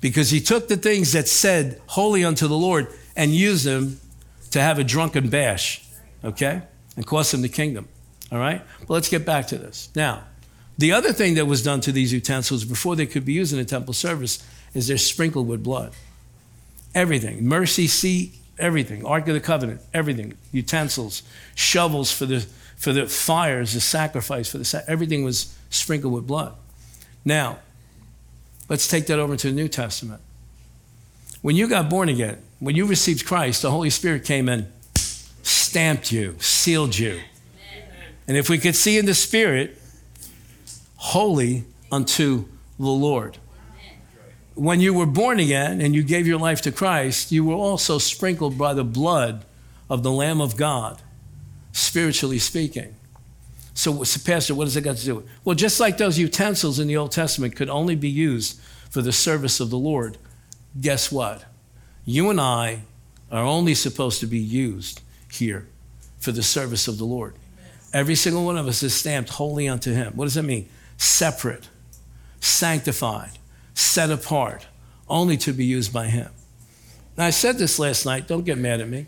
because 0.00 0.30
he 0.30 0.40
took 0.40 0.68
the 0.68 0.76
things 0.76 1.12
that 1.12 1.28
said 1.28 1.80
holy 1.86 2.24
unto 2.24 2.48
the 2.48 2.56
Lord 2.56 2.88
and 3.16 3.32
used 3.32 3.64
them 3.64 4.00
to 4.50 4.60
have 4.60 4.78
a 4.78 4.84
drunken 4.84 5.28
bash, 5.28 5.84
okay? 6.24 6.62
And 6.96 7.06
cost 7.06 7.34
him 7.34 7.42
the 7.42 7.48
kingdom, 7.48 7.88
all 8.32 8.38
right? 8.38 8.62
But 8.80 8.90
let's 8.90 9.08
get 9.08 9.24
back 9.24 9.46
to 9.48 9.58
this. 9.58 9.90
Now, 9.94 10.24
the 10.78 10.92
other 10.92 11.12
thing 11.12 11.34
that 11.34 11.46
was 11.46 11.62
done 11.62 11.80
to 11.82 11.92
these 11.92 12.12
utensils 12.12 12.64
before 12.64 12.96
they 12.96 13.06
could 13.06 13.24
be 13.24 13.34
used 13.34 13.52
in 13.52 13.58
a 13.58 13.64
temple 13.64 13.92
service 13.92 14.44
is 14.72 14.88
they're 14.88 14.96
sprinkled 14.96 15.46
with 15.46 15.62
blood. 15.62 15.92
Everything, 16.94 17.46
mercy 17.46 17.86
seat, 17.86 18.34
everything, 18.58 19.04
Ark 19.04 19.28
of 19.28 19.34
the 19.34 19.40
Covenant, 19.40 19.80
everything, 19.92 20.34
utensils, 20.52 21.22
shovels 21.54 22.10
for 22.10 22.26
the, 22.26 22.40
for 22.76 22.92
the 22.92 23.06
fires, 23.06 23.74
the 23.74 23.80
sacrifice 23.80 24.50
for 24.50 24.58
the, 24.58 24.84
everything 24.88 25.22
was 25.22 25.54
sprinkled 25.68 26.12
with 26.12 26.26
blood. 26.26 26.54
Now, 27.24 27.58
Let's 28.70 28.86
take 28.86 29.06
that 29.06 29.18
over 29.18 29.36
to 29.36 29.48
the 29.48 29.52
New 29.52 29.68
Testament. 29.68 30.22
When 31.42 31.56
you 31.56 31.68
got 31.68 31.90
born 31.90 32.08
again, 32.08 32.38
when 32.60 32.76
you 32.76 32.86
received 32.86 33.26
Christ, 33.26 33.62
the 33.62 33.70
Holy 33.72 33.90
Spirit 33.90 34.24
came 34.24 34.48
and 34.48 34.68
stamped 35.42 36.12
you, 36.12 36.36
sealed 36.38 36.96
you. 36.96 37.20
And 38.28 38.36
if 38.36 38.48
we 38.48 38.58
could 38.58 38.76
see 38.76 38.96
in 38.96 39.06
the 39.06 39.14
Spirit, 39.14 39.76
holy 40.96 41.64
unto 41.90 42.44
the 42.78 42.86
Lord. 42.86 43.38
When 44.54 44.78
you 44.78 44.94
were 44.94 45.06
born 45.06 45.40
again 45.40 45.80
and 45.80 45.92
you 45.92 46.04
gave 46.04 46.28
your 46.28 46.38
life 46.38 46.62
to 46.62 46.70
Christ, 46.70 47.32
you 47.32 47.44
were 47.44 47.54
also 47.54 47.98
sprinkled 47.98 48.56
by 48.56 48.72
the 48.72 48.84
blood 48.84 49.44
of 49.88 50.04
the 50.04 50.12
Lamb 50.12 50.40
of 50.40 50.56
God, 50.56 51.02
spiritually 51.72 52.38
speaking. 52.38 52.94
So, 53.74 54.04
Pastor, 54.24 54.54
what 54.54 54.64
does 54.64 54.76
it 54.76 54.82
got 54.82 54.96
to 54.96 55.04
do 55.04 55.14
with? 55.16 55.28
Well, 55.44 55.56
just 55.56 55.80
like 55.80 55.96
those 55.96 56.18
utensils 56.18 56.78
in 56.78 56.88
the 56.88 56.96
Old 56.96 57.12
Testament 57.12 57.56
could 57.56 57.70
only 57.70 57.94
be 57.94 58.08
used 58.08 58.60
for 58.90 59.00
the 59.00 59.12
service 59.12 59.60
of 59.60 59.70
the 59.70 59.78
Lord, 59.78 60.18
guess 60.80 61.10
what? 61.12 61.44
You 62.04 62.30
and 62.30 62.40
I 62.40 62.82
are 63.30 63.44
only 63.44 63.74
supposed 63.74 64.20
to 64.20 64.26
be 64.26 64.38
used 64.38 65.00
here 65.30 65.68
for 66.18 66.32
the 66.32 66.42
service 66.42 66.88
of 66.88 66.98
the 66.98 67.04
Lord. 67.04 67.34
Every 67.92 68.14
single 68.14 68.44
one 68.44 68.56
of 68.56 68.66
us 68.66 68.82
is 68.82 68.94
stamped 68.94 69.30
holy 69.30 69.68
unto 69.68 69.92
Him. 69.92 70.14
What 70.14 70.26
does 70.26 70.34
that 70.34 70.42
mean? 70.42 70.68
Separate, 70.96 71.68
sanctified, 72.40 73.32
set 73.74 74.10
apart, 74.10 74.66
only 75.08 75.36
to 75.38 75.52
be 75.52 75.64
used 75.64 75.92
by 75.92 76.06
Him. 76.06 76.30
Now, 77.16 77.26
I 77.26 77.30
said 77.30 77.58
this 77.58 77.78
last 77.78 78.04
night. 78.06 78.26
Don't 78.26 78.44
get 78.44 78.58
mad 78.58 78.80
at 78.80 78.88
me. 78.88 79.06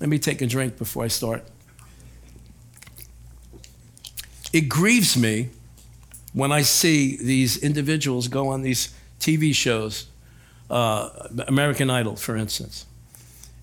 Let 0.00 0.08
me 0.08 0.18
take 0.18 0.42
a 0.42 0.46
drink 0.46 0.78
before 0.78 1.04
I 1.04 1.08
start. 1.08 1.44
It 4.52 4.68
grieves 4.68 5.16
me 5.16 5.50
when 6.32 6.52
I 6.52 6.62
see 6.62 7.16
these 7.16 7.56
individuals 7.56 8.28
go 8.28 8.48
on 8.48 8.62
these 8.62 8.94
TV 9.20 9.54
shows, 9.54 10.06
uh, 10.70 11.28
American 11.46 11.90
Idol, 11.90 12.16
for 12.16 12.36
instance. 12.36 12.86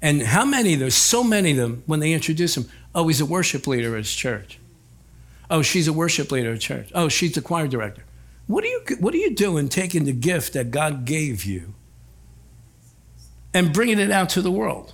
And 0.01 0.21
how 0.21 0.45
many, 0.45 0.75
there's 0.75 0.95
so 0.95 1.23
many 1.23 1.51
of 1.51 1.57
them, 1.57 1.83
when 1.85 1.99
they 1.99 2.13
introduce 2.13 2.55
him, 2.55 2.69
oh, 2.95 3.07
he's 3.07 3.19
a 3.19 3.25
worship 3.25 3.67
leader 3.67 3.95
at 3.95 3.99
his 3.99 4.15
church. 4.15 4.59
Oh, 5.49 5.61
she's 5.61 5.87
a 5.87 5.93
worship 5.93 6.31
leader 6.31 6.53
at 6.53 6.61
church. 6.61 6.91
Oh, 6.93 7.09
she's 7.09 7.33
the 7.33 7.41
choir 7.41 7.67
director. 7.67 8.03
What 8.47 8.63
are 8.63 8.67
you, 8.67 8.81
what 8.99 9.13
are 9.13 9.17
you 9.17 9.35
doing 9.35 9.67
taking 9.67 10.05
the 10.05 10.13
gift 10.13 10.53
that 10.53 10.71
God 10.71 11.05
gave 11.05 11.43
you 11.43 11.73
and 13.53 13.73
bringing 13.73 13.99
it 13.99 14.11
out 14.11 14.29
to 14.29 14.41
the 14.41 14.51
world? 14.51 14.93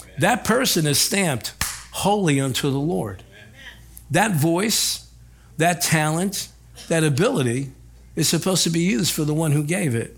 Amen. 0.00 0.14
That 0.18 0.44
person 0.44 0.86
is 0.86 0.98
stamped 0.98 1.54
holy 1.92 2.40
unto 2.40 2.70
the 2.70 2.78
Lord. 2.78 3.22
Amen. 3.28 3.50
That 4.10 4.32
voice, 4.32 5.05
that 5.58 5.80
talent, 5.80 6.48
that 6.88 7.04
ability 7.04 7.70
is 8.14 8.28
supposed 8.28 8.64
to 8.64 8.70
be 8.70 8.80
used 8.80 9.12
for 9.12 9.24
the 9.24 9.34
one 9.34 9.52
who 9.52 9.62
gave 9.62 9.94
it. 9.94 10.16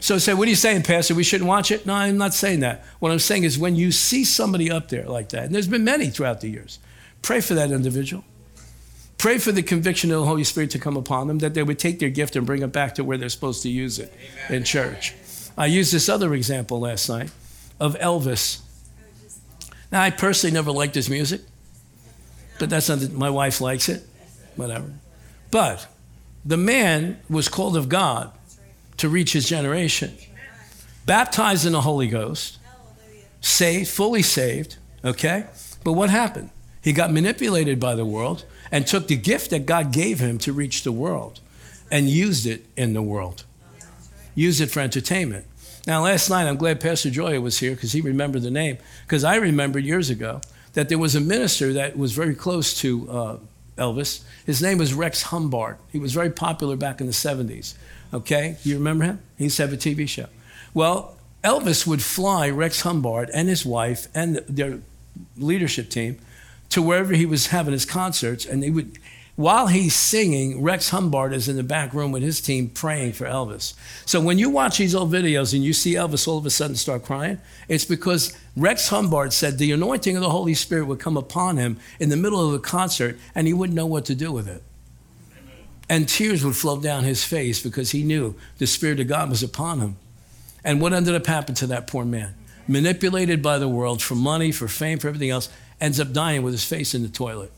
So 0.00 0.18
say, 0.18 0.34
what 0.34 0.46
are 0.46 0.50
you 0.50 0.56
saying, 0.56 0.82
Pastor? 0.82 1.14
We 1.14 1.24
shouldn't 1.24 1.48
watch 1.48 1.70
it? 1.70 1.84
No, 1.84 1.94
I'm 1.94 2.16
not 2.16 2.32
saying 2.32 2.60
that. 2.60 2.84
What 3.00 3.10
I'm 3.10 3.18
saying 3.18 3.42
is 3.42 3.58
when 3.58 3.74
you 3.74 3.90
see 3.90 4.24
somebody 4.24 4.70
up 4.70 4.88
there 4.88 5.06
like 5.06 5.30
that, 5.30 5.44
and 5.44 5.54
there's 5.54 5.66
been 5.66 5.84
many 5.84 6.10
throughout 6.10 6.40
the 6.40 6.48
years, 6.48 6.78
pray 7.22 7.40
for 7.40 7.54
that 7.54 7.72
individual. 7.72 8.22
Pray 9.18 9.38
for 9.38 9.50
the 9.50 9.62
conviction 9.62 10.12
of 10.12 10.20
the 10.20 10.26
Holy 10.26 10.44
Spirit 10.44 10.70
to 10.70 10.78
come 10.78 10.96
upon 10.96 11.26
them, 11.26 11.38
that 11.38 11.54
they 11.54 11.62
would 11.62 11.78
take 11.78 11.98
their 11.98 12.10
gift 12.10 12.36
and 12.36 12.46
bring 12.46 12.62
it 12.62 12.70
back 12.70 12.94
to 12.96 13.02
where 13.04 13.18
they're 13.18 13.28
supposed 13.28 13.62
to 13.62 13.68
use 13.68 13.98
it 13.98 14.12
Amen. 14.46 14.58
in 14.58 14.64
church. 14.64 15.14
I 15.56 15.66
used 15.66 15.92
this 15.92 16.08
other 16.08 16.34
example 16.34 16.78
last 16.80 17.08
night 17.08 17.30
of 17.80 17.98
Elvis. 17.98 18.60
Now, 19.90 20.02
I 20.02 20.10
personally 20.10 20.52
never 20.52 20.70
liked 20.70 20.94
his 20.94 21.08
music, 21.08 21.40
but 22.58 22.70
that's 22.70 22.88
not, 22.88 23.10
my 23.12 23.30
wife 23.30 23.60
likes 23.60 23.88
it, 23.88 24.06
whatever. 24.56 24.90
But 25.50 25.86
the 26.44 26.56
man 26.56 27.18
was 27.28 27.48
called 27.48 27.76
of 27.76 27.88
God 27.88 28.30
to 28.98 29.08
reach 29.08 29.32
his 29.32 29.48
generation. 29.48 30.16
Baptized 31.04 31.66
in 31.66 31.72
the 31.72 31.82
Holy 31.82 32.08
Ghost, 32.08 32.58
saved, 33.40 33.88
fully 33.88 34.22
saved, 34.22 34.76
okay? 35.04 35.46
But 35.84 35.92
what 35.92 36.10
happened? 36.10 36.50
He 36.82 36.92
got 36.92 37.12
manipulated 37.12 37.78
by 37.78 37.94
the 37.94 38.04
world 38.04 38.44
and 38.70 38.86
took 38.86 39.08
the 39.08 39.16
gift 39.16 39.50
that 39.50 39.66
God 39.66 39.92
gave 39.92 40.18
him 40.20 40.38
to 40.38 40.52
reach 40.52 40.82
the 40.82 40.92
world 40.92 41.40
and 41.90 42.08
used 42.08 42.46
it 42.46 42.66
in 42.76 42.92
the 42.92 43.02
world. 43.02 43.44
Used 44.34 44.60
it 44.60 44.70
for 44.70 44.80
entertainment. 44.80 45.46
Now, 45.86 46.02
last 46.02 46.28
night, 46.28 46.48
I'm 46.48 46.56
glad 46.56 46.80
Pastor 46.80 47.10
Joya 47.10 47.40
was 47.40 47.58
here 47.60 47.72
because 47.72 47.92
he 47.92 48.00
remembered 48.00 48.42
the 48.42 48.50
name. 48.50 48.78
Because 49.06 49.22
I 49.22 49.36
remembered 49.36 49.84
years 49.84 50.10
ago 50.10 50.40
that 50.76 50.90
there 50.90 50.98
was 50.98 51.14
a 51.14 51.20
minister 51.20 51.72
that 51.72 51.96
was 51.96 52.12
very 52.12 52.34
close 52.34 52.78
to 52.78 53.10
uh, 53.10 53.36
Elvis. 53.78 54.22
His 54.44 54.60
name 54.60 54.76
was 54.76 54.92
Rex 54.92 55.22
Humbard. 55.22 55.78
He 55.90 55.98
was 55.98 56.12
very 56.12 56.28
popular 56.28 56.76
back 56.76 57.00
in 57.00 57.06
the 57.06 57.14
70s. 57.14 57.72
Okay? 58.12 58.58
You 58.62 58.74
remember 58.74 59.06
him? 59.06 59.20
He 59.38 59.44
used 59.44 59.56
to 59.56 59.62
have 59.62 59.72
a 59.72 59.78
TV 59.78 60.06
show. 60.06 60.26
Well, 60.74 61.16
Elvis 61.42 61.86
would 61.86 62.02
fly 62.02 62.50
Rex 62.50 62.82
Humbard 62.82 63.30
and 63.32 63.48
his 63.48 63.64
wife 63.64 64.08
and 64.14 64.36
their 64.48 64.80
leadership 65.38 65.88
team 65.88 66.18
to 66.68 66.82
wherever 66.82 67.14
he 67.14 67.24
was 67.24 67.46
having 67.46 67.72
his 67.72 67.86
concerts, 67.86 68.44
and 68.44 68.62
they 68.62 68.68
would, 68.68 68.98
while 69.36 69.66
he's 69.66 69.94
singing, 69.94 70.62
Rex 70.62 70.88
Humbard 70.88 71.34
is 71.34 71.46
in 71.46 71.56
the 71.56 71.62
back 71.62 71.92
room 71.92 72.10
with 72.10 72.22
his 72.22 72.40
team 72.40 72.70
praying 72.70 73.12
for 73.12 73.26
Elvis. 73.26 73.74
So 74.06 74.18
when 74.18 74.38
you 74.38 74.48
watch 74.48 74.78
these 74.78 74.94
old 74.94 75.12
videos 75.12 75.52
and 75.52 75.62
you 75.62 75.74
see 75.74 75.92
Elvis 75.92 76.26
all 76.26 76.38
of 76.38 76.46
a 76.46 76.50
sudden 76.50 76.74
start 76.74 77.04
crying, 77.04 77.38
it's 77.68 77.84
because 77.84 78.34
Rex 78.56 78.88
Humbard 78.88 79.34
said 79.34 79.58
the 79.58 79.72
anointing 79.72 80.16
of 80.16 80.22
the 80.22 80.30
Holy 80.30 80.54
Spirit 80.54 80.86
would 80.86 81.00
come 81.00 81.18
upon 81.18 81.58
him 81.58 81.78
in 82.00 82.08
the 82.08 82.16
middle 82.16 82.44
of 82.44 82.52
the 82.52 82.58
concert, 82.58 83.18
and 83.34 83.46
he 83.46 83.52
wouldn't 83.52 83.76
know 83.76 83.84
what 83.84 84.06
to 84.06 84.14
do 84.14 84.32
with 84.32 84.48
it. 84.48 84.62
And 85.86 86.08
tears 86.08 86.42
would 86.42 86.56
flow 86.56 86.80
down 86.80 87.04
his 87.04 87.22
face 87.22 87.62
because 87.62 87.90
he 87.90 88.02
knew 88.02 88.34
the 88.56 88.66
Spirit 88.66 89.00
of 89.00 89.06
God 89.06 89.28
was 89.28 89.42
upon 89.42 89.80
him. 89.80 89.96
And 90.64 90.80
what 90.80 90.94
ended 90.94 91.14
up 91.14 91.26
happening 91.26 91.56
to 91.56 91.66
that 91.68 91.86
poor 91.86 92.06
man? 92.06 92.34
Manipulated 92.66 93.42
by 93.42 93.58
the 93.58 93.68
world 93.68 94.02
for 94.02 94.14
money, 94.14 94.50
for 94.50 94.66
fame, 94.66 94.98
for 94.98 95.08
everything 95.08 95.30
else, 95.30 95.50
ends 95.78 96.00
up 96.00 96.12
dying 96.12 96.42
with 96.42 96.54
his 96.54 96.64
face 96.64 96.94
in 96.94 97.02
the 97.02 97.08
toilet. 97.08 97.52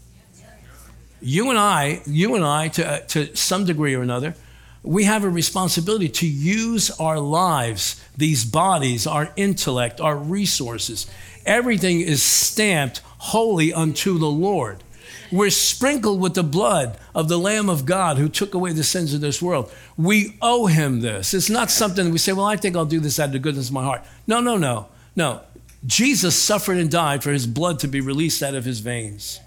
You 1.21 1.51
and 1.51 1.59
I, 1.59 2.03
you 2.07 2.35
and 2.35 2.45
I, 2.45 2.69
to, 2.69 2.89
uh, 2.89 2.99
to 3.09 3.35
some 3.37 3.65
degree 3.65 3.95
or 3.95 4.03
another, 4.03 4.35
we 4.83 5.05
have 5.05 5.25
a 5.25 5.29
responsibility 5.29 6.09
to 6.09 6.27
use 6.27 6.91
our 6.93 7.19
lives, 7.19 8.03
these 8.17 8.45
bodies, 8.45 9.07
our 9.07 9.33
intellect, 9.37 10.01
our 10.01 10.17
resources. 10.17 11.07
Everything 11.45 12.01
is 12.01 12.23
stamped 12.23 13.03
holy 13.19 13.73
unto 13.73 14.19
the 14.19 14.31
Lord. 14.31 14.85
We're 15.31 15.51
sprinkled 15.51 16.21
with 16.21 16.35
the 16.35 16.43
blood 16.43 16.97
of 17.15 17.29
the 17.29 17.39
Lamb 17.39 17.69
of 17.69 17.85
God 17.85 18.17
who 18.17 18.29
took 18.29 18.55
away 18.55 18.73
the 18.73 18.85
sins 18.85 19.13
of 19.13 19.21
this 19.21 19.43
world. 19.43 19.71
We 19.97 20.37
owe 20.41 20.67
him 20.67 21.01
this. 21.01 21.35
It's 21.35 21.51
not 21.51 21.71
something 21.71 22.11
we 22.11 22.19
say, 22.19 22.33
well, 22.33 22.47
I 22.47 22.57
think 22.57 22.77
I'll 22.77 22.87
do 22.87 23.01
this 23.01 23.19
out 23.19 23.27
of 23.27 23.33
the 23.33 23.39
goodness 23.39 23.69
of 23.69 23.75
my 23.75 23.85
heart. 23.85 24.05
No, 24.27 24.41
no, 24.41 24.57
no. 24.57 24.89
No. 25.17 25.43
Jesus 25.85 26.35
suffered 26.35 26.79
and 26.79 26.91
died 26.91 27.23
for 27.23 27.31
his 27.31 27.47
blood 27.47 27.79
to 27.81 27.89
be 27.89 28.01
released 28.01 28.43
out 28.43 28.55
of 28.55 28.65
his 28.65 28.81
veins 28.81 29.41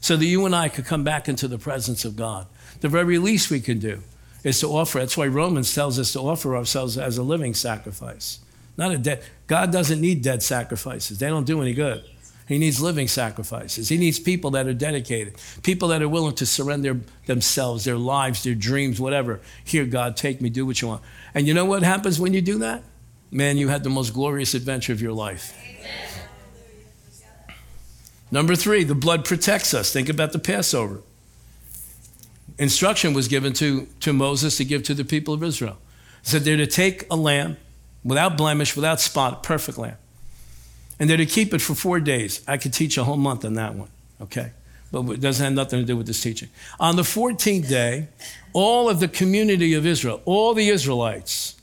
so 0.00 0.16
that 0.16 0.24
you 0.24 0.46
and 0.46 0.54
I 0.54 0.68
could 0.68 0.84
come 0.84 1.04
back 1.04 1.28
into 1.28 1.48
the 1.48 1.58
presence 1.58 2.04
of 2.04 2.16
God. 2.16 2.46
The 2.80 2.88
very 2.88 3.18
least 3.18 3.50
we 3.50 3.60
can 3.60 3.78
do 3.78 4.00
is 4.44 4.60
to 4.60 4.68
offer. 4.68 5.00
That's 5.00 5.16
why 5.16 5.26
Romans 5.26 5.74
tells 5.74 5.98
us 5.98 6.12
to 6.12 6.20
offer 6.20 6.56
ourselves 6.56 6.96
as 6.96 7.18
a 7.18 7.22
living 7.22 7.54
sacrifice, 7.54 8.38
not 8.76 8.92
a 8.92 8.98
dead. 8.98 9.24
God 9.46 9.72
doesn't 9.72 10.00
need 10.00 10.22
dead 10.22 10.42
sacrifices, 10.42 11.18
they 11.18 11.28
don't 11.28 11.46
do 11.46 11.60
any 11.60 11.74
good. 11.74 12.04
He 12.48 12.56
needs 12.56 12.80
living 12.80 13.08
sacrifices. 13.08 13.90
He 13.90 13.98
needs 13.98 14.18
people 14.18 14.52
that 14.52 14.66
are 14.66 14.72
dedicated, 14.72 15.34
people 15.62 15.88
that 15.88 16.00
are 16.00 16.08
willing 16.08 16.34
to 16.36 16.46
surrender 16.46 16.98
themselves, 17.26 17.84
their 17.84 17.98
lives, 17.98 18.42
their 18.42 18.54
dreams, 18.54 18.98
whatever. 18.98 19.42
Here, 19.64 19.84
God, 19.84 20.16
take 20.16 20.40
me, 20.40 20.48
do 20.48 20.64
what 20.64 20.80
you 20.80 20.88
want. 20.88 21.02
And 21.34 21.46
you 21.46 21.52
know 21.52 21.66
what 21.66 21.82
happens 21.82 22.18
when 22.18 22.32
you 22.32 22.40
do 22.40 22.56
that? 22.60 22.82
Man, 23.30 23.58
you 23.58 23.68
had 23.68 23.84
the 23.84 23.90
most 23.90 24.14
glorious 24.14 24.54
adventure 24.54 24.94
of 24.94 25.02
your 25.02 25.12
life. 25.12 25.54
Number 28.30 28.54
three, 28.54 28.84
the 28.84 28.94
blood 28.94 29.24
protects 29.24 29.72
us. 29.72 29.92
Think 29.92 30.08
about 30.08 30.32
the 30.32 30.38
Passover. 30.38 31.02
Instruction 32.58 33.14
was 33.14 33.28
given 33.28 33.52
to, 33.54 33.86
to 34.00 34.12
Moses 34.12 34.56
to 34.56 34.64
give 34.64 34.82
to 34.84 34.94
the 34.94 35.04
people 35.04 35.32
of 35.32 35.42
Israel. 35.42 35.78
He 36.22 36.30
said 36.30 36.42
they're 36.42 36.56
to 36.56 36.66
take 36.66 37.06
a 37.10 37.16
lamb 37.16 37.56
without 38.04 38.36
blemish, 38.36 38.74
without 38.76 39.00
spot, 39.00 39.42
perfect 39.42 39.78
lamb 39.78 39.96
and 40.98 41.08
they're 41.08 41.16
to 41.16 41.26
keep 41.26 41.54
it 41.54 41.60
for 41.60 41.74
four 41.74 42.00
days. 42.00 42.42
I 42.46 42.56
could 42.56 42.72
teach 42.72 42.98
a 42.98 43.04
whole 43.04 43.16
month 43.16 43.44
on 43.44 43.54
that 43.54 43.74
one, 43.74 43.88
okay? 44.20 44.52
But 44.90 45.08
it 45.10 45.20
doesn't 45.20 45.44
have 45.44 45.52
nothing 45.52 45.80
to 45.80 45.86
do 45.86 45.96
with 45.96 46.06
this 46.06 46.20
teaching. 46.20 46.48
On 46.80 46.96
the 46.96 47.02
14th 47.02 47.68
day, 47.68 48.08
all 48.52 48.88
of 48.88 49.00
the 49.00 49.08
community 49.08 49.74
of 49.74 49.86
Israel, 49.86 50.20
all 50.24 50.54
the 50.54 50.68
Israelites, 50.68 51.56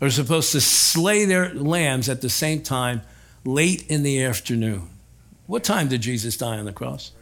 are 0.00 0.10
supposed 0.10 0.52
to 0.52 0.60
slay 0.60 1.24
their 1.24 1.52
lambs 1.54 2.08
at 2.08 2.20
the 2.20 2.28
same 2.28 2.62
time 2.62 3.00
late 3.44 3.86
in 3.88 4.02
the 4.02 4.22
afternoon. 4.22 4.88
What 5.46 5.64
time 5.64 5.88
did 5.88 6.00
Jesus 6.00 6.36
die 6.36 6.58
on 6.58 6.64
the 6.64 6.72
cross? 6.72 7.12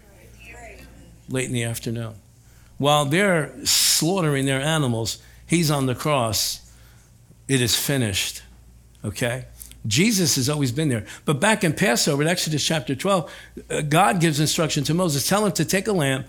Late 1.29 1.47
in 1.47 1.53
the 1.53 1.65
afternoon. 1.65 2.15
While 2.79 3.05
they're 3.05 3.53
slaughtering 3.65 4.47
their 4.47 4.61
animals, 4.61 5.23
he's 5.47 5.71
on 5.71 5.87
the 5.87 5.95
cross. 5.95 6.61
It 7.49 7.61
is 7.61 7.77
finished. 7.77 8.43
Okay? 9.05 9.47
Jesus 9.87 10.37
has 10.37 10.49
always 10.49 10.73
been 10.73 10.89
there. 10.89 11.05
But 11.25 11.41
back 11.41 11.63
in 11.63 11.75
Passover, 11.75 12.23
in 12.23 12.29
Exodus 12.29 12.65
chapter 12.65 12.95
12, 12.95 13.33
uh, 13.71 13.81
God 13.83 14.21
gives 14.21 14.41
instruction 14.41 14.83
to 14.85 14.95
Moses 14.95 15.29
tell 15.29 15.45
him 15.45 15.53
to 15.53 15.65
take 15.65 15.87
a 15.87 15.93
lamb, 15.93 16.25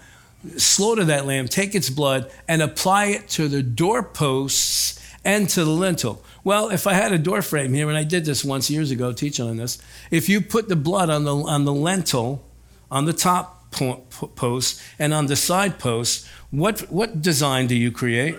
slaughter 0.58 1.05
that 1.05 1.25
lamb, 1.25 1.47
take 1.47 1.73
its 1.73 1.89
blood, 1.89 2.29
and 2.47 2.62
apply 2.62 3.05
it 3.08 3.29
to 3.29 3.47
the 3.47 3.63
doorposts 3.63 4.99
and 5.25 5.49
to 5.49 5.65
the 5.65 5.71
lintel. 5.71 6.23
Well, 6.43 6.69
if 6.69 6.85
I 6.85 6.93
had 6.93 7.11
a 7.11 7.17
door 7.17 7.41
frame 7.41 7.73
here, 7.73 7.89
and 7.89 7.97
I 7.97 8.03
did 8.03 8.23
this 8.23 8.45
once 8.45 8.69
years 8.69 8.91
ago 8.91 9.11
teaching 9.11 9.49
on 9.49 9.57
this, 9.57 9.79
if 10.11 10.29
you 10.29 10.39
put 10.39 10.69
the 10.69 10.75
blood 10.75 11.09
on 11.09 11.23
the, 11.25 11.35
on 11.35 11.65
the 11.65 11.73
lintel, 11.73 12.45
on 12.91 13.05
the 13.05 13.13
top 13.13 13.71
post 13.71 14.81
and 14.99 15.13
on 15.13 15.25
the 15.25 15.35
side 15.35 15.79
posts, 15.79 16.29
what, 16.51 16.81
what 16.91 17.21
design 17.21 17.67
do 17.67 17.75
you 17.75 17.91
create? 17.91 18.35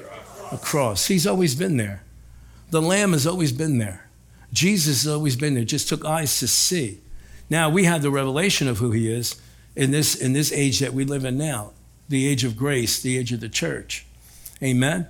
A 0.53 0.57
cross. 0.57 1.09
He's 1.09 1.27
always 1.27 1.57
been 1.57 1.77
there. 1.77 2.05
The 2.71 2.81
Lamb 2.81 3.13
has 3.13 3.27
always 3.27 3.53
been 3.53 3.79
there. 3.79 4.09
Jesus 4.53 5.03
has 5.03 5.13
always 5.13 5.37
been 5.37 5.55
there, 5.55 5.65
just 5.65 5.89
took 5.89 6.05
eyes 6.05 6.39
to 6.39 6.49
see. 6.49 7.01
Now 7.51 7.69
we 7.69 7.85
have 7.85 8.03
the 8.03 8.11
revelation 8.11 8.69
of 8.69 8.79
who 8.79 8.93
he 8.93 9.13
is 9.13 9.41
in 9.75 9.91
this, 9.91 10.15
in 10.15 10.33
this 10.33 10.53
age 10.53 10.79
that 10.79 10.95
we 10.95 11.05
live 11.05 11.25
in 11.25 11.37
now, 11.37 11.73
the 12.09 12.27
age 12.27 12.45
of 12.45 12.57
grace, 12.57 13.01
the 13.01 13.19
age 13.19 13.33
of 13.33 13.41
the 13.41 13.49
church. 13.49 14.07
Amen? 14.63 15.09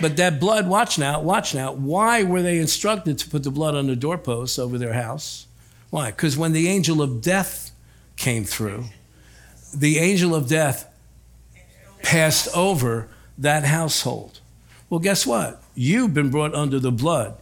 But 0.00 0.16
that 0.16 0.38
blood, 0.38 0.68
watch 0.68 0.98
now, 0.98 1.20
watch 1.20 1.54
now. 1.54 1.72
Why 1.72 2.22
were 2.22 2.42
they 2.42 2.58
instructed 2.58 3.18
to 3.18 3.28
put 3.28 3.42
the 3.42 3.50
blood 3.50 3.74
on 3.74 3.86
the 3.86 3.96
doorposts 3.96 4.58
over 4.58 4.78
their 4.78 4.92
house? 4.92 5.46
Why? 5.90 6.10
Because 6.10 6.36
when 6.36 6.52
the 6.52 6.68
angel 6.68 7.02
of 7.02 7.20
death 7.20 7.72
came 8.16 8.44
through, 8.44 8.84
the 9.74 9.98
angel 9.98 10.34
of 10.34 10.48
death 10.48 10.88
passed 12.02 12.48
over 12.56 13.08
that 13.38 13.64
household. 13.64 14.40
Well, 14.88 15.00
guess 15.00 15.26
what? 15.26 15.62
You've 15.74 16.14
been 16.14 16.30
brought 16.30 16.54
under 16.54 16.78
the 16.78 16.92
blood 16.92 17.36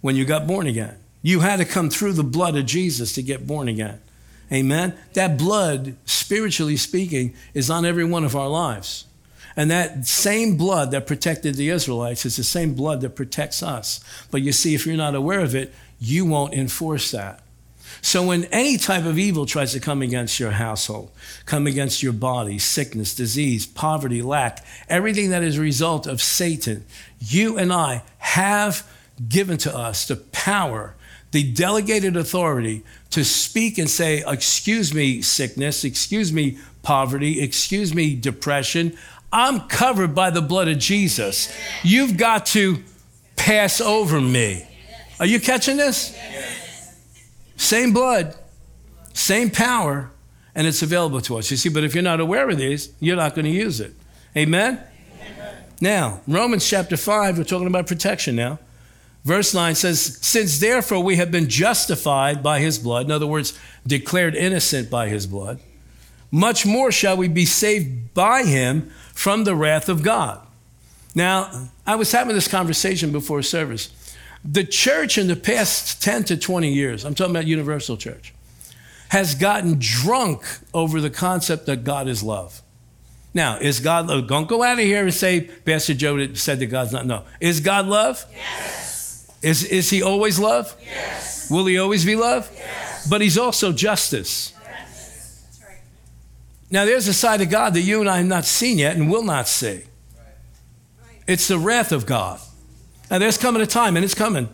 when 0.00 0.16
you 0.16 0.24
got 0.24 0.46
born 0.46 0.66
again. 0.66 0.96
You 1.22 1.40
had 1.40 1.56
to 1.56 1.64
come 1.64 1.90
through 1.90 2.14
the 2.14 2.24
blood 2.24 2.56
of 2.56 2.66
Jesus 2.66 3.12
to 3.14 3.22
get 3.22 3.46
born 3.46 3.68
again. 3.68 4.00
Amen? 4.52 4.94
That 5.12 5.38
blood, 5.38 5.96
spiritually 6.06 6.76
speaking, 6.76 7.34
is 7.54 7.70
on 7.70 7.84
every 7.84 8.04
one 8.04 8.24
of 8.24 8.34
our 8.34 8.48
lives. 8.48 9.04
And 9.56 9.70
that 9.70 10.06
same 10.06 10.56
blood 10.56 10.90
that 10.92 11.06
protected 11.06 11.56
the 11.56 11.70
Israelites 11.70 12.24
is 12.24 12.36
the 12.36 12.44
same 12.44 12.74
blood 12.74 13.00
that 13.00 13.16
protects 13.16 13.62
us. 13.62 14.00
But 14.30 14.42
you 14.42 14.52
see, 14.52 14.74
if 14.74 14.86
you're 14.86 14.96
not 14.96 15.14
aware 15.14 15.40
of 15.40 15.54
it, 15.54 15.74
you 15.98 16.24
won't 16.24 16.54
enforce 16.54 17.10
that. 17.10 17.42
So 18.02 18.26
when 18.26 18.44
any 18.44 18.78
type 18.78 19.04
of 19.04 19.18
evil 19.18 19.46
tries 19.46 19.72
to 19.72 19.80
come 19.80 20.00
against 20.00 20.40
your 20.40 20.52
household, 20.52 21.10
come 21.44 21.66
against 21.66 22.02
your 22.02 22.12
body, 22.12 22.58
sickness, 22.58 23.14
disease, 23.14 23.66
poverty, 23.66 24.22
lack, 24.22 24.64
everything 24.88 25.30
that 25.30 25.42
is 25.42 25.58
a 25.58 25.60
result 25.60 26.06
of 26.06 26.22
Satan, 26.22 26.84
you 27.18 27.58
and 27.58 27.72
I 27.72 28.02
have 28.18 28.88
given 29.28 29.58
to 29.58 29.76
us 29.76 30.08
the 30.08 30.16
power, 30.16 30.94
the 31.32 31.52
delegated 31.52 32.16
authority 32.16 32.82
to 33.10 33.24
speak 33.24 33.76
and 33.76 33.90
say, 33.90 34.24
Excuse 34.26 34.94
me, 34.94 35.20
sickness, 35.20 35.84
excuse 35.84 36.32
me, 36.32 36.58
poverty, 36.82 37.40
excuse 37.40 37.94
me, 37.94 38.14
depression. 38.16 38.96
I'm 39.32 39.60
covered 39.68 40.14
by 40.14 40.30
the 40.30 40.42
blood 40.42 40.68
of 40.68 40.78
Jesus. 40.78 41.54
You've 41.82 42.16
got 42.16 42.46
to 42.46 42.82
pass 43.36 43.80
over 43.80 44.20
me. 44.20 44.66
Are 45.18 45.26
you 45.26 45.38
catching 45.38 45.76
this? 45.76 46.16
Same 47.56 47.92
blood, 47.92 48.34
same 49.12 49.50
power, 49.50 50.10
and 50.54 50.66
it's 50.66 50.82
available 50.82 51.20
to 51.22 51.36
us. 51.36 51.50
You 51.50 51.56
see, 51.56 51.68
but 51.68 51.84
if 51.84 51.94
you're 51.94 52.02
not 52.02 52.20
aware 52.20 52.48
of 52.48 52.58
these, 52.58 52.92
you're 53.00 53.16
not 53.16 53.34
going 53.34 53.44
to 53.44 53.50
use 53.50 53.80
it. 53.80 53.94
Amen? 54.36 54.82
Amen? 55.22 55.64
Now, 55.80 56.20
Romans 56.26 56.68
chapter 56.68 56.96
5, 56.96 57.38
we're 57.38 57.44
talking 57.44 57.66
about 57.66 57.86
protection 57.86 58.34
now. 58.34 58.58
Verse 59.24 59.52
9 59.52 59.74
says, 59.74 60.18
Since 60.22 60.58
therefore 60.58 61.02
we 61.02 61.16
have 61.16 61.30
been 61.30 61.48
justified 61.48 62.42
by 62.42 62.60
his 62.60 62.78
blood, 62.78 63.06
in 63.06 63.12
other 63.12 63.26
words, 63.26 63.58
declared 63.86 64.34
innocent 64.34 64.88
by 64.88 65.08
his 65.08 65.26
blood, 65.26 65.60
much 66.30 66.64
more 66.64 66.90
shall 66.90 67.16
we 67.16 67.28
be 67.28 67.44
saved 67.44 68.14
by 68.14 68.44
him 68.44 68.90
from 69.20 69.44
the 69.44 69.54
wrath 69.54 69.90
of 69.90 70.02
God. 70.02 70.40
Now, 71.14 71.68
I 71.86 71.94
was 71.94 72.10
having 72.10 72.34
this 72.34 72.48
conversation 72.48 73.12
before 73.12 73.42
service. 73.42 73.90
The 74.42 74.64
church 74.64 75.18
in 75.18 75.28
the 75.28 75.36
past 75.36 76.02
10 76.02 76.24
to 76.24 76.38
20 76.38 76.72
years, 76.72 77.04
I'm 77.04 77.14
talking 77.14 77.36
about 77.36 77.46
Universal 77.46 77.98
Church, 77.98 78.32
has 79.10 79.34
gotten 79.34 79.76
drunk 79.78 80.42
over 80.72 81.02
the 81.02 81.10
concept 81.10 81.66
that 81.66 81.84
God 81.84 82.08
is 82.08 82.22
love. 82.22 82.62
Now, 83.34 83.58
is 83.58 83.80
God 83.80 84.06
love? 84.06 84.26
Don't 84.26 84.48
go 84.48 84.62
out 84.62 84.78
of 84.78 84.86
here 84.86 85.02
and 85.02 85.12
say, 85.12 85.42
Pastor 85.42 85.92
Joe 85.92 86.32
said 86.32 86.58
that 86.60 86.66
God's 86.68 86.92
not. 86.92 87.04
No. 87.04 87.24
Is 87.40 87.60
God 87.60 87.88
love? 87.88 88.24
Yes. 88.32 89.38
Is, 89.42 89.64
is 89.64 89.90
he 89.90 90.02
always 90.02 90.38
love? 90.38 90.74
Yes. 90.82 91.50
Will 91.50 91.66
he 91.66 91.78
always 91.78 92.06
be 92.06 92.16
love? 92.16 92.50
Yes. 92.56 93.06
But 93.06 93.20
he's 93.20 93.36
also 93.36 93.70
justice. 93.70 94.54
Yes. 96.70 96.76
That's 96.76 96.76
right. 96.76 96.80
Now, 96.80 96.84
there's 96.84 97.08
a 97.08 97.14
side 97.14 97.40
of 97.40 97.50
God 97.50 97.74
that 97.74 97.82
you 97.82 98.00
and 98.00 98.08
I 98.08 98.18
have 98.18 98.26
not 98.26 98.44
seen 98.44 98.78
yet 98.78 98.96
and 98.96 99.10
will 99.10 99.24
not 99.24 99.48
see. 99.48 99.82
It's 101.26 101.48
the 101.48 101.58
wrath 101.58 101.92
of 101.92 102.06
God. 102.06 102.40
Now, 103.10 103.18
there's 103.18 103.38
coming 103.38 103.62
a 103.62 103.66
time, 103.66 103.96
and 103.96 104.04
it's 104.04 104.14
coming. 104.14 104.48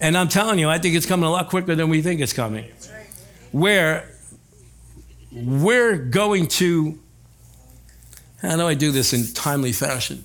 And 0.00 0.16
I'm 0.18 0.28
telling 0.28 0.58
you, 0.58 0.68
I 0.68 0.78
think 0.78 0.96
it's 0.96 1.06
coming 1.06 1.26
a 1.26 1.30
lot 1.30 1.48
quicker 1.48 1.74
than 1.74 1.88
we 1.88 2.02
think 2.02 2.20
it's 2.20 2.32
coming. 2.32 2.70
Where 3.52 4.08
we're 5.30 5.96
going 5.96 6.48
to, 6.48 6.98
how 8.40 8.56
do 8.56 8.66
I 8.66 8.74
do 8.74 8.90
this 8.90 9.12
in 9.12 9.32
timely 9.32 9.72
fashion? 9.72 10.24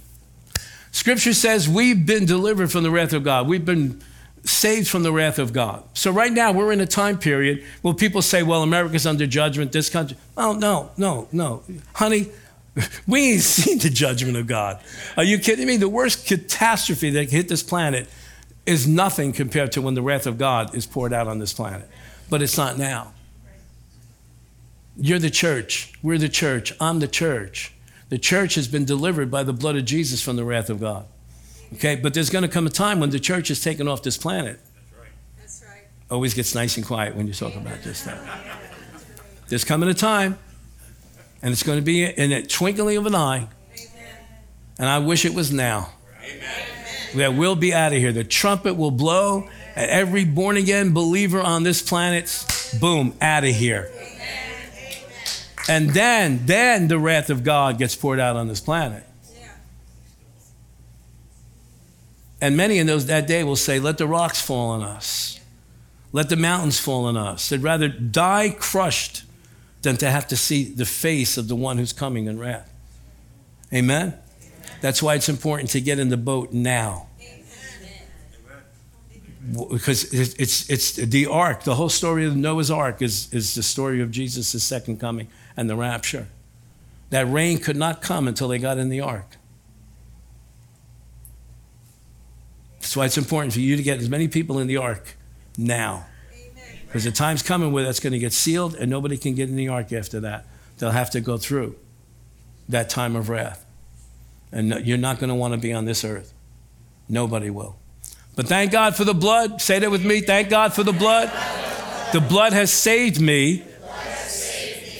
Scripture 0.91 1.34
says 1.34 1.69
we've 1.69 2.06
been 2.06 2.26
delivered 2.26 2.71
from 2.71 2.84
the 2.84 2.89
wrath 2.89 3.13
of 3.13 3.23
God. 3.23 3.47
We've 3.47 3.63
been 3.63 4.02
saved 4.47 4.88
from 4.88 5.03
the 5.03 5.12
wrath 5.12 5.39
of 5.39 5.53
God. 5.53 5.83
So 5.93 6.12
right 6.12 6.31
now 6.31 6.51
we're 6.51 6.71
in 6.71 6.79
a 6.81 6.86
time 6.86 7.17
period 7.17 7.63
where 7.81 7.93
people 7.93 8.21
say, 8.21 8.43
well, 8.43 8.63
America's 8.63 9.05
under 9.05 9.27
judgment, 9.27 9.71
this 9.71 9.89
country. 9.89 10.17
Oh, 10.36 10.53
no, 10.53 10.91
no, 10.97 11.27
no. 11.31 11.63
Honey, 11.93 12.31
we 13.07 13.33
ain't 13.33 13.41
seen 13.41 13.79
the 13.79 13.89
judgment 13.89 14.38
of 14.38 14.47
God. 14.47 14.81
Are 15.15 15.23
you 15.23 15.39
kidding 15.39 15.67
me? 15.67 15.77
The 15.77 15.89
worst 15.89 16.27
catastrophe 16.27 17.10
that 17.12 17.29
hit 17.29 17.49
this 17.49 17.63
planet 17.63 18.10
is 18.65 18.88
nothing 18.88 19.31
compared 19.31 19.71
to 19.73 19.81
when 19.81 19.93
the 19.93 20.01
wrath 20.01 20.27
of 20.27 20.38
God 20.38 20.75
is 20.75 20.86
poured 20.86 21.13
out 21.13 21.27
on 21.27 21.39
this 21.39 21.53
planet. 21.53 21.89
But 22.29 22.41
it's 22.41 22.57
not 22.57 22.77
now. 22.77 23.13
You're 24.97 25.19
the 25.19 25.29
church. 25.29 25.93
We're 26.01 26.17
the 26.17 26.29
church. 26.29 26.73
I'm 26.81 26.99
the 26.99 27.07
church. 27.07 27.73
The 28.10 28.17
church 28.17 28.55
has 28.55 28.67
been 28.67 28.86
delivered 28.86 29.29
by 29.29 29.43
the 29.43 29.53
blood 29.53 29.75
of 29.75 29.86
Jesus 29.86 30.21
from 30.21 30.36
the 30.36 30.43
wrath 30.43 30.69
of 30.69 30.79
God. 30.79 31.05
Okay, 31.73 31.95
but 31.95 32.13
there's 32.13 32.30
going 32.30 32.43
to 32.43 32.47
come 32.47 32.65
a 32.65 32.69
time 32.69 32.99
when 32.99 33.10
the 33.10 33.19
church 33.19 33.51
is 33.51 33.62
taken 33.62 33.88
off 33.88 34.03
this 34.03 34.17
planet. 34.17 34.60
That's 34.60 34.99
right. 34.99 35.10
That's 35.39 35.63
right. 35.63 35.84
Always 36.10 36.34
gets 36.34 36.56
nice 36.56 36.77
and 36.77 36.86
quiet 36.86 37.15
when 37.15 37.27
you 37.27 37.34
talk 37.34 37.56
about 37.56 37.82
this 37.84 37.99
stuff. 37.99 38.19
There's 39.49 39.63
coming 39.63 39.88
a 39.88 39.93
time 39.93 40.38
and 41.41 41.51
it's 41.51 41.63
going 41.63 41.77
to 41.77 41.84
be 41.84 42.03
in 42.03 42.32
a 42.32 42.43
twinkling 42.43 42.97
of 42.97 43.06
an 43.06 43.15
eye. 43.15 43.38
Amen. 43.38 44.15
And 44.80 44.89
I 44.89 44.99
wish 44.99 45.25
it 45.25 45.34
was 45.34 45.51
now. 45.51 45.93
Amen. 46.23 46.65
That 47.15 47.36
we'll 47.36 47.56
be 47.56 47.73
out 47.73 47.93
of 47.93 47.99
here. 47.99 48.12
The 48.12 48.23
trumpet 48.23 48.75
will 48.75 48.91
blow, 48.91 49.47
and 49.75 49.89
every 49.89 50.25
born 50.25 50.58
again 50.58 50.93
believer 50.93 51.39
on 51.39 51.63
this 51.63 51.82
planet, 51.82 52.45
boom, 52.80 53.13
out 53.21 53.43
of 53.43 53.56
here. 53.56 53.89
Amen. 53.93 54.08
And 55.69 55.89
then, 55.91 56.45
then 56.45 56.88
the 56.88 56.99
wrath 56.99 57.30
of 57.30 57.43
God 57.43 57.77
gets 57.77 57.95
poured 57.95 58.19
out 58.19 58.36
on 58.36 58.47
this 58.47 58.60
planet. 58.60 59.03
And 62.39 62.56
many 62.56 62.78
in 62.78 62.88
those 62.88 63.08
that 63.08 63.28
day 63.28 63.43
will 63.43 63.56
say, 63.56 63.80
"Let 63.80 63.97
the 63.97 64.08
rocks 64.08 64.41
fall 64.41 64.69
on 64.69 64.84
us, 64.84 65.39
let 66.12 66.30
the 66.30 66.36
mountains 66.36 66.80
fall 66.80 67.06
on 67.06 67.17
us." 67.17 67.50
They'd 67.50 67.63
rather 67.63 67.88
die 67.88 68.50
crushed 68.50 69.23
than 69.82 69.97
to 69.97 70.12
have 70.12 70.28
to 70.28 70.38
see 70.38 70.63
the 70.63 70.86
face 70.86 71.38
of 71.38 71.47
the 71.47 71.56
one 71.56 71.78
who's 71.78 71.93
coming 71.93 72.26
in 72.28 72.38
wrath. 72.39 72.71
Amen? 73.73 74.13
That's 74.82 75.02
why 75.02 75.15
it's 75.15 75.30
important 75.30 75.69
to 75.71 75.82
get 75.82 76.00
in 76.00 76.10
the 76.10 76.17
boat 76.17 76.54
now. 76.54 77.08
Because 79.71 80.04
it's, 80.13 80.69
it's 80.69 80.91
the 80.93 81.26
ark, 81.26 81.63
the 81.63 81.76
whole 81.76 81.89
story 81.89 82.26
of 82.26 82.36
Noah's 82.36 82.69
ark 82.69 83.02
is, 83.02 83.34
is 83.34 83.56
the 83.56 83.63
story 83.63 84.02
of 84.02 84.12
Jesus' 84.12 84.62
second 84.62 85.00
coming 85.00 85.30
and 85.56 85.69
the 85.69 85.76
rapture. 85.76 86.28
That 87.12 87.32
rain 87.32 87.58
could 87.60 87.78
not 87.78 88.02
come 88.02 88.28
until 88.28 88.50
they 88.50 88.60
got 88.60 88.78
in 88.78 88.89
the 88.89 89.00
ark. 89.00 89.38
That's 92.88 92.95
why 92.95 93.04
it's 93.04 93.17
important 93.17 93.52
for 93.52 93.60
you 93.60 93.76
to 93.76 93.84
get 93.84 94.00
as 94.00 94.08
many 94.08 94.30
people 94.30 94.60
in 94.60 94.67
the 94.67 94.78
ark 94.78 95.17
now. 95.58 96.06
Because 96.86 97.04
the 97.04 97.12
time's 97.12 97.43
coming 97.43 97.73
where 97.73 97.84
that's 97.84 98.00
going 98.00 98.13
to 98.13 98.19
get 98.19 98.32
sealed 98.32 98.76
and 98.76 98.89
nobody 98.89 99.17
can 99.17 99.36
get 99.36 99.50
in 99.50 99.58
the 99.58 99.67
ark 99.67 99.91
after 99.91 100.21
that. 100.21 100.45
They'll 100.78 100.91
have 100.91 101.10
to 101.10 101.19
go 101.19 101.36
through 101.36 101.76
that 102.69 102.89
time 102.89 103.17
of 103.17 103.28
wrath. 103.28 103.65
And 104.54 104.88
you're 104.88 104.97
not 104.97 105.19
going 105.19 105.28
to 105.28 105.36
want 105.36 105.54
to 105.54 105.60
be 105.60 105.73
on 105.73 105.84
this 105.84 106.06
earth. 106.06 106.34
Nobody 107.10 107.50
will. 107.50 107.76
But 108.38 108.47
thank 108.47 108.71
God 108.71 108.95
for 108.95 109.04
the 109.04 109.13
blood. 109.13 109.62
Say 109.62 109.80
that 109.80 109.91
with 109.91 110.06
me. 110.06 110.21
Thank 110.21 110.50
God 110.50 110.73
for 110.73 110.84
the 110.84 110.93
blood. 110.93 111.30
The 112.13 112.21
blood 112.21 112.54
has 112.54 112.71
saved 112.71 113.19
me 113.19 113.65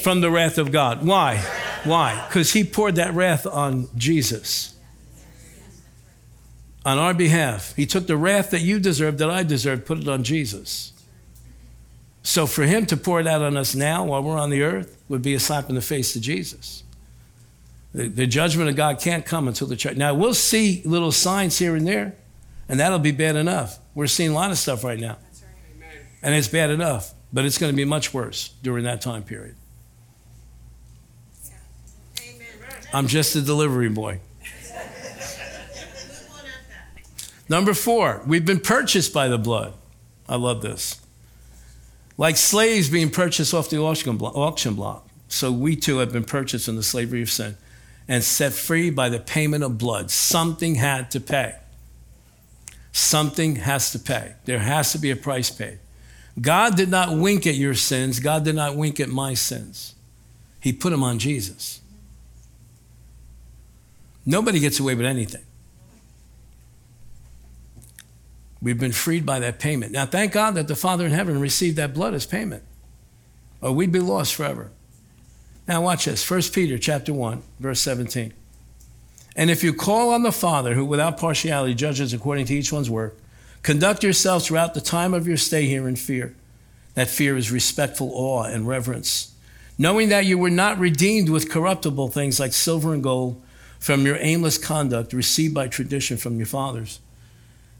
from 0.02 0.20
the 0.20 0.30
wrath 0.30 0.58
of 0.58 0.74
God. 0.74 1.08
Why? 1.08 1.38
Why? 1.86 2.26
Because 2.28 2.52
he 2.52 2.66
poured 2.66 2.96
that 2.96 3.14
wrath 3.14 3.48
on 3.48 3.88
Jesus. 3.96 4.77
On 6.88 6.98
our 6.98 7.14
behalf. 7.14 7.76
He 7.76 7.86
took 7.86 8.08
the 8.08 8.16
wrath 8.16 8.52
that 8.52 8.62
you 8.62 8.80
deserved, 8.80 9.18
that 9.18 9.30
I 9.30 9.44
deserved, 9.44 9.86
put 9.86 9.98
it 9.98 10.08
on 10.08 10.24
Jesus. 10.24 10.94
So 12.24 12.48
for 12.48 12.64
him 12.64 12.86
to 12.86 12.96
pour 12.96 13.20
it 13.20 13.28
out 13.28 13.42
on 13.42 13.58
us 13.58 13.76
now 13.76 14.06
while 14.06 14.24
we're 14.24 14.38
on 14.38 14.52
the 14.52 14.62
earth 14.62 14.98
would 15.10 15.22
be 15.22 15.34
a 15.34 15.40
slap 15.42 15.68
in 15.68 15.76
the 15.76 15.82
face 15.82 16.14
to 16.14 16.22
Jesus. 16.22 16.84
The, 17.94 18.08
the 18.08 18.26
judgment 18.26 18.70
of 18.70 18.78
God 18.78 19.02
can't 19.02 19.26
come 19.26 19.50
until 19.50 19.68
the 19.68 19.76
church. 19.76 19.98
Now 19.98 20.14
we'll 20.14 20.34
see 20.34 20.82
little 20.86 21.12
signs 21.12 21.60
here 21.60 21.76
and 21.76 21.86
there, 21.86 22.16
and 22.70 22.80
that'll 22.80 23.00
be 23.00 23.12
bad 23.12 23.36
enough. 23.36 23.80
We're 23.94 24.08
seeing 24.08 24.30
a 24.30 24.34
lot 24.34 24.52
of 24.52 24.58
stuff 24.58 24.86
right 24.86 25.00
now. 25.00 25.18
And 26.24 26.34
it's 26.34 26.48
bad 26.48 26.70
enough, 26.70 27.14
but 27.34 27.44
it's 27.44 27.58
going 27.58 27.74
to 27.74 27.76
be 27.76 27.84
much 27.84 28.14
worse 28.14 28.54
during 28.64 28.86
that 28.86 29.02
time 29.02 29.24
period. 29.24 29.56
I'm 32.94 33.08
just 33.08 33.36
a 33.36 33.42
delivery 33.42 33.90
boy. 33.90 34.22
Number 37.50 37.74
four, 37.74 38.22
we've 38.26 38.46
been 38.46 38.60
purchased 38.60 39.14
by 39.14 39.28
the 39.28 39.38
blood. 39.38 39.74
I 40.28 40.36
love 40.36 40.62
this. 40.62 41.00
Like 42.18 42.36
slaves 42.36 42.90
being 42.90 43.10
purchased 43.10 43.54
off 43.54 43.70
the 43.70 43.78
auction 43.78 44.18
block, 44.76 45.08
so 45.28 45.52
we 45.52 45.76
too 45.76 46.00
have 46.00 46.12
been 46.12 46.24
purchased 46.24 46.66
from 46.66 46.76
the 46.76 46.84
slavery 46.84 47.22
of 47.22 47.30
sin 47.30 47.58
and 48.08 48.24
set 48.24 48.54
free 48.54 48.90
by 48.90 49.10
the 49.10 49.20
payment 49.20 49.64
of 49.64 49.78
blood. 49.78 50.10
Something 50.10 50.76
had 50.76 51.12
to 51.12 51.20
pay. 51.20 51.56
Something 52.92 53.58
has 53.58 53.92
to 53.92 54.00
pay. 54.00 54.34
There 54.46 54.60
has 54.60 54.92
to 54.94 54.98
be 54.98 55.12
a 55.12 55.16
price 55.16 55.50
paid. 55.50 55.80
God 56.40 56.76
did 56.76 56.90
not 56.90 57.16
wink 57.16 57.46
at 57.46 57.56
your 57.56 57.74
sins. 57.74 58.20
God 58.20 58.44
did 58.44 58.56
not 58.56 58.76
wink 58.76 59.00
at 59.00 59.10
my 59.10 59.34
sins. 59.34 59.94
He 60.60 60.74
put 60.74 60.90
them 60.90 61.04
on 61.04 61.20
Jesus. 61.20 61.82
Nobody 64.26 64.60
gets 64.60 64.80
away 64.80 64.96
with 64.96 65.06
anything. 65.06 65.44
We've 68.62 68.80
been 68.80 68.92
freed 68.92 69.26
by 69.26 69.40
that 69.40 69.60
payment. 69.60 69.92
Now, 69.92 70.06
thank 70.06 70.32
God 70.32 70.56
that 70.56 70.68
the 70.68 70.76
Father 70.76 71.06
in 71.06 71.12
heaven 71.12 71.40
received 71.40 71.78
that 71.78 71.94
blood 71.94 72.14
as 72.14 72.26
payment, 72.26 72.64
or 73.62 73.72
we'd 73.72 73.92
be 73.92 74.00
lost 74.00 74.34
forever. 74.36 74.72
Now, 75.68 75.82
watch 75.82 76.06
this 76.06 76.30
1 76.30 76.42
Peter 76.54 76.78
chapter 76.78 77.14
1, 77.14 77.44
verse 77.60 77.82
17. 77.82 78.34
And 79.36 79.52
if 79.52 79.64
you 79.64 79.74
call 79.74 80.10
on 80.10 80.24
the 80.24 80.32
Father, 80.32 80.74
who 80.74 80.86
without 80.86 81.20
partiality 81.20 81.76
judges 81.76 82.14
according 82.14 82.46
to 82.48 82.56
each 82.56 82.74
one's 82.74 82.90
work, 82.90 83.18
conduct 83.62 84.04
yourselves 84.04 84.48
throughout 84.48 84.74
the 84.74 84.82
time 84.82 85.14
of 85.14 85.28
your 85.28 85.38
stay 85.38 85.68
here 85.68 85.88
in 85.88 85.96
fear. 85.96 86.36
That 86.96 87.10
fear 87.10 87.38
is 87.38 87.52
respectful 87.52 88.12
awe 88.14 88.44
and 88.44 88.68
reverence, 88.68 89.36
knowing 89.78 90.10
that 90.10 90.26
you 90.26 90.40
were 90.40 90.50
not 90.50 90.80
redeemed 90.80 91.30
with 91.30 91.52
corruptible 91.52 92.08
things 92.08 92.40
like 92.40 92.54
silver 92.54 92.94
and 92.94 93.04
gold 93.04 93.40
from 93.80 94.08
your 94.08 94.18
aimless 94.20 94.58
conduct 94.58 95.14
received 95.14 95.54
by 95.54 95.68
tradition 95.68 96.18
from 96.18 96.38
your 96.38 96.48
fathers. 96.48 97.00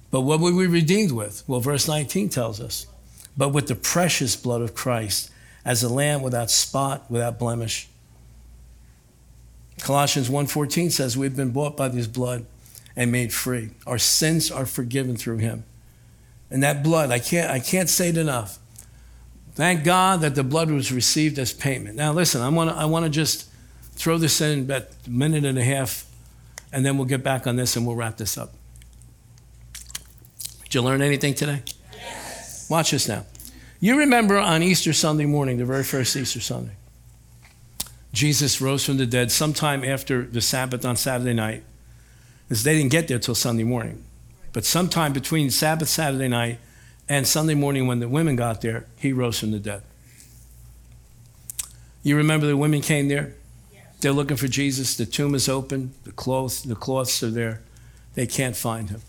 But 0.10 0.22
what 0.22 0.40
were 0.40 0.54
we 0.54 0.68
redeemed 0.68 1.12
with? 1.12 1.44
Well, 1.48 1.60
verse 1.60 1.88
19 1.88 2.30
tells 2.30 2.62
us, 2.62 2.88
but 3.36 3.50
with 3.50 3.68
the 3.68 3.76
precious 3.76 4.36
blood 4.36 4.62
of 4.62 4.74
Christ, 4.74 5.32
as 5.68 5.84
a 5.84 5.90
lamb 5.90 6.22
without 6.22 6.50
spot, 6.50 7.12
without 7.12 7.38
blemish. 7.38 7.90
Colossians 9.82 10.30
1:14 10.30 10.90
says 10.92 11.18
we've 11.18 11.36
been 11.36 11.52
bought 11.52 11.76
by 11.76 11.90
his 11.90 12.08
blood 12.08 12.46
and 12.96 13.12
made 13.12 13.34
free. 13.34 13.72
Our 13.86 13.98
sins 14.00 14.50
are 14.50 14.66
forgiven 14.66 15.18
through 15.18 15.38
him. 15.38 15.66
And 16.50 16.64
that 16.64 16.84
blood, 16.84 17.12
I 17.12 17.20
can't 17.20 17.52
I 17.52 17.60
can't 17.60 17.90
say 17.90 18.10
it 18.10 18.18
enough. 18.18 18.60
Thank 19.56 19.84
God 19.84 20.22
that 20.22 20.36
the 20.36 20.44
blood 20.44 20.72
was 20.72 20.92
received 20.92 21.38
as 21.38 21.52
payment. 21.52 21.98
Now 21.98 22.14
listen, 22.14 22.42
I 22.42 22.48
want 22.48 22.70
to 22.70 22.76
I 22.76 22.86
want 22.86 23.04
to 23.04 23.10
just 23.10 23.50
throw 23.92 24.18
this 24.18 24.40
in 24.40 24.62
about 24.62 24.84
a 25.06 25.10
minute 25.10 25.44
and 25.44 25.60
a 25.60 25.64
half 25.64 26.06
and 26.72 26.86
then 26.86 26.98
we'll 26.98 27.08
get 27.08 27.24
back 27.24 27.46
on 27.46 27.58
this 27.58 27.76
and 27.76 27.86
we'll 27.86 27.96
wrap 27.98 28.18
this 28.18 28.38
up. 28.38 28.54
Did 30.68 30.76
you 30.76 30.82
learn 30.82 31.02
anything 31.02 31.34
today? 31.34 31.64
Yes. 31.94 32.70
Watch 32.70 32.92
this 32.92 33.08
now. 33.08 33.26
You 33.80 33.98
remember 34.00 34.38
on 34.38 34.62
Easter 34.62 34.92
Sunday 34.92 35.26
morning, 35.26 35.60
the 35.60 35.66
very 35.66 35.86
first 35.86 36.14
Easter 36.18 36.42
Sunday, 36.42 36.74
Jesus 38.12 38.60
rose 38.60 38.86
from 38.86 38.98
the 38.98 39.06
dead 39.06 39.32
sometime 39.32 39.86
after 39.86 40.24
the 40.24 40.42
Sabbath 40.42 40.84
on 40.84 40.98
Saturday 40.98 41.34
night, 41.34 41.64
they 42.50 42.76
didn't 42.76 42.92
get 42.92 43.08
there 43.08 43.18
till 43.18 43.34
Sunday 43.34 43.64
morning. 43.64 44.04
But 44.52 44.66
sometime 44.66 45.14
between 45.14 45.52
Sabbath 45.52 45.88
Saturday 45.88 46.28
night 46.28 46.60
and 47.08 47.26
Sunday 47.26 47.56
morning 47.56 47.88
when 47.88 48.02
the 48.02 48.10
women 48.10 48.36
got 48.36 48.60
there, 48.60 48.88
he 48.98 49.14
rose 49.14 49.40
from 49.40 49.52
the 49.52 49.60
dead. 49.60 49.84
You 52.04 52.18
remember 52.18 52.46
the 52.46 52.58
women 52.58 52.82
came 52.82 53.08
there? 53.08 53.36
They're 54.02 54.12
looking 54.12 54.36
for 54.36 54.50
Jesus. 54.50 54.98
The 54.98 55.06
tomb 55.06 55.34
is 55.34 55.48
open. 55.48 55.94
The 56.04 56.12
clothes, 56.12 56.64
the 56.64 56.76
cloths 56.76 57.24
are 57.24 57.30
there. 57.30 57.62
They 58.16 58.28
can't 58.28 58.56
find 58.56 58.90
him. 58.90 59.02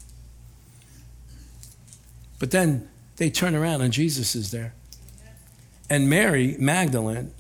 But 2.38 2.50
then 2.50 2.88
they 3.16 3.30
turn 3.30 3.54
around 3.54 3.82
and 3.82 3.92
Jesus 3.92 4.34
is 4.34 4.50
there. 4.50 4.74
And 5.90 6.08
Mary 6.08 6.56
Magdalene 6.58 7.32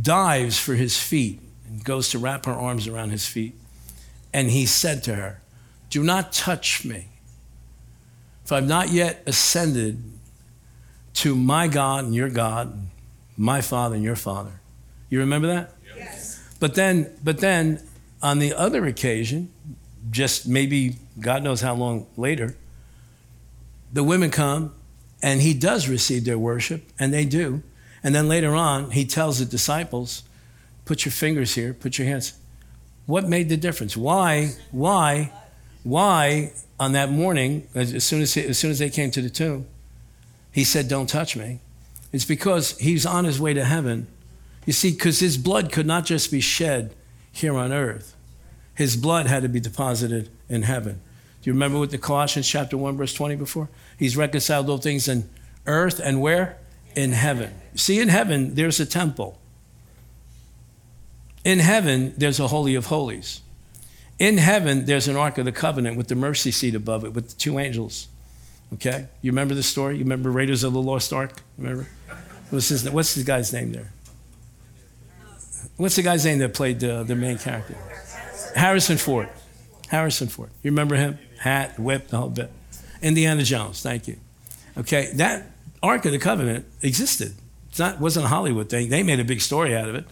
dives 0.00 0.58
for 0.58 0.74
his 0.74 0.98
feet 0.98 1.40
and 1.66 1.84
goes 1.84 2.08
to 2.10 2.18
wrap 2.18 2.46
her 2.46 2.52
arms 2.52 2.86
around 2.86 3.10
his 3.10 3.26
feet. 3.26 3.54
And 4.32 4.50
he 4.50 4.66
said 4.66 5.02
to 5.04 5.14
her, 5.14 5.40
Do 5.90 6.02
not 6.02 6.32
touch 6.32 6.84
me, 6.84 7.08
for 8.44 8.56
I've 8.56 8.68
not 8.68 8.90
yet 8.90 9.22
ascended 9.26 10.02
to 11.14 11.34
my 11.34 11.66
God 11.66 12.04
and 12.04 12.14
your 12.14 12.28
God, 12.28 12.86
my 13.36 13.60
Father 13.60 13.96
and 13.96 14.04
your 14.04 14.16
Father. 14.16 14.60
You 15.10 15.20
remember 15.20 15.48
that? 15.48 15.72
Yes. 15.96 16.42
But 16.60 16.74
then, 16.74 17.10
but 17.24 17.38
then 17.38 17.82
on 18.22 18.38
the 18.38 18.54
other 18.54 18.86
occasion, 18.86 19.50
just 20.10 20.46
maybe 20.46 20.96
God 21.18 21.42
knows 21.42 21.60
how 21.60 21.74
long 21.74 22.06
later, 22.16 22.56
the 23.92 24.04
women 24.04 24.30
come 24.30 24.74
and 25.22 25.40
he 25.40 25.54
does 25.54 25.88
receive 25.88 26.24
their 26.24 26.38
worship, 26.38 26.84
and 26.98 27.12
they 27.12 27.24
do. 27.24 27.62
And 28.02 28.14
then 28.14 28.28
later 28.28 28.54
on, 28.54 28.92
he 28.92 29.04
tells 29.04 29.40
the 29.40 29.44
disciples, 29.44 30.22
put 30.84 31.04
your 31.04 31.12
fingers 31.12 31.54
here, 31.54 31.74
put 31.74 31.98
your 31.98 32.06
hands. 32.06 32.38
What 33.06 33.28
made 33.28 33.48
the 33.48 33.56
difference? 33.56 33.96
Why, 33.96 34.52
why, 34.70 35.32
why 35.82 36.52
on 36.78 36.92
that 36.92 37.10
morning, 37.10 37.66
as 37.74 38.04
soon 38.04 38.22
as, 38.22 38.36
as 38.36 38.58
soon 38.58 38.70
as 38.70 38.78
they 38.78 38.90
came 38.90 39.10
to 39.10 39.22
the 39.22 39.30
tomb, 39.30 39.66
he 40.52 40.62
said, 40.62 40.88
Don't 40.88 41.08
touch 41.08 41.36
me? 41.36 41.60
It's 42.12 42.24
because 42.24 42.78
he's 42.78 43.04
on 43.04 43.24
his 43.24 43.40
way 43.40 43.54
to 43.54 43.64
heaven. 43.64 44.06
You 44.66 44.72
see, 44.72 44.92
because 44.92 45.20
his 45.20 45.36
blood 45.36 45.72
could 45.72 45.86
not 45.86 46.04
just 46.04 46.30
be 46.30 46.40
shed 46.40 46.94
here 47.32 47.56
on 47.56 47.72
earth, 47.72 48.14
his 48.74 48.96
blood 48.96 49.26
had 49.26 49.42
to 49.42 49.48
be 49.48 49.60
deposited 49.60 50.28
in 50.48 50.62
heaven. 50.62 51.00
Do 51.42 51.50
you 51.50 51.54
remember 51.54 51.78
what 51.78 51.90
the 51.90 51.98
Colossians 51.98 52.48
chapter 52.48 52.76
1, 52.76 52.96
verse 52.96 53.14
20 53.14 53.36
before? 53.36 53.68
He's 53.98 54.16
reconciled 54.16 54.68
all 54.68 54.78
things 54.78 55.08
in 55.08 55.28
earth 55.66 56.00
and 56.02 56.20
where? 56.20 56.58
In 56.96 57.12
heaven. 57.12 57.54
See, 57.74 58.00
in 58.00 58.08
heaven, 58.08 58.54
there's 58.54 58.80
a 58.80 58.86
temple. 58.86 59.38
In 61.44 61.60
heaven, 61.60 62.12
there's 62.16 62.40
a 62.40 62.48
Holy 62.48 62.74
of 62.74 62.86
Holies. 62.86 63.40
In 64.18 64.38
heaven, 64.38 64.84
there's 64.86 65.06
an 65.06 65.16
Ark 65.16 65.38
of 65.38 65.44
the 65.44 65.52
Covenant 65.52 65.96
with 65.96 66.08
the 66.08 66.16
mercy 66.16 66.50
seat 66.50 66.74
above 66.74 67.04
it 67.04 67.14
with 67.14 67.30
the 67.30 67.36
two 67.36 67.58
angels. 67.58 68.08
Okay? 68.74 69.06
You 69.22 69.30
remember 69.30 69.54
the 69.54 69.62
story? 69.62 69.94
You 69.96 70.02
remember 70.02 70.30
Raiders 70.30 70.64
of 70.64 70.72
the 70.72 70.82
Lost 70.82 71.12
Ark? 71.12 71.40
Remember? 71.56 71.88
What's, 72.50 72.68
his, 72.68 72.90
what's 72.90 73.14
the 73.14 73.22
guy's 73.22 73.52
name 73.52 73.72
there? 73.72 73.92
What's 75.76 75.94
the 75.94 76.02
guy's 76.02 76.24
name 76.24 76.38
that 76.38 76.54
played 76.54 76.80
the, 76.80 77.04
the 77.04 77.14
main 77.14 77.38
character? 77.38 77.76
Harrison 78.56 78.96
Ford. 78.96 79.28
Harrison 79.88 80.26
Ford. 80.26 80.50
You 80.62 80.72
remember 80.72 80.96
him? 80.96 81.18
Hat, 81.38 81.78
whip, 81.78 82.08
the 82.08 82.18
whole 82.18 82.30
bit. 82.30 82.50
Indiana 83.00 83.42
Jones. 83.42 83.82
Thank 83.82 84.08
you. 84.08 84.16
Okay, 84.76 85.10
that 85.14 85.46
Ark 85.82 86.04
of 86.04 86.12
the 86.12 86.18
Covenant 86.18 86.66
existed. 86.82 87.34
It's 87.68 87.78
not 87.78 88.00
wasn't 88.00 88.26
a 88.26 88.28
Hollywood 88.28 88.68
thing. 88.68 88.88
They 88.88 89.02
made 89.02 89.20
a 89.20 89.24
big 89.24 89.40
story 89.40 89.76
out 89.76 89.88
of 89.88 89.94
it. 89.94 90.04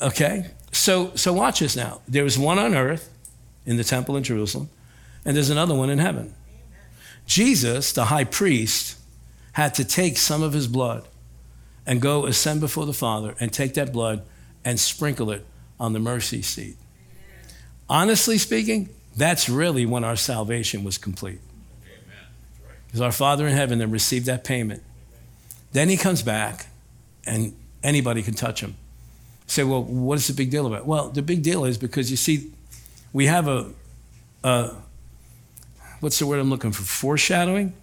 Okay, 0.00 0.50
so 0.72 1.14
so 1.14 1.32
watch 1.32 1.60
this 1.60 1.76
now. 1.76 2.00
There 2.08 2.24
was 2.24 2.38
one 2.38 2.58
on 2.58 2.74
earth, 2.74 3.10
in 3.68 3.76
the 3.76 3.84
temple 3.84 4.16
in 4.16 4.22
Jerusalem, 4.22 4.70
and 5.24 5.36
there's 5.36 5.50
another 5.50 5.74
one 5.74 5.90
in 5.90 5.98
heaven. 5.98 6.34
Jesus, 7.26 7.92
the 7.92 8.06
high 8.06 8.24
priest, 8.24 8.96
had 9.52 9.74
to 9.74 9.84
take 9.84 10.16
some 10.16 10.42
of 10.42 10.54
his 10.54 10.66
blood 10.66 11.06
and 11.84 12.00
go 12.00 12.24
ascend 12.24 12.60
before 12.60 12.86
the 12.86 12.94
Father 12.94 13.34
and 13.38 13.52
take 13.52 13.74
that 13.74 13.92
blood 13.92 14.22
and 14.64 14.80
sprinkle 14.80 15.30
it 15.30 15.44
on 15.78 15.92
the 15.92 15.98
mercy 15.98 16.40
seat. 16.40 16.76
Honestly 17.90 18.38
speaking, 18.38 18.88
that's 19.18 19.48
really 19.48 19.84
when 19.84 20.04
our 20.04 20.16
salvation 20.16 20.84
was 20.84 20.98
complete. 20.98 21.40
Because 22.86 23.00
our 23.00 23.12
Father 23.12 23.46
in 23.46 23.54
heaven 23.54 23.78
then 23.78 23.90
received 23.90 24.26
that 24.26 24.44
payment. 24.44 24.82
Then 25.72 25.88
he 25.88 25.96
comes 25.96 26.22
back 26.22 26.68
and 27.26 27.54
anybody 27.82 28.22
can 28.22 28.34
touch 28.34 28.60
him. 28.60 28.76
Say, 29.46 29.64
well, 29.64 29.82
what 29.82 30.16
is 30.16 30.26
the 30.26 30.34
big 30.34 30.50
deal 30.50 30.66
about? 30.66 30.86
Well, 30.86 31.10
the 31.10 31.22
big 31.22 31.42
deal 31.42 31.64
is 31.64 31.78
because 31.78 32.10
you 32.10 32.16
see, 32.16 32.50
we 33.12 33.26
have 33.26 33.48
a, 33.48 33.70
a 34.44 34.74
what's 36.00 36.18
the 36.18 36.26
word 36.26 36.38
I'm 36.38 36.50
looking 36.50 36.72
for? 36.72 36.82
Foreshadowing. 36.82 37.74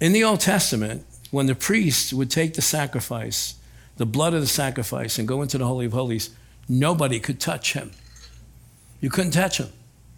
In 0.00 0.12
the 0.12 0.24
Old 0.24 0.40
Testament, 0.40 1.04
when 1.30 1.46
the 1.46 1.54
priest 1.54 2.12
would 2.12 2.30
take 2.30 2.54
the 2.54 2.62
sacrifice, 2.62 3.54
the 3.96 4.06
blood 4.06 4.34
of 4.34 4.40
the 4.40 4.46
sacrifice, 4.46 5.18
and 5.18 5.28
go 5.28 5.42
into 5.42 5.58
the 5.58 5.66
Holy 5.66 5.86
of 5.86 5.92
Holies, 5.92 6.30
nobody 6.68 7.20
could 7.20 7.38
touch 7.38 7.74
him. 7.74 7.92
You 9.00 9.10
couldn't 9.10 9.32
touch 9.32 9.58
him. 9.58 9.68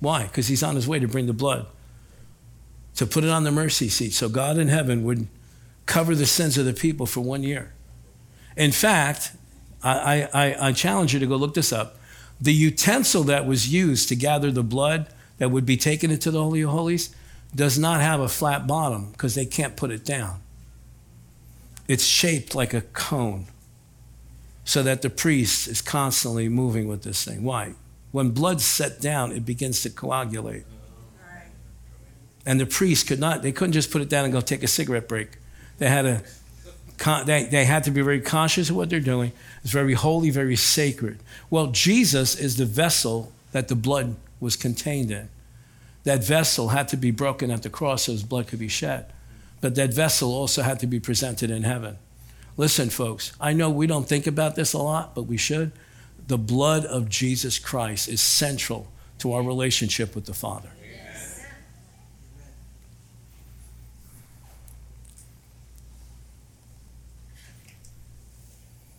Why? 0.03 0.24
Because 0.24 0.48
he's 0.48 0.64
on 0.64 0.74
his 0.74 0.88
way 0.88 0.98
to 0.98 1.07
bring 1.07 1.26
the 1.26 1.32
blood, 1.32 1.66
to 2.96 3.07
put 3.07 3.22
it 3.22 3.30
on 3.30 3.44
the 3.44 3.53
mercy 3.53 3.88
seat. 3.88 4.12
So 4.12 4.28
God 4.28 4.59
in 4.59 4.66
heaven 4.66 5.05
would 5.05 5.28
cover 5.86 6.16
the 6.16 6.26
sins 6.26 6.59
of 6.59 6.64
the 6.64 6.72
people 6.74 7.07
for 7.07 7.20
one 7.20 7.44
year. 7.44 7.72
In 8.57 8.72
fact, 8.72 9.32
I, 9.82 10.28
I, 10.34 10.68
I 10.68 10.72
challenge 10.72 11.14
you 11.14 11.20
to 11.20 11.26
go 11.26 11.36
look 11.36 11.55
this 11.55 11.72
up. 11.72 11.98
The 12.40 12.53
utensil 12.53 13.22
that 13.24 13.46
was 13.46 13.72
used 13.72 14.09
to 14.09 14.16
gather 14.16 14.50
the 14.50 14.64
blood 14.64 15.07
that 15.38 15.50
would 15.53 15.64
be 15.64 15.76
taken 15.76 16.11
into 16.11 16.32
the 16.32 16.42
Holy 16.42 16.62
of 16.62 16.70
Holies 16.70 17.14
does 17.55 17.78
not 17.78 18.00
have 18.00 18.18
a 18.18 18.28
flat 18.28 18.66
bottom 18.66 19.12
because 19.12 19.36
they 19.36 19.46
can't 19.46 19.76
put 19.76 19.92
it 19.92 20.05
down. 20.05 20.40
It's 21.86 22.05
shaped 22.05 22.57
like 22.57 22.74
a 22.74 22.80
cone. 22.80 23.46
so 24.64 24.82
that 24.82 25.03
the 25.03 25.11
priest 25.11 25.68
is 25.68 25.82
constantly 25.82 26.48
moving 26.48 26.88
with 26.88 27.03
this 27.03 27.24
thing. 27.24 27.42
Why? 27.42 27.74
When 28.12 28.30
blood's 28.30 28.64
set 28.64 29.00
down, 29.00 29.32
it 29.32 29.44
begins 29.44 29.82
to 29.82 29.90
coagulate. 29.90 30.64
And 32.44 32.60
the 32.60 32.66
priest 32.66 33.06
could 33.06 33.20
not, 33.20 33.42
they 33.42 33.52
couldn't 33.52 33.72
just 33.72 33.90
put 33.90 34.02
it 34.02 34.08
down 34.08 34.24
and 34.24 34.32
go 34.32 34.40
take 34.40 34.62
a 34.62 34.68
cigarette 34.68 35.08
break. 35.08 35.38
They 35.78 35.88
had 35.88 36.24
con- 36.98 37.26
they, 37.26 37.44
they 37.44 37.64
had 37.64 37.84
to 37.84 37.90
be 37.90 38.02
very 38.02 38.20
conscious 38.20 38.70
of 38.70 38.76
what 38.76 38.90
they're 38.90 39.00
doing. 39.00 39.32
It's 39.62 39.72
very 39.72 39.94
holy, 39.94 40.30
very 40.30 40.56
sacred. 40.56 41.18
Well, 41.50 41.68
Jesus 41.68 42.34
is 42.34 42.56
the 42.56 42.66
vessel 42.66 43.32
that 43.52 43.68
the 43.68 43.76
blood 43.76 44.16
was 44.40 44.56
contained 44.56 45.10
in. 45.10 45.28
That 46.04 46.24
vessel 46.24 46.68
had 46.68 46.88
to 46.88 46.96
be 46.96 47.12
broken 47.12 47.50
at 47.50 47.62
the 47.62 47.70
cross 47.70 48.04
so 48.04 48.12
his 48.12 48.24
blood 48.24 48.48
could 48.48 48.58
be 48.58 48.68
shed. 48.68 49.12
But 49.60 49.76
that 49.76 49.94
vessel 49.94 50.32
also 50.32 50.62
had 50.62 50.80
to 50.80 50.86
be 50.86 50.98
presented 50.98 51.50
in 51.50 51.62
heaven. 51.62 51.98
Listen, 52.56 52.90
folks, 52.90 53.32
I 53.40 53.52
know 53.52 53.70
we 53.70 53.86
don't 53.86 54.08
think 54.08 54.26
about 54.26 54.56
this 54.56 54.72
a 54.72 54.78
lot, 54.78 55.14
but 55.14 55.22
we 55.22 55.36
should. 55.36 55.72
The 56.26 56.38
blood 56.38 56.84
of 56.84 57.08
Jesus 57.08 57.58
Christ 57.58 58.08
is 58.08 58.20
central 58.20 58.88
to 59.18 59.32
our 59.32 59.42
relationship 59.42 60.14
with 60.14 60.26
the 60.26 60.34
Father. 60.34 60.70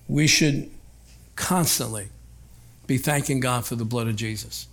We 0.08 0.28
should 0.28 0.70
constantly 1.36 2.10
be 2.86 2.98
thanking 2.98 3.40
God 3.40 3.66
for 3.66 3.76
the 3.76 3.86
blood 3.86 4.08
of 4.08 4.16
Jesus. 4.16 4.68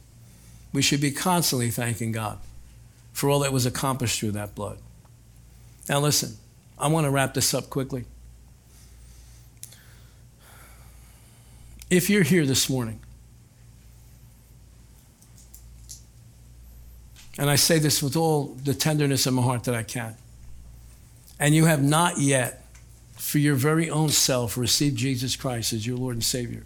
We 0.72 0.82
should 0.82 1.00
be 1.00 1.10
constantly 1.10 1.70
thanking 1.70 2.12
God 2.12 2.38
for 3.12 3.30
all 3.30 3.40
that 3.40 3.52
was 3.52 3.66
accomplished 3.66 4.20
through 4.20 4.32
that 4.32 4.54
blood. 4.54 4.78
Now, 5.88 6.00
listen, 6.00 6.36
I 6.78 6.88
want 6.88 7.06
to 7.06 7.10
wrap 7.10 7.34
this 7.34 7.54
up 7.54 7.70
quickly. 7.70 8.04
If 11.90 12.08
you're 12.08 12.22
here 12.22 12.46
this 12.46 12.70
morning, 12.70 13.00
and 17.36 17.50
I 17.50 17.56
say 17.56 17.80
this 17.80 18.00
with 18.00 18.16
all 18.16 18.56
the 18.62 18.74
tenderness 18.74 19.26
in 19.26 19.34
my 19.34 19.42
heart 19.42 19.64
that 19.64 19.74
I 19.74 19.82
can, 19.82 20.14
and 21.40 21.52
you 21.52 21.64
have 21.64 21.82
not 21.82 22.18
yet, 22.18 22.64
for 23.16 23.38
your 23.38 23.56
very 23.56 23.90
own 23.90 24.10
self, 24.10 24.56
received 24.56 24.96
Jesus 24.96 25.34
Christ 25.34 25.72
as 25.72 25.84
your 25.84 25.96
Lord 25.96 26.14
and 26.14 26.24
Savior, 26.24 26.64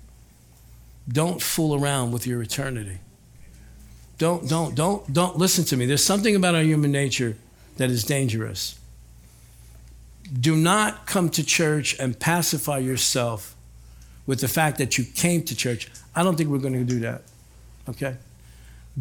don't 1.08 1.40
fool 1.40 1.74
around 1.74 2.12
with 2.12 2.26
your 2.26 2.42
eternity. 2.42 2.98
Don't, 4.18 4.48
don't, 4.48 4.74
don't, 4.74 5.12
don't 5.12 5.38
listen 5.38 5.64
to 5.64 5.76
me. 5.76 5.86
There's 5.86 6.04
something 6.04 6.36
about 6.36 6.54
our 6.54 6.62
human 6.62 6.92
nature 6.92 7.36
that 7.76 7.90
is 7.90 8.04
dangerous. 8.04 8.78
Do 10.38 10.54
not 10.56 11.06
come 11.06 11.30
to 11.30 11.44
church 11.44 11.98
and 11.98 12.18
pacify 12.18 12.78
yourself 12.78 13.53
with 14.26 14.40
the 14.40 14.48
fact 14.48 14.78
that 14.78 14.96
you 14.98 15.04
came 15.04 15.42
to 15.44 15.56
church. 15.56 15.90
I 16.14 16.22
don't 16.22 16.36
think 16.36 16.50
we're 16.50 16.58
going 16.58 16.74
to 16.74 16.84
do 16.84 17.00
that. 17.00 17.22
Okay? 17.88 18.16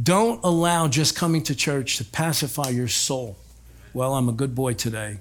Don't 0.02 0.44
allow 0.44 0.88
just 0.88 1.16
coming 1.16 1.44
to 1.44 1.56
church 1.56 1.98
to 1.98 2.06
pacify 2.06 2.70
your 2.70 2.88
soul. 2.88 3.38
Well, 3.94 4.16
I'm 4.16 4.28
a 4.28 4.34
good 4.34 4.56
boy 4.56 4.74
today. 4.74 5.20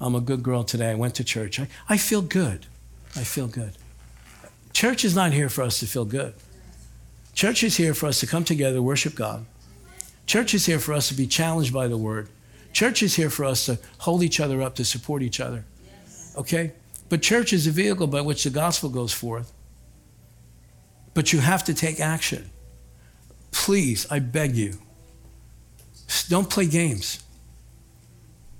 I'm 0.00 0.14
a 0.14 0.20
good 0.20 0.42
girl 0.42 0.64
today. 0.64 0.90
I 0.90 0.94
went 0.94 1.14
to 1.16 1.24
church. 1.24 1.60
I, 1.60 1.68
I 1.88 1.96
feel 1.96 2.22
good. 2.22 2.66
I 3.16 3.24
feel 3.24 3.48
good. 3.48 3.72
Church 4.72 5.04
is 5.04 5.14
not 5.14 5.32
here 5.32 5.48
for 5.48 5.62
us 5.62 5.80
to 5.80 5.86
feel 5.86 6.04
good. 6.04 6.34
Church 7.34 7.62
is 7.62 7.76
here 7.76 7.94
for 7.94 8.06
us 8.06 8.20
to 8.20 8.26
come 8.26 8.44
together, 8.44 8.80
worship 8.80 9.14
God. 9.14 9.44
Church 10.26 10.54
is 10.54 10.66
here 10.66 10.78
for 10.78 10.92
us 10.92 11.08
to 11.08 11.14
be 11.14 11.26
challenged 11.26 11.72
by 11.72 11.88
the 11.88 11.96
word. 11.96 12.28
Church 12.72 13.02
is 13.02 13.16
here 13.16 13.30
for 13.30 13.44
us 13.44 13.66
to 13.66 13.78
hold 13.98 14.22
each 14.22 14.40
other 14.40 14.62
up, 14.62 14.76
to 14.76 14.84
support 14.84 15.22
each 15.22 15.40
other. 15.40 15.64
Okay? 16.36 16.72
But 17.12 17.20
church 17.20 17.52
is 17.52 17.66
a 17.66 17.70
vehicle 17.70 18.06
by 18.06 18.22
which 18.22 18.44
the 18.44 18.48
gospel 18.48 18.88
goes 18.88 19.12
forth. 19.12 19.52
But 21.12 21.30
you 21.30 21.40
have 21.40 21.62
to 21.64 21.74
take 21.74 22.00
action. 22.00 22.48
Please, 23.50 24.06
I 24.10 24.18
beg 24.18 24.56
you, 24.56 24.78
don't 26.30 26.48
play 26.48 26.64
games. 26.64 27.22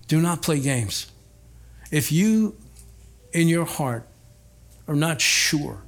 Do 0.07 0.20
not 0.20 0.42
play 0.42 0.61
games. 0.61 1.11
If 1.90 2.12
you, 2.12 2.55
in 3.32 3.48
your 3.48 3.64
heart, 3.64 4.07
are 4.86 4.96
not 4.96 5.22
sure, 5.22 5.78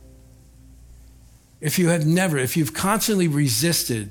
if 1.60 1.78
you 1.78 1.88
have 1.88 2.06
never, 2.06 2.38
if 2.38 2.56
you've 2.56 2.72
constantly 2.72 3.28
resisted 3.28 4.08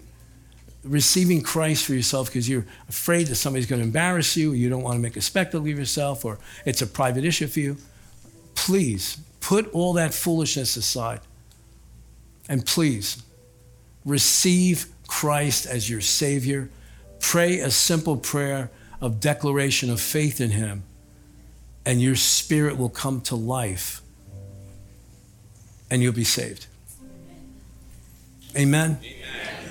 receiving 0.83 1.41
Christ 1.41 1.85
for 1.85 1.95
yourself 1.95 2.27
because 2.27 2.47
you're 2.47 2.67
afraid 2.87 3.25
that 3.27 3.35
somebody's 3.35 3.65
going 3.65 3.81
to 3.81 3.87
embarrass 3.87 4.37
you, 4.37 4.51
or 4.51 4.55
you 4.55 4.69
don't 4.69 4.83
want 4.83 4.97
to 4.97 5.01
make 5.01 5.17
a 5.17 5.21
spectacle 5.21 5.61
of 5.61 5.67
yourself, 5.67 6.23
or 6.23 6.37
it's 6.65 6.83
a 6.83 6.87
private 6.87 7.25
issue 7.25 7.47
for 7.47 7.59
you, 7.59 7.77
please 8.55 9.17
put 9.39 9.71
all 9.73 9.93
that 9.93 10.13
foolishness 10.13 10.75
aside. 10.75 11.19
And 12.49 12.65
please 12.65 13.21
receive 14.05 14.87
Christ 15.07 15.65
as 15.65 15.89
your 15.89 16.01
Savior. 16.01 16.69
Pray 17.19 17.59
a 17.59 17.71
simple 17.71 18.17
prayer 18.17 18.69
of 18.99 19.19
declaration 19.19 19.89
of 19.89 19.99
faith 19.99 20.39
in 20.41 20.51
Him, 20.51 20.83
and 21.85 22.01
your 22.01 22.15
spirit 22.15 22.77
will 22.77 22.89
come 22.89 23.21
to 23.21 23.35
life, 23.35 24.01
and 25.89 26.01
you'll 26.01 26.13
be 26.13 26.23
saved. 26.23 26.67
Amen. 28.55 28.99
Amen. 29.01 29.62